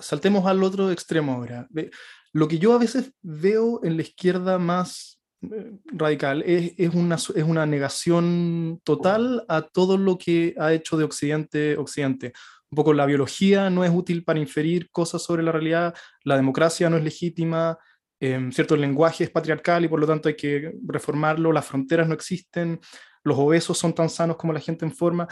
Saltemos 0.00 0.46
al 0.46 0.62
otro 0.62 0.90
extremo 0.90 1.32
ahora. 1.32 1.68
Lo 2.32 2.48
que 2.48 2.58
yo 2.58 2.72
a 2.72 2.78
veces 2.78 3.12
veo 3.20 3.80
en 3.84 3.96
la 3.96 4.02
izquierda 4.02 4.58
más 4.58 5.13
radical, 5.86 6.42
es, 6.42 6.72
es, 6.76 6.94
una, 6.94 7.16
es 7.16 7.44
una 7.44 7.66
negación 7.66 8.80
total 8.84 9.44
a 9.48 9.62
todo 9.62 9.96
lo 9.96 10.18
que 10.18 10.54
ha 10.58 10.72
hecho 10.72 10.96
de 10.96 11.04
Occidente 11.04 11.76
Occidente. 11.76 12.32
Un 12.70 12.76
poco 12.76 12.92
la 12.92 13.06
biología 13.06 13.70
no 13.70 13.84
es 13.84 13.90
útil 13.94 14.24
para 14.24 14.40
inferir 14.40 14.90
cosas 14.90 15.22
sobre 15.22 15.42
la 15.42 15.52
realidad, 15.52 15.94
la 16.24 16.36
democracia 16.36 16.90
no 16.90 16.96
es 16.96 17.04
legítima, 17.04 17.78
eh, 18.20 18.48
cierto, 18.52 18.74
el 18.74 18.80
lenguaje 18.80 19.24
es 19.24 19.30
patriarcal 19.30 19.84
y 19.84 19.88
por 19.88 20.00
lo 20.00 20.06
tanto 20.06 20.28
hay 20.28 20.36
que 20.36 20.72
reformarlo, 20.86 21.52
las 21.52 21.66
fronteras 21.66 22.08
no 22.08 22.14
existen, 22.14 22.80
los 23.22 23.38
obesos 23.38 23.76
son 23.76 23.94
tan 23.94 24.08
sanos 24.08 24.36
como 24.36 24.52
la 24.52 24.60
gente 24.60 24.84
en 24.84 24.92
forma. 24.92 25.28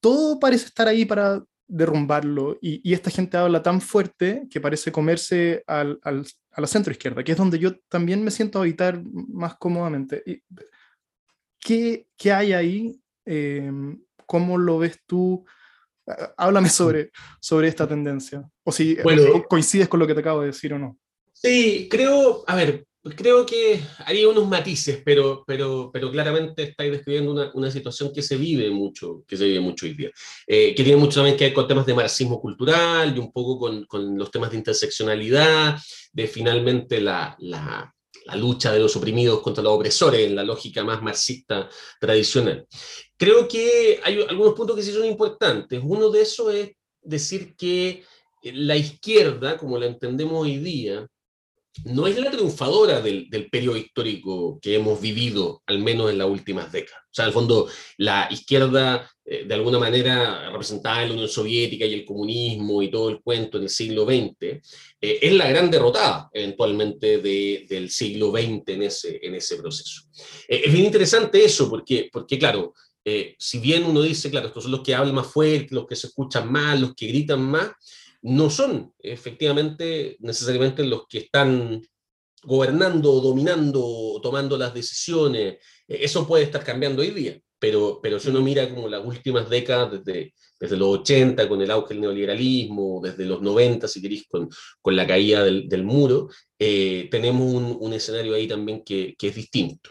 Todo 0.00 0.38
parece 0.38 0.66
estar 0.66 0.86
ahí 0.86 1.04
para 1.04 1.42
derrumbarlo 1.68 2.58
y, 2.60 2.92
esta 2.92 3.10
gente 3.10 3.36
habla 3.36 3.62
tan 3.62 3.80
fuerte 3.80 4.48
que 4.50 4.60
parece 4.60 4.90
comerse 4.90 5.62
al, 5.66 6.00
al, 6.02 6.26
a 6.52 6.60
la 6.60 6.66
centro 6.66 6.90
izquierda, 6.90 7.22
que 7.22 7.32
es 7.32 7.38
donde 7.38 7.58
yo 7.58 7.78
también 7.88 8.24
me 8.24 8.30
siento 8.30 8.58
a 8.58 8.62
habitar 8.62 9.00
más 9.04 9.56
cómodamente. 9.56 10.42
¿Qué, 11.60 12.06
qué 12.16 12.32
hay 12.32 12.52
ahí? 12.54 13.00
Eh, 13.26 13.70
¿Cómo 14.26 14.58
lo 14.58 14.78
ves 14.78 15.00
tú? 15.06 15.44
Háblame 16.38 16.70
sobre, 16.70 17.10
sobre 17.38 17.68
esta 17.68 17.86
tendencia, 17.86 18.42
o 18.64 18.72
si 18.72 18.96
coincides 19.48 19.88
con 19.88 20.00
lo 20.00 20.06
que 20.06 20.14
te 20.14 20.20
acabo 20.20 20.40
de 20.40 20.48
decir 20.48 20.72
o 20.72 20.78
no. 20.78 20.98
Sí, 21.34 21.86
creo, 21.90 22.44
a 22.46 22.56
ver, 22.56 22.86
creo 23.16 23.44
que 23.44 23.80
haría 24.06 24.28
unos 24.28 24.46
matices, 24.46 25.02
pero, 25.04 25.44
pero, 25.46 25.90
pero 25.92 26.10
claramente 26.10 26.62
estáis 26.62 26.92
describiendo 26.92 27.32
una, 27.32 27.50
una, 27.54 27.70
situación 27.70 28.12
que 28.12 28.22
se 28.22 28.36
vive 28.36 28.70
mucho, 28.70 29.24
que 29.26 29.36
se 29.36 29.44
vive 29.44 29.60
mucho 29.60 29.86
hoy 29.86 29.94
día, 29.94 30.10
eh, 30.46 30.74
que 30.74 30.82
tiene 30.82 30.98
mucho 30.98 31.16
también 31.16 31.36
que 31.36 31.44
ver 31.44 31.54
con 31.54 31.68
temas 31.68 31.86
de 31.86 31.94
marxismo 31.94 32.40
cultural 32.40 33.14
y 33.14 33.18
un 33.18 33.32
poco 33.32 33.58
con, 33.58 33.84
con 33.84 34.16
los 34.16 34.30
temas 34.30 34.50
de 34.50 34.58
interseccionalidad, 34.58 35.78
de 36.12 36.26
finalmente 36.26 37.00
la, 37.00 37.36
la, 37.40 37.94
la, 38.26 38.36
lucha 38.36 38.72
de 38.72 38.80
los 38.80 38.96
oprimidos 38.96 39.40
contra 39.40 39.62
los 39.62 39.72
opresores 39.72 40.26
en 40.26 40.36
la 40.36 40.44
lógica 40.44 40.82
más 40.84 41.02
marxista 41.02 41.68
tradicional. 42.00 42.66
Creo 43.16 43.46
que 43.46 44.00
hay 44.02 44.22
algunos 44.28 44.54
puntos 44.54 44.76
que 44.76 44.82
sí 44.82 44.92
son 44.92 45.04
importantes. 45.04 45.80
Uno 45.82 46.10
de 46.10 46.22
esos 46.22 46.54
es 46.54 46.70
decir 47.02 47.54
que 47.56 48.04
la 48.42 48.76
izquierda, 48.76 49.56
como 49.56 49.78
la 49.78 49.86
entendemos 49.86 50.42
hoy 50.42 50.58
día, 50.58 51.06
no 51.84 52.06
es 52.06 52.18
la 52.18 52.30
triunfadora 52.30 53.00
del, 53.00 53.28
del, 53.30 53.48
periodo 53.48 53.76
histórico 53.76 54.58
que 54.60 54.74
hemos 54.74 55.00
vivido, 55.00 55.62
al 55.66 55.78
menos 55.78 56.10
en 56.10 56.18
las 56.18 56.28
últimas 56.28 56.70
décadas. 56.72 57.02
O 57.10 57.14
sea, 57.14 57.24
al 57.24 57.32
fondo, 57.32 57.68
la 57.96 58.28
izquierda, 58.30 59.10
eh, 59.24 59.44
de 59.46 59.54
alguna 59.54 59.78
manera, 59.78 60.50
representada 60.50 61.02
en 61.02 61.08
la 61.08 61.14
Unión 61.14 61.28
Soviética 61.28 61.84
y 61.84 61.94
el 61.94 62.04
comunismo 62.04 62.82
y 62.82 62.90
todo 62.90 63.10
el 63.10 63.20
cuento 63.20 63.58
en 63.58 63.64
el 63.64 63.68
siglo 63.68 64.04
XX, 64.04 64.36
eh, 64.42 64.60
es 65.00 65.32
la 65.32 65.48
gran 65.48 65.70
derrotada, 65.70 66.30
eventualmente, 66.32 67.18
de, 67.18 67.66
del 67.68 67.90
siglo 67.90 68.30
XX 68.30 68.62
en 68.68 68.82
ese, 68.82 69.56
proceso. 69.56 70.02
Eh, 70.48 70.62
es 70.64 70.72
bien 70.72 70.86
interesante 70.86 71.44
eso, 71.44 71.68
porque, 71.68 72.08
porque 72.12 72.38
claro, 72.38 72.74
si 73.38 73.58
bien 73.58 73.84
uno 73.84 74.02
dice, 74.02 74.30
claro, 74.30 74.48
estos 74.48 74.64
son 74.64 74.72
los 74.72 74.82
que 74.82 74.94
hablan 74.94 75.14
más 75.14 75.28
fuerte, 75.28 75.74
los 75.74 75.86
que 75.86 75.96
se 75.96 76.08
escuchan 76.08 76.52
más, 76.52 76.78
los 76.78 76.94
que 76.94 77.06
gritan 77.06 77.40
más, 77.40 77.70
no 78.22 78.50
son 78.50 78.92
efectivamente 78.98 80.16
necesariamente 80.20 80.84
los 80.84 81.06
que 81.08 81.18
están 81.18 81.82
gobernando, 82.42 83.20
dominando, 83.20 84.20
tomando 84.22 84.56
las 84.56 84.74
decisiones. 84.74 85.58
E, 85.86 86.04
eso 86.04 86.26
puede 86.26 86.44
estar 86.44 86.64
cambiando 86.64 87.02
hoy 87.02 87.10
día, 87.10 87.40
pero, 87.58 88.00
pero 88.02 88.18
si 88.18 88.28
uno 88.30 88.40
mira 88.40 88.68
como 88.68 88.88
las 88.88 89.04
últimas 89.04 89.48
décadas, 89.48 90.04
desde, 90.04 90.34
desde 90.60 90.76
los 90.76 91.00
80 91.00 91.48
con 91.48 91.62
el 91.62 91.70
auge 91.70 91.94
del 91.94 92.02
neoliberalismo, 92.02 93.00
desde 93.02 93.24
los 93.24 93.42
90, 93.42 93.88
si 93.88 94.02
queréis, 94.02 94.26
con, 94.28 94.48
con 94.80 94.96
la 94.96 95.06
caída 95.06 95.44
del, 95.44 95.68
del 95.68 95.84
muro, 95.84 96.28
eh, 96.58 97.08
tenemos 97.10 97.52
un, 97.52 97.76
un, 97.80 97.92
escenario 97.92 98.34
ahí 98.34 98.48
también 98.48 98.82
que, 98.84 99.14
que 99.18 99.28
es 99.28 99.34
distinto. 99.34 99.90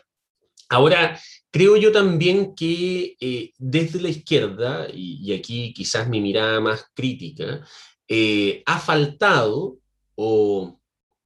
Ahora, 0.69 1.17
creo 1.49 1.77
yo 1.77 1.91
también 1.91 2.53
que 2.55 3.15
eh, 3.19 3.53
desde 3.57 4.01
la 4.01 4.09
izquierda, 4.09 4.87
y, 4.93 5.33
aquí 5.33 5.73
quizás 5.73 6.09
mi 6.09 6.21
mirada 6.21 6.59
más 6.59 6.85
crítica, 6.93 7.65
eh, 8.07 8.63
ha 8.65 8.79
faltado, 8.79 9.77
o 10.15 10.79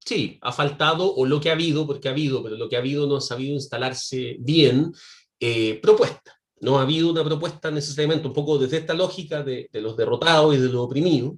sí, 0.04 0.38
ha 0.42 0.52
faltado, 0.52 1.14
o 1.14 1.26
lo 1.26 1.40
que 1.40 1.50
ha 1.50 1.54
habido, 1.54 1.86
porque 1.86 2.08
ha 2.08 2.12
habido, 2.12 2.44
pero 2.44 2.56
lo 2.56 2.70
que 2.70 2.76
ha 2.76 2.80
habido 2.80 3.08
no 3.08 3.18
ha 3.18 3.22
sabido 3.22 3.54
instalarse 3.54 4.38
bien, 4.40 4.94
eh, 5.40 5.80
propuesta. 5.82 6.40
No 6.60 6.78
ha 6.78 6.84
habido 6.84 7.12
una 7.12 7.24
propuesta 7.24 7.72
necesariamente, 7.72 8.28
un 8.28 8.34
poco 8.34 8.58
desde 8.58 8.78
esta 8.78 8.94
lógica 8.94 9.42
de, 9.42 9.70
los 9.74 9.98
derrotados 9.98 10.56
y 10.56 10.60
de 10.60 10.68
los 10.68 10.82
oprimidos, 10.82 11.34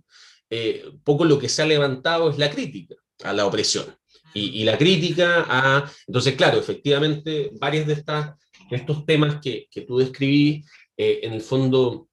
un 0.52 1.02
poco 1.04 1.26
lo 1.26 1.40
que 1.40 1.50
se 1.50 1.64
ha 1.64 1.66
levantado 1.66 2.30
es 2.30 2.38
la 2.38 2.52
crítica 2.52 2.96
a 3.24 3.34
la 3.34 3.46
opresión. 3.46 3.86
Y, 4.36 4.64
la 4.64 4.78
crítica 4.78 5.46
a... 5.48 5.92
Entonces, 6.08 6.36
claro, 6.36 6.60
efectivamente, 6.60 7.52
varios 7.54 7.88
de, 7.88 7.94
estas, 7.94 8.36
estos 8.70 9.06
temas 9.06 9.40
que, 9.42 9.68
que 9.72 9.82
tú 9.82 9.98
describís, 9.98 10.66
eh, 10.96 11.22
en 11.24 11.34
el 11.34 11.42
fondo, 11.42 12.10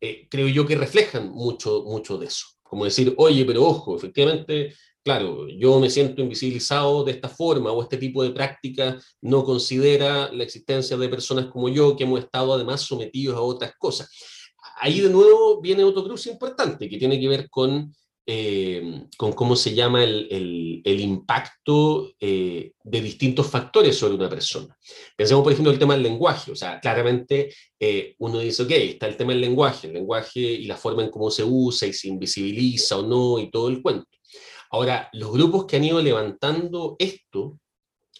eh, 0.00 0.28
creo 0.30 0.48
yo 0.48 0.66
que 0.66 0.76
reflejan 0.76 1.30
mucho, 1.30 1.82
mucho 1.84 2.18
de 2.18 2.26
eso. 2.26 2.46
Como 2.62 2.84
decir, 2.84 3.14
oye, 3.16 3.44
pero 3.44 3.64
ojo, 3.64 3.96
efectivamente, 3.96 4.74
claro, 5.02 5.48
yo 5.48 5.80
me 5.80 5.90
siento 5.90 6.20
invisibilizado 6.20 7.02
de 7.04 7.12
esta 7.12 7.28
forma 7.28 7.72
o 7.72 7.82
este 7.82 7.96
tipo 7.96 8.22
de 8.22 8.30
práctica 8.30 9.00
no 9.22 9.44
considera 9.44 10.30
la 10.32 10.44
existencia 10.44 10.96
de 10.96 11.08
personas 11.08 11.46
como 11.46 11.68
yo 11.68 11.96
que 11.96 12.04
hemos 12.04 12.20
estado 12.20 12.52
además 12.52 12.82
sometidos 12.82 13.36
a 13.36 13.40
otras 13.40 13.72
cosas. 13.78 14.10
Ahí 14.80 15.00
de 15.00 15.10
nuevo 15.10 15.60
viene 15.60 15.82
otro 15.82 16.04
cruce 16.04 16.30
importante 16.30 16.88
que 16.88 16.98
tiene 16.98 17.18
que 17.18 17.28
ver 17.28 17.48
con 17.48 17.92
eh, 18.30 19.06
con 19.16 19.32
cómo 19.32 19.56
se 19.56 19.74
llama 19.74 20.04
el, 20.04 20.82
el, 20.84 21.00
impacto 21.00 22.12
eh, 22.20 22.72
de 22.84 23.00
distintos 23.00 23.46
factores 23.46 23.96
sobre 23.96 24.16
una 24.16 24.28
persona. 24.28 24.76
Pensemos, 25.16 25.42
por 25.42 25.50
ejemplo, 25.50 25.72
el 25.72 25.78
tema 25.78 25.94
del 25.94 26.02
lenguaje. 26.02 26.52
O 26.52 26.54
sea, 26.54 26.78
claramente 26.78 27.54
eh, 27.80 28.14
uno 28.18 28.40
dice, 28.40 28.64
ok, 28.64 28.70
está 28.70 29.06
el 29.06 29.16
tema 29.16 29.32
del 29.32 29.40
lenguaje, 29.40 29.86
el 29.86 29.94
lenguaje 29.94 30.40
y 30.40 30.66
la 30.66 30.76
forma 30.76 31.02
en 31.04 31.10
cómo 31.10 31.30
se 31.30 31.42
usa 31.42 31.88
y 31.88 31.94
se 31.94 32.08
invisibiliza 32.08 32.98
o 32.98 33.02
no 33.02 33.38
y 33.38 33.50
todo 33.50 33.68
el 33.68 33.80
cuento. 33.80 34.06
Ahora, 34.72 35.08
los 35.14 35.32
grupos 35.32 35.64
que 35.64 35.76
han 35.76 35.84
ido 35.84 36.02
levantando 36.02 36.96
esto 36.98 37.58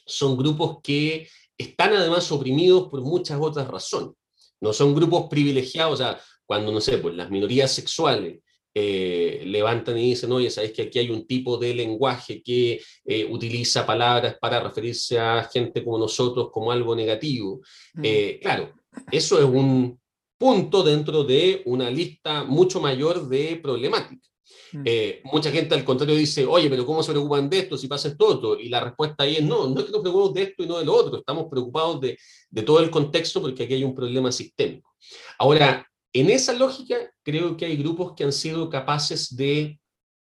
son 0.06 0.38
grupos 0.38 0.78
que 0.82 1.28
están 1.58 1.92
además 1.92 2.32
oprimidos 2.32 2.88
por 2.88 3.02
muchas 3.02 3.38
otras 3.38 3.68
razones. 3.68 4.16
No 4.58 4.72
son 4.72 4.94
grupos 4.94 5.26
privilegiados, 5.28 5.92
o 5.92 5.96
sea, 5.98 6.20
cuando, 6.46 6.72
no 6.72 6.80
sé, 6.80 6.96
pues 6.96 7.14
las 7.14 7.28
minorías 7.28 7.70
sexuales 7.70 8.40
eh, 8.74 9.42
levantan 9.46 9.98
y 9.98 10.10
dicen, 10.10 10.30
oye, 10.30 10.50
sabéis 10.50 10.72
que 10.72 10.82
aquí 10.82 10.98
hay 10.98 11.10
un 11.10 11.26
tipo 11.26 11.56
de 11.56 11.74
lenguaje 11.74 12.42
que 12.42 12.80
eh, 13.04 13.24
utiliza 13.28 13.86
palabras 13.86 14.36
para 14.40 14.60
referirse 14.60 15.18
a 15.18 15.42
gente 15.52 15.82
como 15.82 15.98
nosotros 15.98 16.50
como 16.52 16.70
algo 16.70 16.94
negativo. 16.94 17.60
Mm. 17.94 18.02
Eh, 18.04 18.38
claro, 18.40 18.74
eso 19.10 19.38
es 19.38 19.44
un 19.44 19.98
punto 20.36 20.82
dentro 20.82 21.24
de 21.24 21.62
una 21.64 21.90
lista 21.90 22.44
mucho 22.44 22.80
mayor 22.80 23.28
de 23.28 23.58
problemáticas. 23.62 24.28
Mm. 24.70 24.84
mucha 25.24 25.50
gente 25.50 25.74
al 25.74 25.84
contrario 25.84 26.14
dice, 26.14 26.44
oye, 26.44 26.68
pero 26.68 26.84
¿cómo 26.84 27.02
se 27.02 27.10
preocupan 27.10 27.48
de 27.48 27.60
esto 27.60 27.76
si 27.76 27.88
pasa 27.88 28.08
esto 28.08 28.26
otro? 28.26 28.60
Y 28.60 28.68
la 28.68 28.80
respuesta 28.80 29.24
ahí 29.24 29.36
es, 29.36 29.42
no, 29.42 29.66
no 29.66 29.80
es 29.80 29.86
que 29.86 29.92
nos 29.92 30.02
preocupemos 30.02 30.34
de 30.34 30.42
esto 30.42 30.62
y 30.62 30.66
no 30.66 30.78
de 30.78 30.84
lo 30.84 30.94
otro, 30.94 31.18
estamos 31.18 31.46
preocupados 31.50 32.00
de, 32.02 32.18
de 32.50 32.62
todo 32.62 32.80
el 32.80 32.90
contexto 32.90 33.40
porque 33.40 33.64
aquí 33.64 33.74
hay 33.74 33.84
un 33.84 33.94
problema 33.94 34.30
sistémico. 34.30 34.94
Ahora, 35.38 35.87
en 36.12 36.30
esa 36.30 36.52
lógica, 36.52 36.96
creo 37.22 37.56
que 37.56 37.66
hay 37.66 37.76
grupos 37.76 38.14
que 38.16 38.24
han 38.24 38.32
sido 38.32 38.70
capaces 38.70 39.36
de 39.36 39.78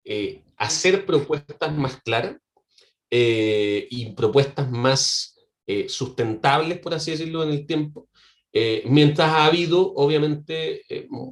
eh, 0.06 0.42
hacer 0.58 1.06
propuestas 1.06 1.74
más 1.76 2.02
claras 2.02 2.38
eh, 3.10 3.88
y 3.90 4.12
propuestas 4.12 4.70
más 4.70 5.38
eh, 5.66 5.88
sustentables, 5.88 6.80
por 6.80 6.94
así 6.94 7.12
decirlo, 7.12 7.44
en 7.44 7.52
el 7.52 7.66
tiempo, 7.66 8.10
mientras 8.86 9.30
ha 9.30 9.46
habido, 9.46 9.94
obviamente, 9.96 10.84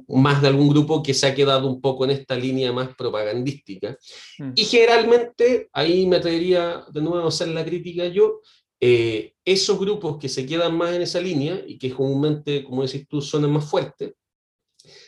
más 0.08 0.42
de 0.42 0.48
algún 0.48 0.68
grupo 0.68 1.04
que 1.04 1.14
se 1.14 1.28
ha 1.28 1.34
quedado 1.36 1.68
un 1.68 1.80
poco 1.80 2.04
en 2.04 2.10
esta 2.10 2.34
línea 2.34 2.72
más 2.72 2.96
propagandística. 2.96 3.96
Mm. 4.38 4.52
Y 4.56 4.64
generalmente, 4.64 5.68
ahí 5.72 6.04
me 6.08 6.16
atrevería 6.16 6.84
de 6.92 7.00
nuevo 7.00 7.24
a 7.24 7.28
hacer 7.28 7.46
la 7.46 7.64
crítica 7.64 8.08
yo, 8.08 8.40
esos 8.80 9.78
grupos 9.78 10.18
que 10.18 10.28
se 10.28 10.44
quedan 10.44 10.76
más 10.76 10.94
en 10.94 11.02
esa 11.02 11.20
línea 11.20 11.62
y 11.64 11.78
que 11.78 11.92
comúnmente, 11.92 12.64
como 12.64 12.82
decís 12.82 13.06
tú, 13.06 13.22
son 13.22 13.48
más 13.52 13.70
fuertes, 13.70 14.14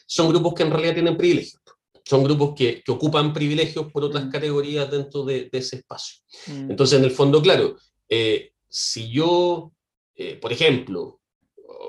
son 0.06 0.28
grupos 0.28 0.54
que 0.54 0.62
en 0.62 0.70
realidad 0.70 0.94
tienen 0.94 1.16
privilegios. 1.16 1.60
Son 2.04 2.22
grupos 2.22 2.54
que, 2.54 2.82
que 2.82 2.92
ocupan 2.92 3.32
privilegios 3.32 3.90
por 3.90 4.04
otras 4.04 4.26
mm. 4.26 4.30
categorías 4.30 4.90
dentro 4.90 5.24
de, 5.24 5.48
ese 5.52 5.76
espacio. 5.76 6.22
Mm. 6.46 6.70
Entonces, 6.70 6.98
en 6.98 7.04
el 7.04 7.10
fondo, 7.10 7.40
claro, 7.40 7.76
eh, 8.08 8.52
si 8.68 9.10
yo, 9.10 9.72
eh, 10.14 10.36
por 10.36 10.52
ejemplo, 10.52 11.20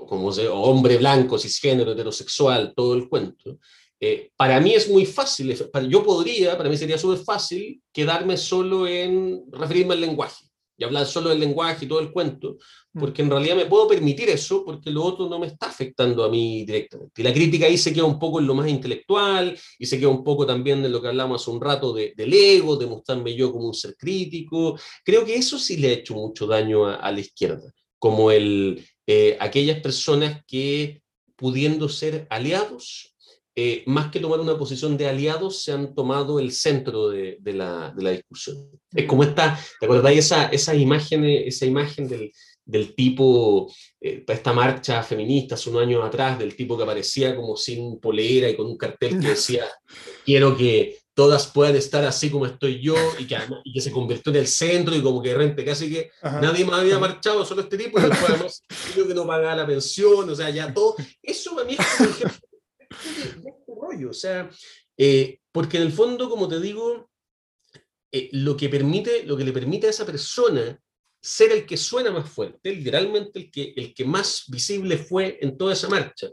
como 0.07 0.29
hombre 0.29 0.97
blanco, 0.97 1.37
cisgénero, 1.37 1.91
heterosexual, 1.91 2.73
todo 2.75 2.93
el 2.93 3.09
cuento, 3.09 3.59
eh, 3.99 4.31
para 4.35 4.59
mí 4.59 4.73
es 4.73 4.89
muy 4.89 5.05
fácil, 5.05 5.55
yo 5.89 6.03
podría, 6.03 6.57
para 6.57 6.69
mí 6.69 6.77
sería 6.77 6.97
súper 6.97 7.19
fácil 7.19 7.81
quedarme 7.91 8.37
solo 8.37 8.87
en 8.87 9.43
referirme 9.51 9.93
al 9.93 10.01
lenguaje 10.01 10.45
y 10.77 10.83
hablar 10.83 11.05
solo 11.05 11.29
del 11.29 11.39
lenguaje 11.39 11.85
y 11.85 11.87
todo 11.87 11.99
el 11.99 12.11
cuento, 12.11 12.57
mm. 12.93 12.99
porque 12.99 13.21
en 13.21 13.29
realidad 13.29 13.55
me 13.55 13.65
puedo 13.65 13.87
permitir 13.87 14.29
eso 14.29 14.63
porque 14.65 14.89
lo 14.91 15.03
otro 15.03 15.29
no 15.29 15.39
me 15.39 15.47
está 15.47 15.67
afectando 15.67 16.23
a 16.23 16.29
mí 16.29 16.65
directamente. 16.65 17.21
Y 17.21 17.23
la 17.23 17.33
crítica 17.33 17.65
ahí 17.65 17.77
se 17.77 17.93
queda 17.93 18.05
un 18.05 18.19
poco 18.19 18.39
en 18.39 18.47
lo 18.47 18.55
más 18.55 18.67
intelectual 18.67 19.57
y 19.79 19.85
se 19.85 19.99
queda 19.99 20.09
un 20.09 20.23
poco 20.23 20.45
también 20.45 20.83
en 20.83 20.91
lo 20.91 21.01
que 21.01 21.07
hablamos 21.07 21.41
hace 21.41 21.51
un 21.51 21.61
rato 21.61 21.93
de, 21.93 22.13
del 22.15 22.33
ego, 22.33 22.75
de 22.75 22.87
mostrarme 22.87 23.35
yo 23.35 23.51
como 23.51 23.67
un 23.67 23.73
ser 23.73 23.95
crítico. 23.95 24.77
Creo 25.03 25.25
que 25.25 25.35
eso 25.35 25.57
sí 25.57 25.77
le 25.77 25.89
ha 25.89 25.93
hecho 25.93 26.15
mucho 26.15 26.47
daño 26.47 26.85
a, 26.85 27.11
la 27.11 27.19
izquierda, 27.19 27.71
como 27.97 28.31
el, 28.31 28.85
eh, 29.07 29.37
aquellas 29.39 29.79
personas 29.79 30.43
que 30.45 31.01
pudiendo 31.35 31.89
ser 31.89 32.27
aliados, 32.29 33.14
eh, 33.57 33.83
más 33.85 34.11
que 34.11 34.19
tomar 34.19 34.41
una 34.41 34.57
posición 34.57 34.97
de 34.97 35.07
aliados, 35.07 35.63
se 35.63 35.71
han 35.71 35.95
tomado 35.95 36.41
el 36.41 36.51
centro 36.51 37.07
de, 37.07 37.39
la, 37.45 37.93
discusión. 37.95 38.69
Es 38.93 39.05
como 39.05 39.23
esta, 39.23 39.57
¿te 39.79 39.85
acordáis 39.85 40.19
esa, 40.19 40.47
esa 40.47 40.75
imagen, 40.75 41.23
esa 41.23 41.65
imagen 41.65 42.09
del, 42.65 42.95
tipo, 42.95 43.71
eh, 44.01 44.25
esta 44.27 44.51
marcha 44.51 45.01
feminista 45.03 45.55
hace 45.55 45.69
unos 45.69 45.83
años 45.83 46.03
atrás, 46.03 46.37
del 46.37 46.53
tipo 46.53 46.75
que 46.75 46.83
aparecía 46.83 47.33
como 47.33 47.55
sin 47.55 47.97
polera 48.01 48.49
y 48.49 48.57
con 48.57 48.65
un 48.65 48.77
cartel 48.77 49.21
que 49.21 49.27
decía, 49.29 49.63
quiero 50.25 50.57
que 50.57 50.97
todas 51.13 51.47
puedan 51.47 51.77
estar 51.77 52.03
así 52.03 52.29
como 52.29 52.45
estoy 52.45 52.81
yo, 52.81 52.97
y 53.17 53.25
que, 53.25 53.37
y 53.63 53.71
que 53.71 53.79
se 53.79 53.89
convirtió 53.89 54.33
en 54.33 54.39
el 54.39 54.47
centro, 54.47 54.93
y 54.93 55.01
como 55.01 55.21
que 55.21 55.29
de 55.29 55.35
repente 55.35 55.63
casi 55.63 55.89
que 55.89 56.11
nadie 56.21 56.65
más 56.65 56.81
había 56.81 56.99
marchado, 56.99 57.45
solo 57.45 57.61
este 57.61 57.77
tipo, 57.77 57.99
y 57.99 58.01
después 58.01 58.31
además, 58.31 58.63
que 59.07 59.13
no 59.13 59.25
pagaba 59.25 59.55
la 59.55 59.65
pensión, 59.65 60.29
o 60.29 60.35
sea, 60.35 60.49
ya 60.49 60.73
todo. 60.73 60.97
Eso 61.23 61.55
para 61.55 61.67
mí 61.67 61.77
es 61.79 61.85
como 61.97 62.09
ejemplo 62.09 62.54
sea, 64.15 64.49
eh, 64.97 65.39
porque 65.51 65.77
en 65.77 65.83
el 65.83 65.91
fondo, 65.91 66.29
como 66.29 66.47
te 66.47 66.59
digo, 66.59 67.09
eh, 68.11 68.29
lo, 68.31 68.55
que 68.55 68.69
permite, 68.69 69.23
lo 69.25 69.37
que 69.37 69.43
le 69.43 69.51
permite 69.51 69.87
a 69.87 69.91
esa 69.91 70.05
persona 70.05 70.79
ser 71.21 71.51
el 71.51 71.65
que 71.65 71.77
suena 71.77 72.11
más 72.11 72.29
fuerte, 72.29 72.73
literalmente 72.73 73.39
el 73.39 73.51
que, 73.51 73.73
el 73.75 73.93
que 73.93 74.05
más 74.05 74.43
visible 74.47 74.97
fue 74.97 75.39
en 75.41 75.57
toda 75.57 75.73
esa 75.73 75.89
marcha, 75.89 76.29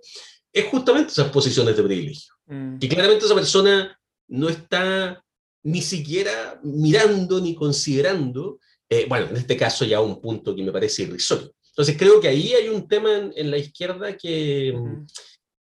es 0.52 0.66
justamente 0.66 1.12
esas 1.12 1.30
posiciones 1.30 1.76
de 1.76 1.82
privilegio. 1.82 2.34
Mm. 2.46 2.76
Y 2.80 2.88
claramente 2.88 3.24
esa 3.24 3.34
persona 3.34 3.98
no 4.28 4.48
está 4.48 5.24
ni 5.64 5.80
siquiera 5.80 6.60
mirando 6.62 7.40
ni 7.40 7.54
considerando, 7.54 8.58
eh, 8.88 9.06
bueno, 9.08 9.26
en 9.30 9.36
este 9.36 9.56
caso 9.56 9.84
ya 9.84 10.00
un 10.00 10.20
punto 10.20 10.54
que 10.54 10.62
me 10.62 10.72
parece 10.72 11.02
irrisorio. 11.02 11.54
Entonces 11.68 11.96
creo 11.96 12.20
que 12.20 12.28
ahí 12.28 12.52
hay 12.52 12.68
un 12.68 12.86
tema 12.86 13.30
en, 13.34 13.50
la 13.50 13.56
izquierda 13.56 14.16
que, 14.16 14.74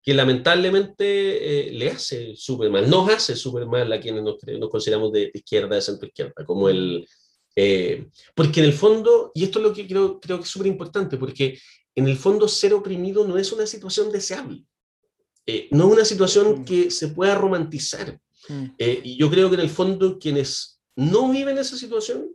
que 0.02 0.14
lamentablemente 0.14 1.68
eh, 1.68 1.72
le 1.72 1.90
hace 1.90 2.34
súper 2.34 2.70
mal, 2.70 2.90
nos 2.90 3.08
hace 3.08 3.36
súper 3.36 3.66
mal 3.66 3.90
a 3.92 4.00
quienes 4.00 4.22
nos, 4.22 4.36
nos, 4.58 4.68
consideramos 4.68 5.12
de 5.12 5.30
izquierda, 5.32 5.76
de 5.76 5.82
centro 5.82 6.08
izquierda, 6.08 6.44
como 6.44 6.68
el... 6.68 7.06
Eh, 7.54 8.08
porque 8.34 8.60
en 8.60 8.66
el 8.66 8.72
fondo, 8.72 9.30
y 9.34 9.44
esto 9.44 9.58
es 9.58 9.64
lo 9.64 9.72
que 9.72 9.86
creo, 9.86 10.18
creo 10.18 10.38
que 10.38 10.44
es 10.44 10.50
súper 10.50 10.66
importante, 10.66 11.18
porque 11.18 11.58
en 11.94 12.08
el 12.08 12.16
fondo 12.16 12.48
ser 12.48 12.74
oprimido 12.74 13.26
no 13.28 13.36
es 13.36 13.52
una 13.52 13.66
situación 13.66 14.10
deseable, 14.10 14.64
eh, 15.46 15.68
no 15.70 15.86
es 15.88 15.92
una 15.92 16.04
situación 16.04 16.60
mm. 16.60 16.64
que 16.64 16.90
se 16.90 17.08
pueda 17.08 17.34
romantizar. 17.34 18.18
Mm. 18.48 18.64
y 18.76 19.16
yo 19.16 19.30
creo 19.30 19.48
que 19.48 19.54
en 19.54 19.60
el 19.60 19.70
fondo 19.70 20.18
quienes 20.18 20.80
no 20.96 21.30
viven 21.30 21.58
esa 21.58 21.76
situación 21.76 22.31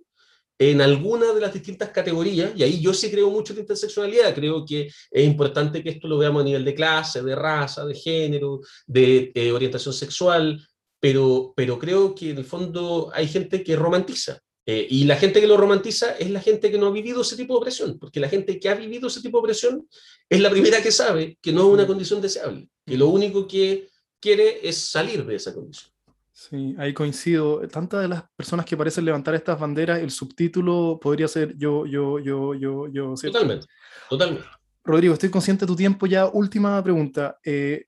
en 0.59 0.81
alguna 0.81 1.33
de 1.33 1.41
las 1.41 1.53
distintas 1.53 1.89
categorías, 1.89 2.51
y 2.55 2.63
ahí 2.63 2.81
yo 2.81 2.93
sí 2.93 3.11
creo 3.11 3.29
mucho 3.29 3.53
en 3.53 3.59
interseccionalidad, 3.59 4.33
creo 4.33 4.65
que 4.65 4.87
es 5.11 5.25
importante 5.25 5.83
que 5.83 5.91
esto 5.91 6.07
lo 6.07 6.17
veamos 6.17 6.41
a 6.41 6.45
nivel 6.45 6.65
de 6.65 6.73
clase, 6.73 7.21
de 7.21 7.35
raza, 7.35 7.85
de 7.85 7.93
género, 7.93 8.61
de 8.87 9.31
eh, 9.35 9.51
orientación 9.51 9.93
sexual, 9.93 10.59
pero, 10.99 11.53
pero 11.55 11.77
creo 11.77 12.15
que 12.15 12.31
en 12.31 12.39
el 12.39 12.45
fondo 12.45 13.11
hay 13.13 13.27
gente 13.27 13.63
que 13.63 13.75
romantiza. 13.75 14.39
Eh, 14.69 14.85
y 14.89 15.05
la 15.05 15.15
gente 15.15 15.39
que 15.39 15.47
lo 15.47 15.55
romantiza 15.55 16.17
es 16.17 16.29
la 16.29 16.41
gente 16.41 16.69
que 16.69 16.77
no 16.77 16.87
ha 16.87 16.91
vivido 16.91 17.21
ese 17.21 17.37
tipo 17.37 17.53
de 17.53 17.59
opresión, 17.59 17.97
porque 17.97 18.19
la 18.19 18.27
gente 18.27 18.59
que 18.59 18.67
ha 18.67 18.75
vivido 18.75 19.07
ese 19.07 19.21
tipo 19.21 19.37
de 19.37 19.43
opresión 19.43 19.87
es 20.29 20.41
la 20.41 20.49
primera 20.49 20.83
que 20.83 20.91
sabe 20.91 21.37
que 21.41 21.53
no 21.53 21.67
es 21.67 21.73
una 21.73 21.87
condición 21.87 22.19
deseable, 22.19 22.67
que 22.85 22.97
lo 22.97 23.07
único 23.07 23.47
que 23.47 23.87
quiere 24.19 24.67
es 24.67 24.77
salir 24.77 25.25
de 25.25 25.35
esa 25.35 25.53
condición. 25.53 25.96
Sí, 26.39 26.75
ahí 26.77 26.93
coincido. 26.93 27.67
Tantas 27.67 28.03
de 28.03 28.09
las 28.09 28.23
personas 28.35 28.63
que 28.63 28.77
parecen 28.77 29.03
levantar 29.03 29.33
estas 29.33 29.59
banderas, 29.59 29.97
el 29.99 30.11
subtítulo 30.11 30.99
podría 31.01 31.27
ser 31.27 31.57
yo, 31.57 31.87
yo, 31.87 32.19
yo, 32.19 32.53
yo, 32.53 32.87
yo. 32.87 33.15
Totalmente, 33.15 33.65
totalmente. 34.07 34.47
Rodrigo, 34.83 35.15
estoy 35.15 35.29
consciente 35.29 35.65
de 35.65 35.67
tu 35.67 35.75
tiempo 35.75 36.05
ya. 36.05 36.27
Última 36.27 36.81
pregunta. 36.83 37.39
Eh, 37.43 37.87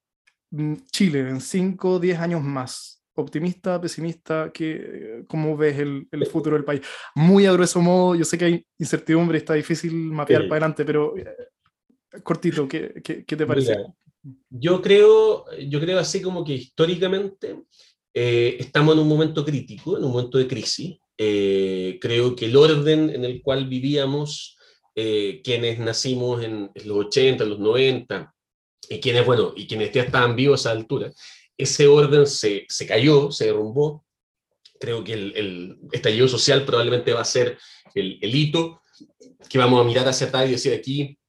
mm, 0.50 0.74
Chile, 0.92 1.30
en 1.30 1.42
5 1.42 2.00
10 2.00 2.20
años 2.20 2.42
más, 2.42 3.04
optimista, 3.14 3.80
pesimista, 3.80 4.50
¿qué, 4.52 5.24
¿cómo 5.28 5.56
ves 5.56 5.78
el, 5.78 6.08
el, 6.12 6.26
futuro 6.26 6.56
del 6.56 6.66
país? 6.66 6.82
Muy 7.14 7.46
a 7.46 7.52
grueso 7.52 7.80
modo, 7.82 8.16
yo 8.16 8.26
sé 8.26 8.36
que 8.36 8.46
hay 8.46 8.66
incertidumbre, 8.80 9.38
está 9.38 9.54
difícil 9.54 9.94
mapear 9.94 10.48
para 10.48 10.54
adelante, 10.54 10.86
pero 10.86 11.16
eh, 11.16 11.28
cortito, 12.24 12.68
¿qué, 12.68 13.00
qué, 13.04 13.24
qué 13.24 13.36
te 13.36 13.46
parece? 13.46 13.78
yo 14.50 14.82
creo, 14.82 15.46
yo 15.68 15.80
creo 15.80 16.00
así 16.00 16.22
como 16.22 16.44
que 16.44 16.54
históricamente 16.54 17.64
eh, 18.14 18.58
estamos 18.60 18.96
en 18.96 19.02
un 19.02 19.08
momento 19.08 19.46
crítico, 19.46 19.98
en 19.98 20.04
un 20.04 20.12
momento 20.12 20.38
de 20.38 20.48
crisis. 20.48 20.98
Eh, 21.18 21.98
creo 22.02 22.36
que 22.36 22.46
el 22.46 22.56
orden 22.56 23.10
en 23.10 23.26
el 23.26 23.42
cual 23.42 23.68
vivíamos, 23.68 24.58
eh, 24.96 25.42
quienes 25.44 25.80
nacimos 25.80 26.44
en, 26.44 26.72
los 26.86 27.06
80, 27.08 27.44
en 27.44 27.50
los 27.50 27.60
90, 27.60 28.34
y 28.90 29.00
quienes, 29.00 29.26
bueno, 29.26 29.54
y 29.56 29.68
quienes 29.68 29.92
ya 29.92 30.04
estaban 30.04 30.36
vivos 30.36 30.66
a 30.66 30.72
esa 30.72 30.80
altura, 30.80 31.12
ese 31.58 31.88
orden 31.88 32.26
se, 32.26 32.66
se 32.70 32.88
cayó, 32.88 33.32
se 33.32 33.46
derrumbó. 33.46 34.06
Creo 34.80 35.04
que 35.04 35.14
el, 35.14 35.34
el, 35.36 35.78
estallido 35.92 36.28
social 36.28 36.66
probablemente 36.66 37.14
va 37.14 37.22
a 37.22 37.26
ser 37.26 37.58
el, 37.94 38.18
el 38.22 38.36
hito 38.36 38.82
que 39.50 39.58
vamos 39.58 39.82
a 39.82 39.84
mirar 39.84 40.08
hacia 40.08 40.28
atrás 40.28 40.48
y 40.48 40.52
decir 40.52 40.74
aquí 40.74 41.20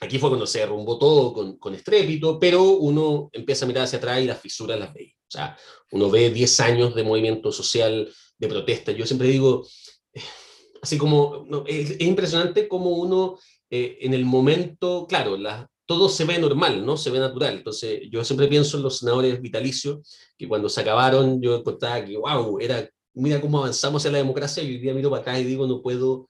Aquí 0.00 0.18
fue 0.18 0.30
cuando 0.30 0.46
se 0.46 0.60
derrumbó 0.60 0.98
todo 0.98 1.32
con, 1.32 1.58
con, 1.58 1.74
estrépito, 1.74 2.38
pero 2.38 2.62
uno 2.62 3.30
empieza 3.32 3.64
a 3.64 3.68
mirar 3.68 3.84
hacia 3.84 3.98
atrás 3.98 4.20
y 4.20 4.26
las 4.26 4.40
fisuras 4.40 4.78
las 4.78 4.94
ve. 4.94 5.16
O 5.28 5.30
sea, 5.30 5.58
uno 5.92 6.10
ve 6.10 6.30
10 6.30 6.60
años 6.60 6.94
de 6.94 7.02
movimiento 7.02 7.52
social, 7.52 8.12
de 8.38 8.48
protesta. 8.48 8.92
Yo 8.92 9.06
siempre 9.06 9.28
digo, 9.28 9.66
así 10.82 10.96
como, 10.96 11.44
es, 11.66 11.90
es, 11.90 12.00
impresionante 12.00 12.66
como 12.66 12.90
uno 12.90 13.38
eh, 13.70 13.98
en 14.00 14.14
el 14.14 14.24
momento, 14.24 15.06
claro, 15.06 15.36
la, 15.36 15.68
todo 15.88 16.08
se 16.08 16.24
ve 16.24 16.38
normal, 16.38 16.84
¿no? 16.84 16.96
Se 16.96 17.10
ve 17.10 17.18
natural. 17.18 17.56
Entonces, 17.56 18.02
yo 18.10 18.24
siempre 18.24 18.48
pienso 18.48 18.76
en 18.76 18.82
los 18.82 18.98
senadores 18.98 19.40
vitalicios, 19.40 20.00
que 20.36 20.48
cuando 20.48 20.68
se 20.68 20.80
acabaron, 20.80 21.40
yo 21.40 21.64
contaba 21.64 22.04
que, 22.04 22.16
wow, 22.16 22.58
era, 22.60 22.88
mira 23.14 23.40
cómo 23.40 23.58
avanzamos 23.58 24.04
en 24.04 24.12
la 24.12 24.18
democracia, 24.18 24.62
y 24.62 24.66
hoy 24.68 24.78
día 24.78 24.94
miro 24.94 25.10
para 25.10 25.22
acá 25.22 25.40
y 25.40 25.44
digo, 25.44 25.66
no 25.66 25.82
puedo 25.82 26.28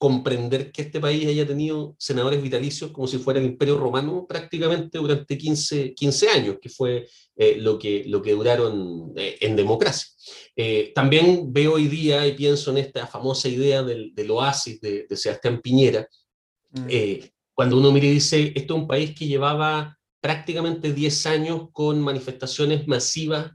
comprender 0.00 0.72
que 0.72 0.80
este 0.80 0.98
país 0.98 1.26
haya 1.26 1.46
tenido 1.46 1.94
senadores 1.98 2.40
vitalicios 2.40 2.90
como 2.90 3.06
si 3.06 3.18
fuera 3.18 3.38
el 3.38 3.44
imperio 3.44 3.76
romano 3.76 4.24
prácticamente 4.26 4.96
durante 4.96 5.36
15, 5.36 5.92
15 5.92 6.28
años, 6.30 6.56
que 6.58 6.70
fue 6.70 7.06
eh, 7.36 7.56
lo, 7.58 7.78
que, 7.78 8.04
lo 8.06 8.22
que 8.22 8.32
duraron 8.32 9.12
eh, 9.14 9.36
en 9.42 9.54
democracia. 9.56 10.08
Eh, 10.56 10.92
también 10.94 11.52
veo 11.52 11.74
hoy 11.74 11.86
día 11.86 12.26
y 12.26 12.32
pienso 12.32 12.70
en 12.70 12.78
esta 12.78 13.06
famosa 13.06 13.50
idea 13.50 13.82
del, 13.82 14.14
del 14.14 14.30
oasis 14.30 14.80
de, 14.80 15.06
de, 15.06 15.16
Sebastián 15.18 15.60
Piñera, 15.60 16.08
mm. 16.70 16.88
cuando 17.52 17.76
uno 17.76 17.92
mira 17.92 18.06
y 18.06 18.12
dice, 18.12 18.54
esto 18.56 18.76
es 18.76 18.80
un 18.80 18.88
país 18.88 19.14
que 19.14 19.26
llevaba 19.26 19.98
prácticamente 20.18 20.94
10 20.94 21.26
años 21.26 21.68
con 21.72 22.00
manifestaciones 22.00 22.88
masivas 22.88 23.52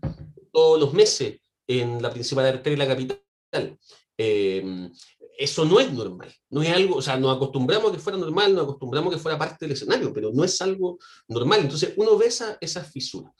todos 0.54 0.80
los 0.80 0.94
meses 0.94 1.40
en 1.66 2.04
la 2.04 2.12
principal 2.12 2.46
arteria 2.46 2.78
de 2.78 2.86
la 2.86 2.96
capital. 2.96 3.80
Eh, 4.18 4.90
eso 5.38 5.66
no 5.66 5.80
es 5.80 5.92
normal, 5.92 6.34
no 6.50 6.62
es 6.62 6.70
algo, 6.70 6.98
o 6.98 7.02
sea, 7.02 7.18
nos 7.18 7.36
acostumbramos 7.36 7.90
a 7.90 7.94
que 7.94 8.00
fuera 8.00 8.18
normal, 8.18 8.54
nos 8.54 8.64
acostumbramos 8.64 9.14
a 9.14 9.18
que 9.18 9.22
fuera 9.22 9.38
parte 9.38 9.66
del 9.66 9.74
escenario, 9.74 10.14
pero 10.14 10.32
no 10.34 10.44
es 10.44 10.62
algo 10.62 10.98
normal. 11.28 11.62
Entonces 11.62 11.94
uno 11.98 12.18
ve 12.18 12.28
esa, 12.28 12.58
esas 12.62 12.92
fisuras. 12.92 13.32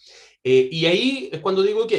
Eh, 0.44 0.70
y 0.72 0.86
ahí 0.86 1.30
es 1.32 1.40
cuando 1.42 1.64
digo, 1.64 1.84
ok, 1.84 1.94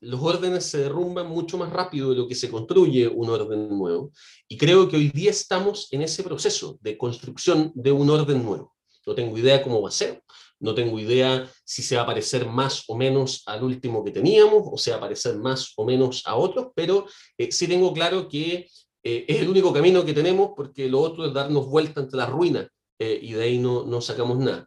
los 0.00 0.20
órdenes 0.20 0.64
se 0.66 0.78
derrumban 0.78 1.28
mucho 1.28 1.56
más 1.56 1.72
rápido 1.72 2.10
de 2.10 2.16
lo 2.16 2.26
que 2.26 2.34
se 2.34 2.50
construye 2.50 3.06
un 3.06 3.30
orden 3.30 3.68
nuevo. 3.68 4.10
Y 4.48 4.56
creo 4.56 4.88
que 4.88 4.96
hoy 4.96 5.10
día 5.10 5.30
estamos 5.30 5.88
en 5.92 6.02
ese 6.02 6.22
proceso 6.24 6.78
de 6.80 6.98
construcción 6.98 7.70
de 7.74 7.92
un 7.92 8.10
orden 8.10 8.44
nuevo. 8.44 8.74
No 9.06 9.14
tengo 9.14 9.38
idea 9.38 9.62
cómo 9.62 9.80
va 9.80 9.88
a 9.88 9.92
ser, 9.92 10.22
no 10.58 10.74
tengo 10.74 10.98
idea 10.98 11.48
si 11.64 11.82
se 11.82 11.96
va 11.96 12.02
a 12.02 12.06
parecer 12.06 12.46
más 12.46 12.84
o 12.88 12.96
menos 12.96 13.42
al 13.46 13.62
último 13.62 14.04
que 14.04 14.10
teníamos, 14.10 14.62
o 14.64 14.76
se 14.78 14.90
va 14.90 14.96
a 14.96 15.00
parecer 15.00 15.36
más 15.36 15.72
o 15.76 15.84
menos 15.84 16.22
a 16.24 16.36
otros, 16.36 16.68
pero 16.74 17.06
eh, 17.38 17.50
sí 17.50 17.66
tengo 17.66 17.92
claro 17.92 18.28
que 18.28 18.68
eh, 19.02 19.24
es 19.26 19.40
el 19.40 19.48
único 19.48 19.72
camino 19.72 20.04
que 20.04 20.12
tenemos 20.12 20.52
porque 20.56 20.88
lo 20.88 21.00
otro 21.00 21.26
es 21.26 21.32
darnos 21.32 21.66
vuelta 21.66 22.00
ante 22.00 22.16
la 22.16 22.26
ruina 22.26 22.68
eh, 22.98 23.18
y 23.20 23.32
de 23.32 23.42
ahí 23.42 23.58
no, 23.58 23.84
no 23.84 24.00
sacamos 24.00 24.38
nada. 24.38 24.66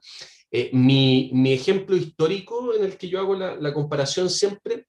Eh, 0.52 0.70
mi, 0.74 1.30
mi, 1.34 1.54
ejemplo 1.54 1.96
histórico 1.96 2.74
en 2.74 2.84
el 2.84 2.98
que 2.98 3.10
yo 3.10 3.20
hago 3.20 3.36
la, 3.36 3.74
comparación 3.74 4.30
siempre, 4.30 4.88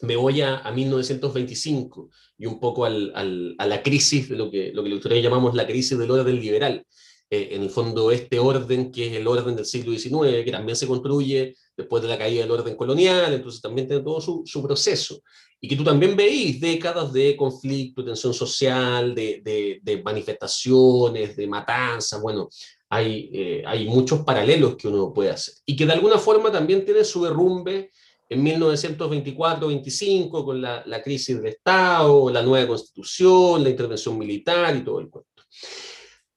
me 0.00 0.16
voy 0.16 0.42
a, 0.42 0.58
a, 0.58 0.72
1925 0.72 2.10
y 2.38 2.46
un 2.46 2.60
poco 2.60 2.84
al, 2.84 3.12
al, 3.14 3.54
a 3.58 3.66
la 3.66 3.82
crisis, 3.82 4.28
de 4.28 4.36
lo 4.36 4.50
que, 4.50 4.72
lo 4.72 4.82
que 4.82 4.90
nosotros 4.90 5.22
llamamos 5.22 5.54
la 5.54 5.66
crisis 5.66 5.96
del 5.98 6.10
orden 6.10 6.40
liberal. 6.40 6.84
en 7.30 7.62
el 7.62 7.70
fondo, 7.70 8.10
este 8.10 8.38
orden 8.38 8.92
que 8.92 9.06
es 9.06 9.12
el 9.14 9.26
orden 9.26 9.56
del 9.56 9.64
siglo 9.64 9.96
XIX, 9.96 10.44
que 10.44 10.52
también 10.52 10.76
se 10.76 10.86
construye 10.86 11.54
después 11.76 12.02
de 12.02 12.08
la 12.08 12.18
caída 12.18 12.42
del 12.42 12.50
orden 12.50 12.76
colonial, 12.76 13.32
entonces 13.32 13.60
también 13.60 13.86
tiene 13.86 14.02
todo 14.02 14.20
su, 14.20 14.42
su 14.44 14.62
proceso 14.62 15.22
y 15.64 15.68
que 15.68 15.76
tú 15.76 15.84
también 15.84 16.16
veis 16.16 16.60
décadas 16.60 17.12
de 17.12 17.36
conflicto, 17.36 18.04
tensión 18.04 18.34
social, 18.34 19.14
de, 19.14 19.40
de, 19.44 19.78
de 19.80 20.02
manifestaciones, 20.02 21.36
de 21.36 21.46
matanzas, 21.46 22.20
bueno, 22.20 22.48
hay, 22.88 23.30
eh, 23.32 23.62
hay 23.64 23.86
muchos 23.86 24.24
paralelos 24.24 24.76
que 24.76 24.88
uno 24.88 25.12
puede 25.12 25.30
hacer. 25.30 25.54
Y 25.64 25.76
que 25.76 25.86
de 25.86 25.92
alguna 25.92 26.18
forma 26.18 26.50
también 26.50 26.84
tiene 26.84 27.04
su 27.04 27.22
derrumbe 27.22 27.92
en 28.28 28.44
1924-25 28.44 30.44
con 30.44 30.60
la, 30.60 30.82
la, 30.84 31.00
crisis 31.00 31.36
del 31.36 31.46
Estado, 31.46 32.28
la 32.30 32.42
nueva 32.42 32.66
constitución, 32.66 33.62
la 33.62 33.70
intervención 33.70 34.18
militar 34.18 34.76
y 34.76 34.84
todo 34.84 34.98
el 34.98 35.08
cuento. 35.08 35.44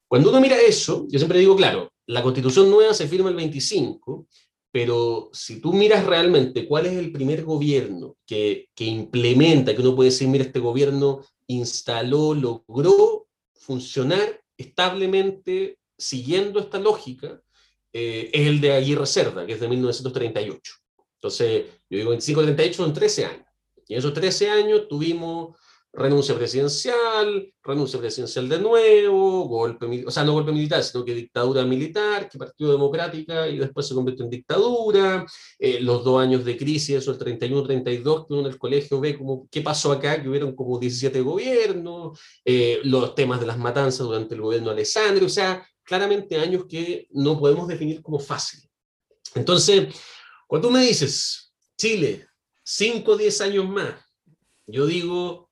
Cuando 0.08 0.30
uno 0.30 0.40
mira 0.40 0.62
eso, 0.62 1.08
yo 1.10 1.18
siempre 1.18 1.40
digo, 1.40 1.56
claro, 1.56 1.92
la 2.06 2.22
constitución 2.22 2.70
nueva 2.70 2.94
se 2.94 3.08
firma 3.08 3.30
el 3.30 3.36
25, 3.36 4.28
pero 4.76 5.30
si 5.32 5.62
tú 5.62 5.72
miras 5.72 6.06
realmente 6.06 6.68
cuál 6.68 6.86
es 6.86 6.98
el 6.98 7.14
primer 7.14 7.46
gobierno 7.46 8.18
que, 8.26 8.68
que, 8.76 8.84
implementa, 8.84 9.74
que 9.74 9.80
uno 9.82 9.96
puede 9.96 10.10
decir, 10.10 10.28
mira, 10.28 10.44
este 10.44 10.60
gobierno 10.60 11.24
instaló, 11.48 12.34
logró 12.34 13.26
funcionar 13.54 14.42
establemente 14.58 15.80
siguiendo 15.98 16.60
esta 16.60 16.78
lógica, 16.78 17.42
eh, 17.94 18.30
es 18.34 18.48
el 18.48 18.60
de 18.60 18.74
Aguirre 18.74 19.06
Cerda, 19.06 19.46
que 19.46 19.54
es 19.54 19.62
de 19.62 19.70
1938. 19.70 20.74
Entonces, 21.22 21.68
yo 21.90 21.98
digo 21.98 22.14
25-38 22.14 22.74
son 22.74 22.94
13 22.94 23.26
años. 23.28 23.48
Y 23.88 23.94
en 23.94 24.00
esos 24.00 24.14
13 24.14 24.50
años 24.50 24.90
tuvimos 24.90 25.58
renuncia 25.98 26.36
presidencial, 26.36 27.54
renuncia 27.64 28.00
presidencial 28.00 28.50
de 28.50 28.60
nuevo, 28.60 29.48
golpe, 29.48 30.04
o 30.06 30.12
sea, 30.12 30.24
no 30.26 30.34
golpe 30.34 30.52
militar, 30.52 30.84
sino 30.84 31.06
que 31.06 31.14
dictadura 31.14 31.64
militar, 31.64 32.28
que 32.30 32.38
Partido 32.38 32.74
Democrática 32.74 33.48
y 33.48 33.58
después 33.58 33.88
se 33.88 33.96
convirtió 33.96 34.26
en 34.26 34.32
dictadura, 34.32 35.26
eh, 35.58 35.80
los 35.80 36.04
dos 36.04 36.22
años 36.22 36.44
de 36.44 36.58
crisis, 36.58 36.98
eso 36.98 37.12
el 37.12 37.18
31-32, 37.18 38.28
que 38.28 38.34
uno 38.34 38.42
en 38.42 38.48
el 38.48 38.58
colegio 38.58 39.00
ve 39.00 39.18
como 39.18 39.48
qué 39.50 39.62
pasó 39.62 39.94
acá, 39.94 40.22
que 40.22 40.28
hubieron 40.28 40.54
como 40.54 40.78
17 40.78 41.22
gobiernos, 41.22 42.20
eh, 42.44 42.82
los 42.84 43.16
temas 43.16 43.40
de 43.40 43.46
las 43.46 43.58
matanzas 43.58 44.06
durante 44.06 44.36
el 44.36 44.42
gobierno 44.42 44.68
de 44.68 44.74
Alessandro, 44.74 45.26
o 45.26 45.30
sea, 45.30 45.66
claramente 45.82 46.38
años 46.38 46.66
que 46.68 47.08
no 47.12 47.40
podemos 47.40 47.68
definir 47.70 48.02
como 48.02 48.20
fácil. 48.20 48.60
Entonces, 49.34 49.96
cuando 50.46 50.68
tú 50.68 50.74
me 50.74 50.82
dices, 50.82 51.54
Chile, 51.78 52.28
5 52.64 53.12
o 53.12 53.18
10 53.18 53.42
años 53.42 53.70
más, 53.70 53.96
yo 54.68 54.86
digo, 54.86 55.45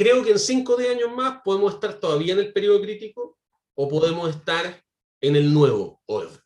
Creo 0.00 0.24
que 0.24 0.30
en 0.30 0.38
5 0.38 0.76
de 0.76 0.88
años 0.88 1.14
más 1.14 1.42
podemos 1.44 1.74
estar 1.74 2.00
todavía 2.00 2.32
en 2.32 2.38
el 2.38 2.54
periodo 2.54 2.80
crítico 2.80 3.36
o 3.74 3.86
podemos 3.86 4.30
estar 4.30 4.82
en 5.20 5.36
el 5.36 5.52
nuevo 5.52 6.00
orden. 6.06 6.40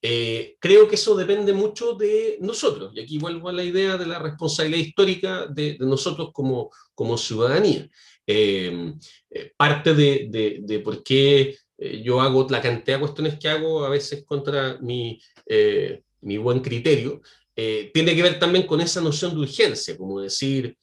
Eh, 0.00 0.54
creo 0.60 0.86
que 0.86 0.94
eso 0.94 1.16
depende 1.16 1.52
mucho 1.52 1.94
de 1.94 2.38
nosotros, 2.40 2.92
y 2.94 3.00
aquí 3.00 3.18
vuelvo 3.18 3.48
a 3.48 3.52
la 3.52 3.64
idea 3.64 3.96
de 3.96 4.06
la 4.06 4.20
responsabilidad 4.20 4.86
histórica 4.86 5.46
de, 5.48 5.76
de 5.76 5.84
nosotros 5.84 6.30
como, 6.32 6.70
como 6.94 7.18
ciudadanía. 7.18 7.88
Eh, 8.24 8.94
eh 9.30 9.52
parte 9.56 9.92
de, 9.92 10.28
de, 10.30 10.58
de, 10.60 10.78
por 10.78 11.02
qué 11.02 11.56
eh, 11.78 12.02
yo 12.04 12.20
hago 12.20 12.46
la 12.48 12.62
cantidad 12.62 12.98
de 12.98 13.00
cuestiones 13.00 13.36
que 13.36 13.48
hago, 13.48 13.84
a 13.84 13.88
veces 13.88 14.24
contra 14.24 14.78
mi, 14.80 15.20
eh, 15.44 16.04
mi 16.20 16.36
buen 16.36 16.60
criterio, 16.60 17.20
tiene 17.52 18.14
que 18.14 18.22
ver 18.22 18.38
también 18.38 18.64
con 18.64 18.80
esa 18.80 19.00
noción 19.00 19.34
de 19.34 19.40
urgencia, 19.40 19.96
como 19.96 20.20
decir, 20.20 20.76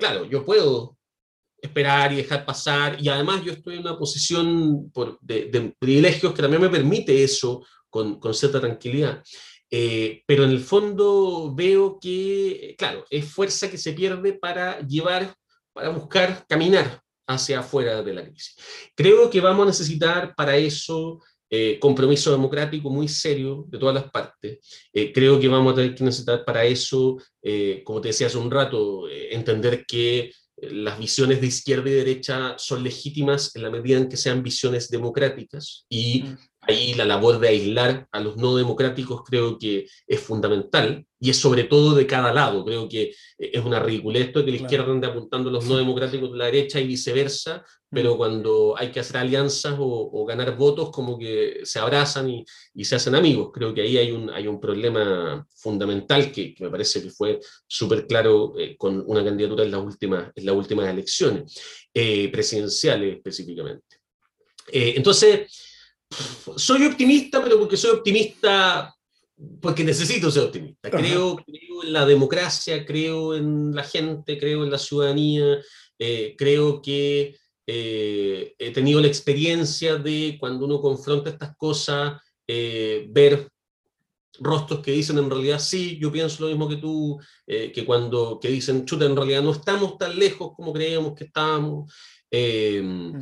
claro, 0.00 0.24
yo 0.24 0.42
puedo 0.42 0.97
esperar 1.60 2.12
y 2.12 2.16
dejar 2.16 2.44
pasar. 2.44 2.96
Y 3.00 3.08
además 3.08 3.44
yo 3.44 3.52
estoy 3.52 3.74
en 3.74 3.80
una 3.80 3.98
posición 3.98 4.90
por, 4.92 5.18
de, 5.20 5.46
de, 5.46 5.74
privilegios 5.78 6.32
que 6.32 6.42
también 6.42 6.62
me 6.62 6.70
permite 6.70 7.22
eso 7.22 7.64
con, 7.90 8.18
con 8.18 8.34
cierta 8.34 8.60
tranquilidad. 8.60 9.22
Eh, 9.70 10.22
pero 10.26 10.44
en 10.44 10.50
el 10.50 10.60
fondo 10.60 11.52
veo 11.54 11.98
que, 12.00 12.74
claro, 12.78 13.04
es 13.10 13.30
fuerza 13.30 13.70
que 13.70 13.78
se 13.78 13.92
pierde 13.92 14.32
para 14.32 14.80
llevar, 14.80 15.34
para 15.72 15.90
buscar 15.90 16.46
caminar 16.48 17.02
hacia 17.26 17.60
afuera 17.60 18.02
de 18.02 18.14
la 18.14 18.24
crisis. 18.24 18.56
Creo 18.94 19.28
que 19.28 19.40
vamos 19.40 19.64
a 19.64 19.70
necesitar 19.70 20.34
para 20.34 20.56
eso 20.56 21.20
eh, 21.50 21.78
compromiso 21.80 22.30
democrático 22.30 22.90
muy 22.90 23.08
serio 23.08 23.64
de 23.68 23.78
todas 23.78 23.94
las 23.94 24.10
partes. 24.10 24.58
Eh, 24.92 25.12
creo 25.14 25.40
que 25.40 25.48
vamos 25.48 25.72
a 25.72 25.76
tener 25.76 25.94
que 25.94 26.04
necesitar 26.04 26.44
para 26.44 26.62
eso, 26.64 27.16
eh, 27.42 27.82
como 27.84 28.02
te 28.02 28.08
decía 28.08 28.26
hace 28.26 28.36
un 28.36 28.50
rato, 28.50 29.08
entender 29.08 29.86
que 29.86 30.30
las 30.62 30.98
visiones 30.98 31.40
de 31.40 31.46
izquierda 31.46 31.88
y 31.88 31.94
derecha 31.94 32.54
son 32.58 32.82
legítimas 32.82 33.54
en 33.54 33.62
la 33.62 33.70
medida 33.70 33.98
en 33.98 34.08
que 34.08 34.16
sean 34.16 34.42
visiones 34.42 34.88
democráticas 34.90 35.86
y 35.88 36.22
mm 36.22 36.47
ahí 36.68 36.94
la 36.94 37.06
labor 37.06 37.40
de 37.40 37.48
aislar 37.48 38.06
a 38.12 38.20
los 38.20 38.36
no 38.36 38.54
democráticos 38.54 39.22
creo 39.24 39.58
que 39.58 39.86
es 40.06 40.20
fundamental 40.20 41.04
y 41.18 41.30
es 41.30 41.36
sobre 41.38 41.64
todo 41.64 41.94
de 41.94 42.06
cada 42.06 42.32
lado. 42.32 42.64
Creo 42.64 42.88
que 42.88 43.12
es 43.38 43.64
una 43.64 43.80
ridiculez 43.80 44.26
esto 44.26 44.40
de 44.40 44.44
que 44.44 44.50
la 44.52 44.56
izquierda 44.58 44.92
ande 44.92 45.06
apuntando 45.06 45.48
a 45.48 45.52
los 45.52 45.64
no 45.64 45.78
democráticos 45.78 46.30
de 46.30 46.38
la 46.38 46.44
derecha 46.44 46.78
y 46.78 46.86
viceversa, 46.86 47.64
pero 47.90 48.14
mm. 48.14 48.16
cuando 48.18 48.74
hay 48.76 48.92
que 48.92 49.00
hacer 49.00 49.16
alianzas 49.16 49.76
o, 49.78 50.24
ganar 50.26 50.56
votos, 50.56 50.90
como 50.90 51.18
que 51.18 51.60
se 51.64 51.78
abrazan 51.78 52.28
y, 52.28 52.44
y, 52.74 52.84
se 52.84 52.96
hacen 52.96 53.14
amigos. 53.14 53.50
Creo 53.52 53.72
que 53.72 53.80
ahí 53.80 53.96
hay 53.96 54.12
un, 54.12 54.28
hay 54.30 54.46
un 54.46 54.60
problema 54.60 55.46
fundamental 55.56 56.30
que, 56.30 56.54
me 56.60 56.68
parece 56.68 57.02
que 57.02 57.10
fue 57.10 57.40
súper 57.66 58.06
claro 58.06 58.52
eh, 58.58 58.76
con 58.76 59.02
una 59.06 59.24
candidatura 59.24 59.64
en, 59.64 59.70
la 59.70 59.78
última, 59.78 60.30
en 60.34 60.46
las 60.46 60.54
últimas 60.54 60.88
elecciones, 60.88 61.58
eh, 61.94 62.30
presidenciales 62.30 63.16
específicamente. 63.16 63.96
Eh, 64.70 64.92
entonces, 64.96 65.67
soy 66.56 66.86
optimista, 66.86 67.42
pero 67.42 67.58
porque 67.58 67.76
soy 67.76 67.90
optimista 67.90 68.94
porque 69.60 69.84
necesito 69.84 70.30
ser 70.30 70.44
optimista. 70.44 70.90
Creo, 70.90 71.38
en 71.84 71.92
la 71.92 72.04
democracia, 72.04 72.84
creo 72.84 73.34
en 73.34 73.74
la 73.74 73.84
gente, 73.84 74.38
creo 74.38 74.64
en 74.64 74.70
la 74.70 74.78
ciudadanía, 74.78 75.58
eh, 75.98 76.34
creo 76.36 76.82
que 76.82 77.36
eh, 77.66 78.54
he 78.58 78.70
tenido 78.72 79.00
la 79.00 79.06
experiencia 79.06 79.96
de 79.96 80.36
cuando 80.40 80.64
uno 80.64 80.80
confronta 80.80 81.30
estas 81.30 81.56
cosas, 81.56 82.20
eh, 82.46 83.06
ver 83.10 83.48
rostros 84.40 84.80
que 84.80 84.92
dicen 84.92 85.18
en 85.18 85.30
realidad 85.30 85.58
sí, 85.58 85.98
yo 86.00 86.12
pienso 86.12 86.44
lo 86.44 86.48
mismo 86.48 86.68
que 86.68 86.76
tú, 86.76 87.18
que 87.44 87.84
cuando 87.84 88.38
que 88.40 88.48
dicen 88.48 88.84
chuta, 88.84 89.04
en 89.04 89.16
realidad 89.16 89.42
no 89.42 89.50
estamos 89.50 89.98
tan 89.98 90.16
lejos 90.16 90.52
como 90.54 90.72
creíamos 90.72 91.14
que 91.14 91.24
estábamos. 91.24 91.92
Mm. 92.30 93.20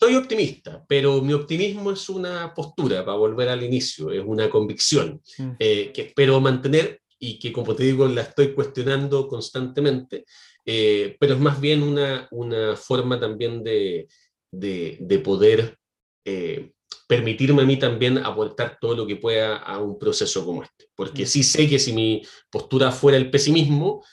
Soy 0.00 0.14
optimista, 0.14 0.84
pero 0.86 1.20
mi 1.22 1.32
optimismo 1.32 1.90
es 1.90 2.08
una 2.08 2.54
postura, 2.54 3.04
para 3.04 3.16
volver 3.16 3.48
al 3.48 3.64
inicio, 3.64 4.12
es 4.12 4.22
una 4.24 4.48
convicción 4.48 5.20
mm. 5.38 5.50
eh, 5.58 5.90
que 5.92 6.02
espero 6.02 6.40
mantener 6.40 7.00
y 7.18 7.36
que, 7.40 7.52
como 7.52 7.74
te 7.74 7.82
digo, 7.82 8.06
la 8.06 8.22
estoy 8.22 8.54
cuestionando 8.54 9.26
constantemente, 9.26 10.24
eh, 10.64 11.16
pero 11.18 11.34
es 11.34 11.40
más 11.40 11.60
bien 11.60 11.82
una, 11.82 12.28
una 12.30 12.76
forma 12.76 13.18
también 13.18 13.64
de, 13.64 14.06
de, 14.52 15.18
poder 15.18 15.76
eh, 16.24 16.70
permitirme 17.08 17.62
a 17.62 17.66
mí 17.66 17.76
también 17.76 18.18
aportar 18.18 18.78
todo 18.80 18.94
lo 18.94 19.04
que 19.04 19.16
pueda 19.16 19.56
a 19.56 19.80
un 19.80 19.98
proceso 19.98 20.44
como 20.44 20.62
este. 20.62 20.86
Porque 20.94 21.24
mm. 21.24 21.26
sí 21.26 21.42
sé 21.42 21.68
que 21.68 21.80
si 21.80 21.92
mi 21.92 22.22
postura 22.52 22.92
fuera 22.92 23.18
el 23.18 23.32
pesimismo, 23.32 24.04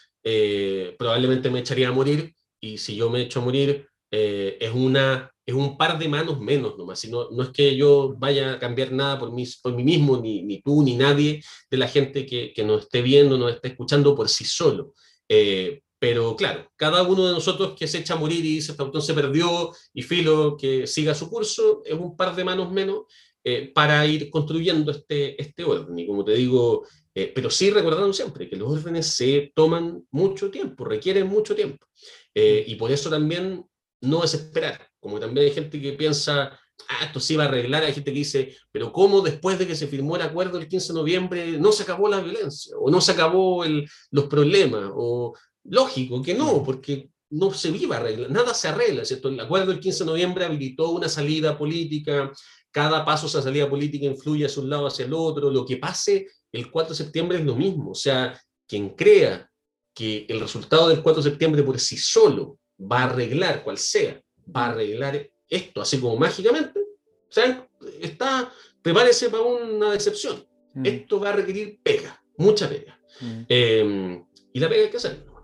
probablemente 0.98 1.52
me 1.52 1.60
echaría 1.60 1.90
a 1.90 1.92
morir, 1.92 2.34
y 2.60 2.80
si 2.80 2.96
yo 2.96 3.12
me 3.12 3.22
echo 3.22 3.40
a 3.40 3.44
morir, 3.44 3.88
es 4.10 4.72
una 4.74 5.32
es 5.46 5.54
un 5.54 5.78
par 5.78 6.00
de 6.00 6.08
manos 6.08 6.40
menos 6.40 6.78
nomás, 6.78 7.00
sino, 7.00 7.30
no 7.30 7.44
es 7.44 7.50
que 7.50 7.76
yo 7.76 8.16
vaya 8.18 8.54
a 8.54 8.60
cambiar 8.60 8.92
nada 8.92 9.20
por 9.20 9.32
mí, 9.32 9.46
por 9.62 9.76
mí 9.76 9.84
mismo, 9.84 10.18
ni, 10.18 10.42
ni 10.42 10.62
tú, 10.62 10.82
ni 10.82 10.96
nadie 10.96 11.44
de 11.70 11.78
la 11.78 11.88
gente 11.88 12.26
que, 12.26 12.52
que 12.52 12.64
nos 12.64 12.84
esté 12.84 13.02
viendo, 13.02 13.38
nos 13.38 13.54
esté 13.54 13.70
escuchando 13.70 14.16
por 14.16 14.28
sí 14.28 14.44
solo. 14.44 14.94
Eh, 15.30 15.82
pero 16.00 16.36
claro, 16.36 16.70
cada 16.76 17.04
uno 17.04 17.28
de 17.28 17.34
nosotros 17.34 17.76
que 17.78 17.88
se 17.88 18.00
echa 18.00 18.16
a 18.16 18.18
morir 18.18 18.40
y 18.40 18.56
dice, 18.56 18.72
esta 18.72 19.02
se 19.02 19.14
perdió 19.14 19.72
y 19.94 20.02
filo 20.02 20.58
que 20.58 20.88
siga 20.88 21.14
su 21.14 21.30
curso, 21.30 21.84
es 21.86 21.94
un 21.94 22.18
par 22.18 22.36
de 22.36 22.44
manos 22.44 22.72
menos 22.72 23.04
eh, 23.44 23.72
para 23.74 24.06
ir 24.06 24.32
construyendo 24.32 24.92
este, 24.92 25.40
este 25.42 25.64
orden. 25.64 25.98
Y 25.98 26.08
como 26.08 26.26
te 26.26 26.34
digo, 26.34 26.86
eh, 27.14 27.32
pero 27.34 27.52
sí 27.52 27.70
recordando 27.70 28.14
siempre 28.14 28.50
que 28.50 28.56
los 28.56 28.72
órdenes 28.72 29.08
se 29.08 29.52
toman 29.56 30.04
mucho 30.12 30.50
tiempo, 30.50 30.86
requieren 30.86 31.28
mucho 31.28 31.56
tiempo. 31.56 31.86
y 32.34 32.76
por 32.76 32.92
eso 32.92 33.10
también 33.10 33.64
no 34.02 34.22
desesperar. 34.22 34.90
Como 35.06 35.20
también 35.20 35.46
hay 35.46 35.54
gente 35.54 35.80
que 35.80 35.94
piensa, 35.94 36.60
ah, 36.90 37.06
esto 37.06 37.20
se 37.20 37.38
va 37.38 37.44
a 37.44 37.48
arreglar, 37.48 37.84
hay 37.84 37.94
gente 37.94 38.12
que 38.12 38.18
dice, 38.18 38.58
pero 38.72 38.92
¿cómo 38.92 39.22
después 39.22 39.60
de 39.60 39.68
que 39.68 39.76
se 39.76 39.86
firmó 39.86 40.16
el 40.16 40.24
acuerdo 40.24 40.58
el 40.58 40.68
15 40.68 40.88
de 40.88 41.00
noviembre 41.00 41.52
no 41.60 41.72
se 41.72 41.84
acabó 41.84 42.10
la 42.10 42.22
violencia? 42.22 42.76
¿O 42.80 42.90
no 42.90 43.00
se 43.00 43.12
acabó 43.12 43.64
los 44.10 44.26
problemas? 44.26 44.90
O 44.96 45.36
lógico 45.66 46.24
que 46.24 46.34
no, 46.34 46.64
porque 46.64 47.12
no 47.30 47.54
se 47.54 47.70
viva 47.70 48.04
nada 48.30 48.56
se 48.56 48.68
arregla, 48.68 49.06
¿cierto? 49.06 49.30
El 49.30 49.40
acuerdo 49.40 49.68
del 49.68 49.80
15 49.80 50.06
de 50.06 50.10
noviembre 50.10 50.46
habilitó 50.46 50.90
una 50.90 51.08
salida 51.08 51.56
política, 51.56 52.32
cada 52.72 53.06
paso 53.06 53.28
esa 53.28 53.44
salida 53.44 53.70
política 53.70 54.08
influye 54.08 54.48
hacia 54.48 54.64
un 54.64 54.72
lado, 54.72 54.88
hacia 54.88 55.06
el 55.06 55.14
otro, 55.14 55.52
lo 55.52 55.68
que 55.68 55.78
pase 55.78 56.26
el 56.52 56.72
4 56.72 56.96
de 56.96 57.04
septiembre 57.04 57.38
es 57.38 57.46
lo 57.46 57.56
mismo, 57.56 57.92
o 57.92 57.96
sea, 57.96 58.42
quien 58.68 58.90
crea 58.96 59.48
que 59.94 60.26
el 60.28 60.40
resultado 60.40 60.90
del 60.90 61.04
4 61.04 61.22
de 61.22 61.30
septiembre 61.30 61.62
por 61.62 61.80
sí 61.80 61.96
solo 61.96 62.58
va 62.80 63.02
a 63.02 63.04
arreglar, 63.04 63.64
cual 63.64 63.78
sea, 63.78 64.20
va 64.54 64.66
a 64.66 64.70
arreglar 64.72 65.30
esto, 65.50 65.82
así 65.82 66.00
como 66.00 66.18
mágicamente, 66.18 66.80
o 66.80 67.32
sea, 67.32 67.68
está, 68.02 68.52
prepárese 68.82 69.30
para 69.30 69.44
una 69.44 69.92
decepción. 69.92 70.46
Mm. 70.74 70.86
Esto 70.86 71.20
va 71.20 71.30
a 71.30 71.34
requerir 71.34 71.80
pega, 71.84 72.22
mucha 72.38 72.70
pega. 72.70 73.00
Mm. 73.22 73.42
Em, 73.48 74.26
y 74.54 74.60
la 74.60 74.70
pega 74.70 74.84
hay 74.84 74.90
que 74.90 74.98
hacerlo. 74.98 75.36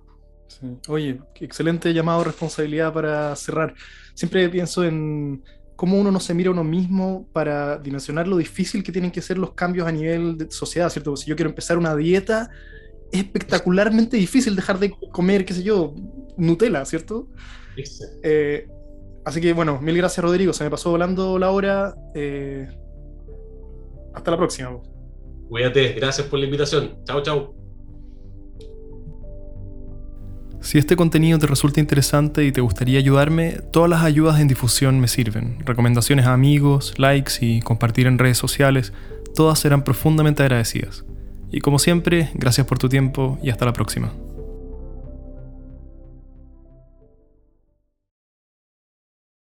Oye, 0.87 1.19
qué 1.33 1.45
excelente 1.45 1.93
llamado 1.93 2.23
responsabilidad 2.23 2.93
para 2.93 3.35
cerrar. 3.35 3.73
Siempre 4.13 4.49
pienso 4.49 4.83
en 4.83 5.43
cómo 5.75 5.97
uno 5.97 6.11
no 6.11 6.19
se 6.19 6.33
mira 6.33 6.49
a 6.49 6.53
uno 6.53 6.63
mismo 6.63 7.27
para 7.33 7.77
dimensionar 7.77 8.27
lo 8.27 8.37
difícil 8.37 8.83
que 8.83 8.91
tienen 8.91 9.11
que 9.11 9.21
ser 9.21 9.37
los 9.37 9.53
cambios 9.53 9.87
a 9.87 9.91
nivel 9.91 10.37
de 10.37 10.51
sociedad, 10.51 10.89
¿cierto? 10.89 11.15
Si 11.15 11.27
yo 11.27 11.35
quiero 11.35 11.49
empezar 11.49 11.77
una 11.77 11.95
dieta, 11.95 12.49
es 13.11 13.21
espectacularmente 13.21 14.17
difícil 14.17 14.55
dejar 14.55 14.77
de 14.77 14.91
comer, 15.11 15.45
qué 15.45 15.53
sé 15.53 15.63
yo, 15.63 15.95
Nutella, 16.37 16.85
¿cierto? 16.85 17.27
Eh, 18.21 18.67
así 19.25 19.41
que 19.41 19.53
bueno, 19.53 19.79
mil 19.81 19.97
gracias 19.97 20.23
Rodrigo, 20.23 20.53
se 20.53 20.63
me 20.63 20.69
pasó 20.69 20.91
volando 20.91 21.37
la 21.39 21.51
hora. 21.51 21.95
Eh, 22.15 22.67
hasta 24.13 24.31
la 24.31 24.37
próxima. 24.37 24.71
Cuídate, 25.49 25.93
gracias 25.93 26.27
por 26.27 26.39
la 26.39 26.45
invitación. 26.45 26.97
Chao, 27.05 27.21
chao. 27.21 27.55
Si 30.61 30.77
este 30.77 30.95
contenido 30.95 31.39
te 31.39 31.47
resulta 31.47 31.79
interesante 31.79 32.45
y 32.45 32.51
te 32.51 32.61
gustaría 32.61 32.99
ayudarme, 32.99 33.59
todas 33.71 33.89
las 33.89 34.03
ayudas 34.03 34.39
en 34.39 34.47
difusión 34.47 34.99
me 34.99 35.07
sirven. 35.07 35.57
Recomendaciones 35.65 36.27
a 36.27 36.33
amigos, 36.33 36.93
likes 36.97 37.33
y 37.41 37.61
compartir 37.61 38.05
en 38.05 38.19
redes 38.19 38.37
sociales, 38.37 38.93
todas 39.35 39.57
serán 39.57 39.83
profundamente 39.83 40.43
agradecidas. 40.43 41.03
Y 41.51 41.61
como 41.61 41.79
siempre, 41.79 42.29
gracias 42.35 42.67
por 42.67 42.77
tu 42.77 42.89
tiempo 42.89 43.39
y 43.41 43.49
hasta 43.49 43.65
la 43.65 43.73
próxima. 43.73 44.13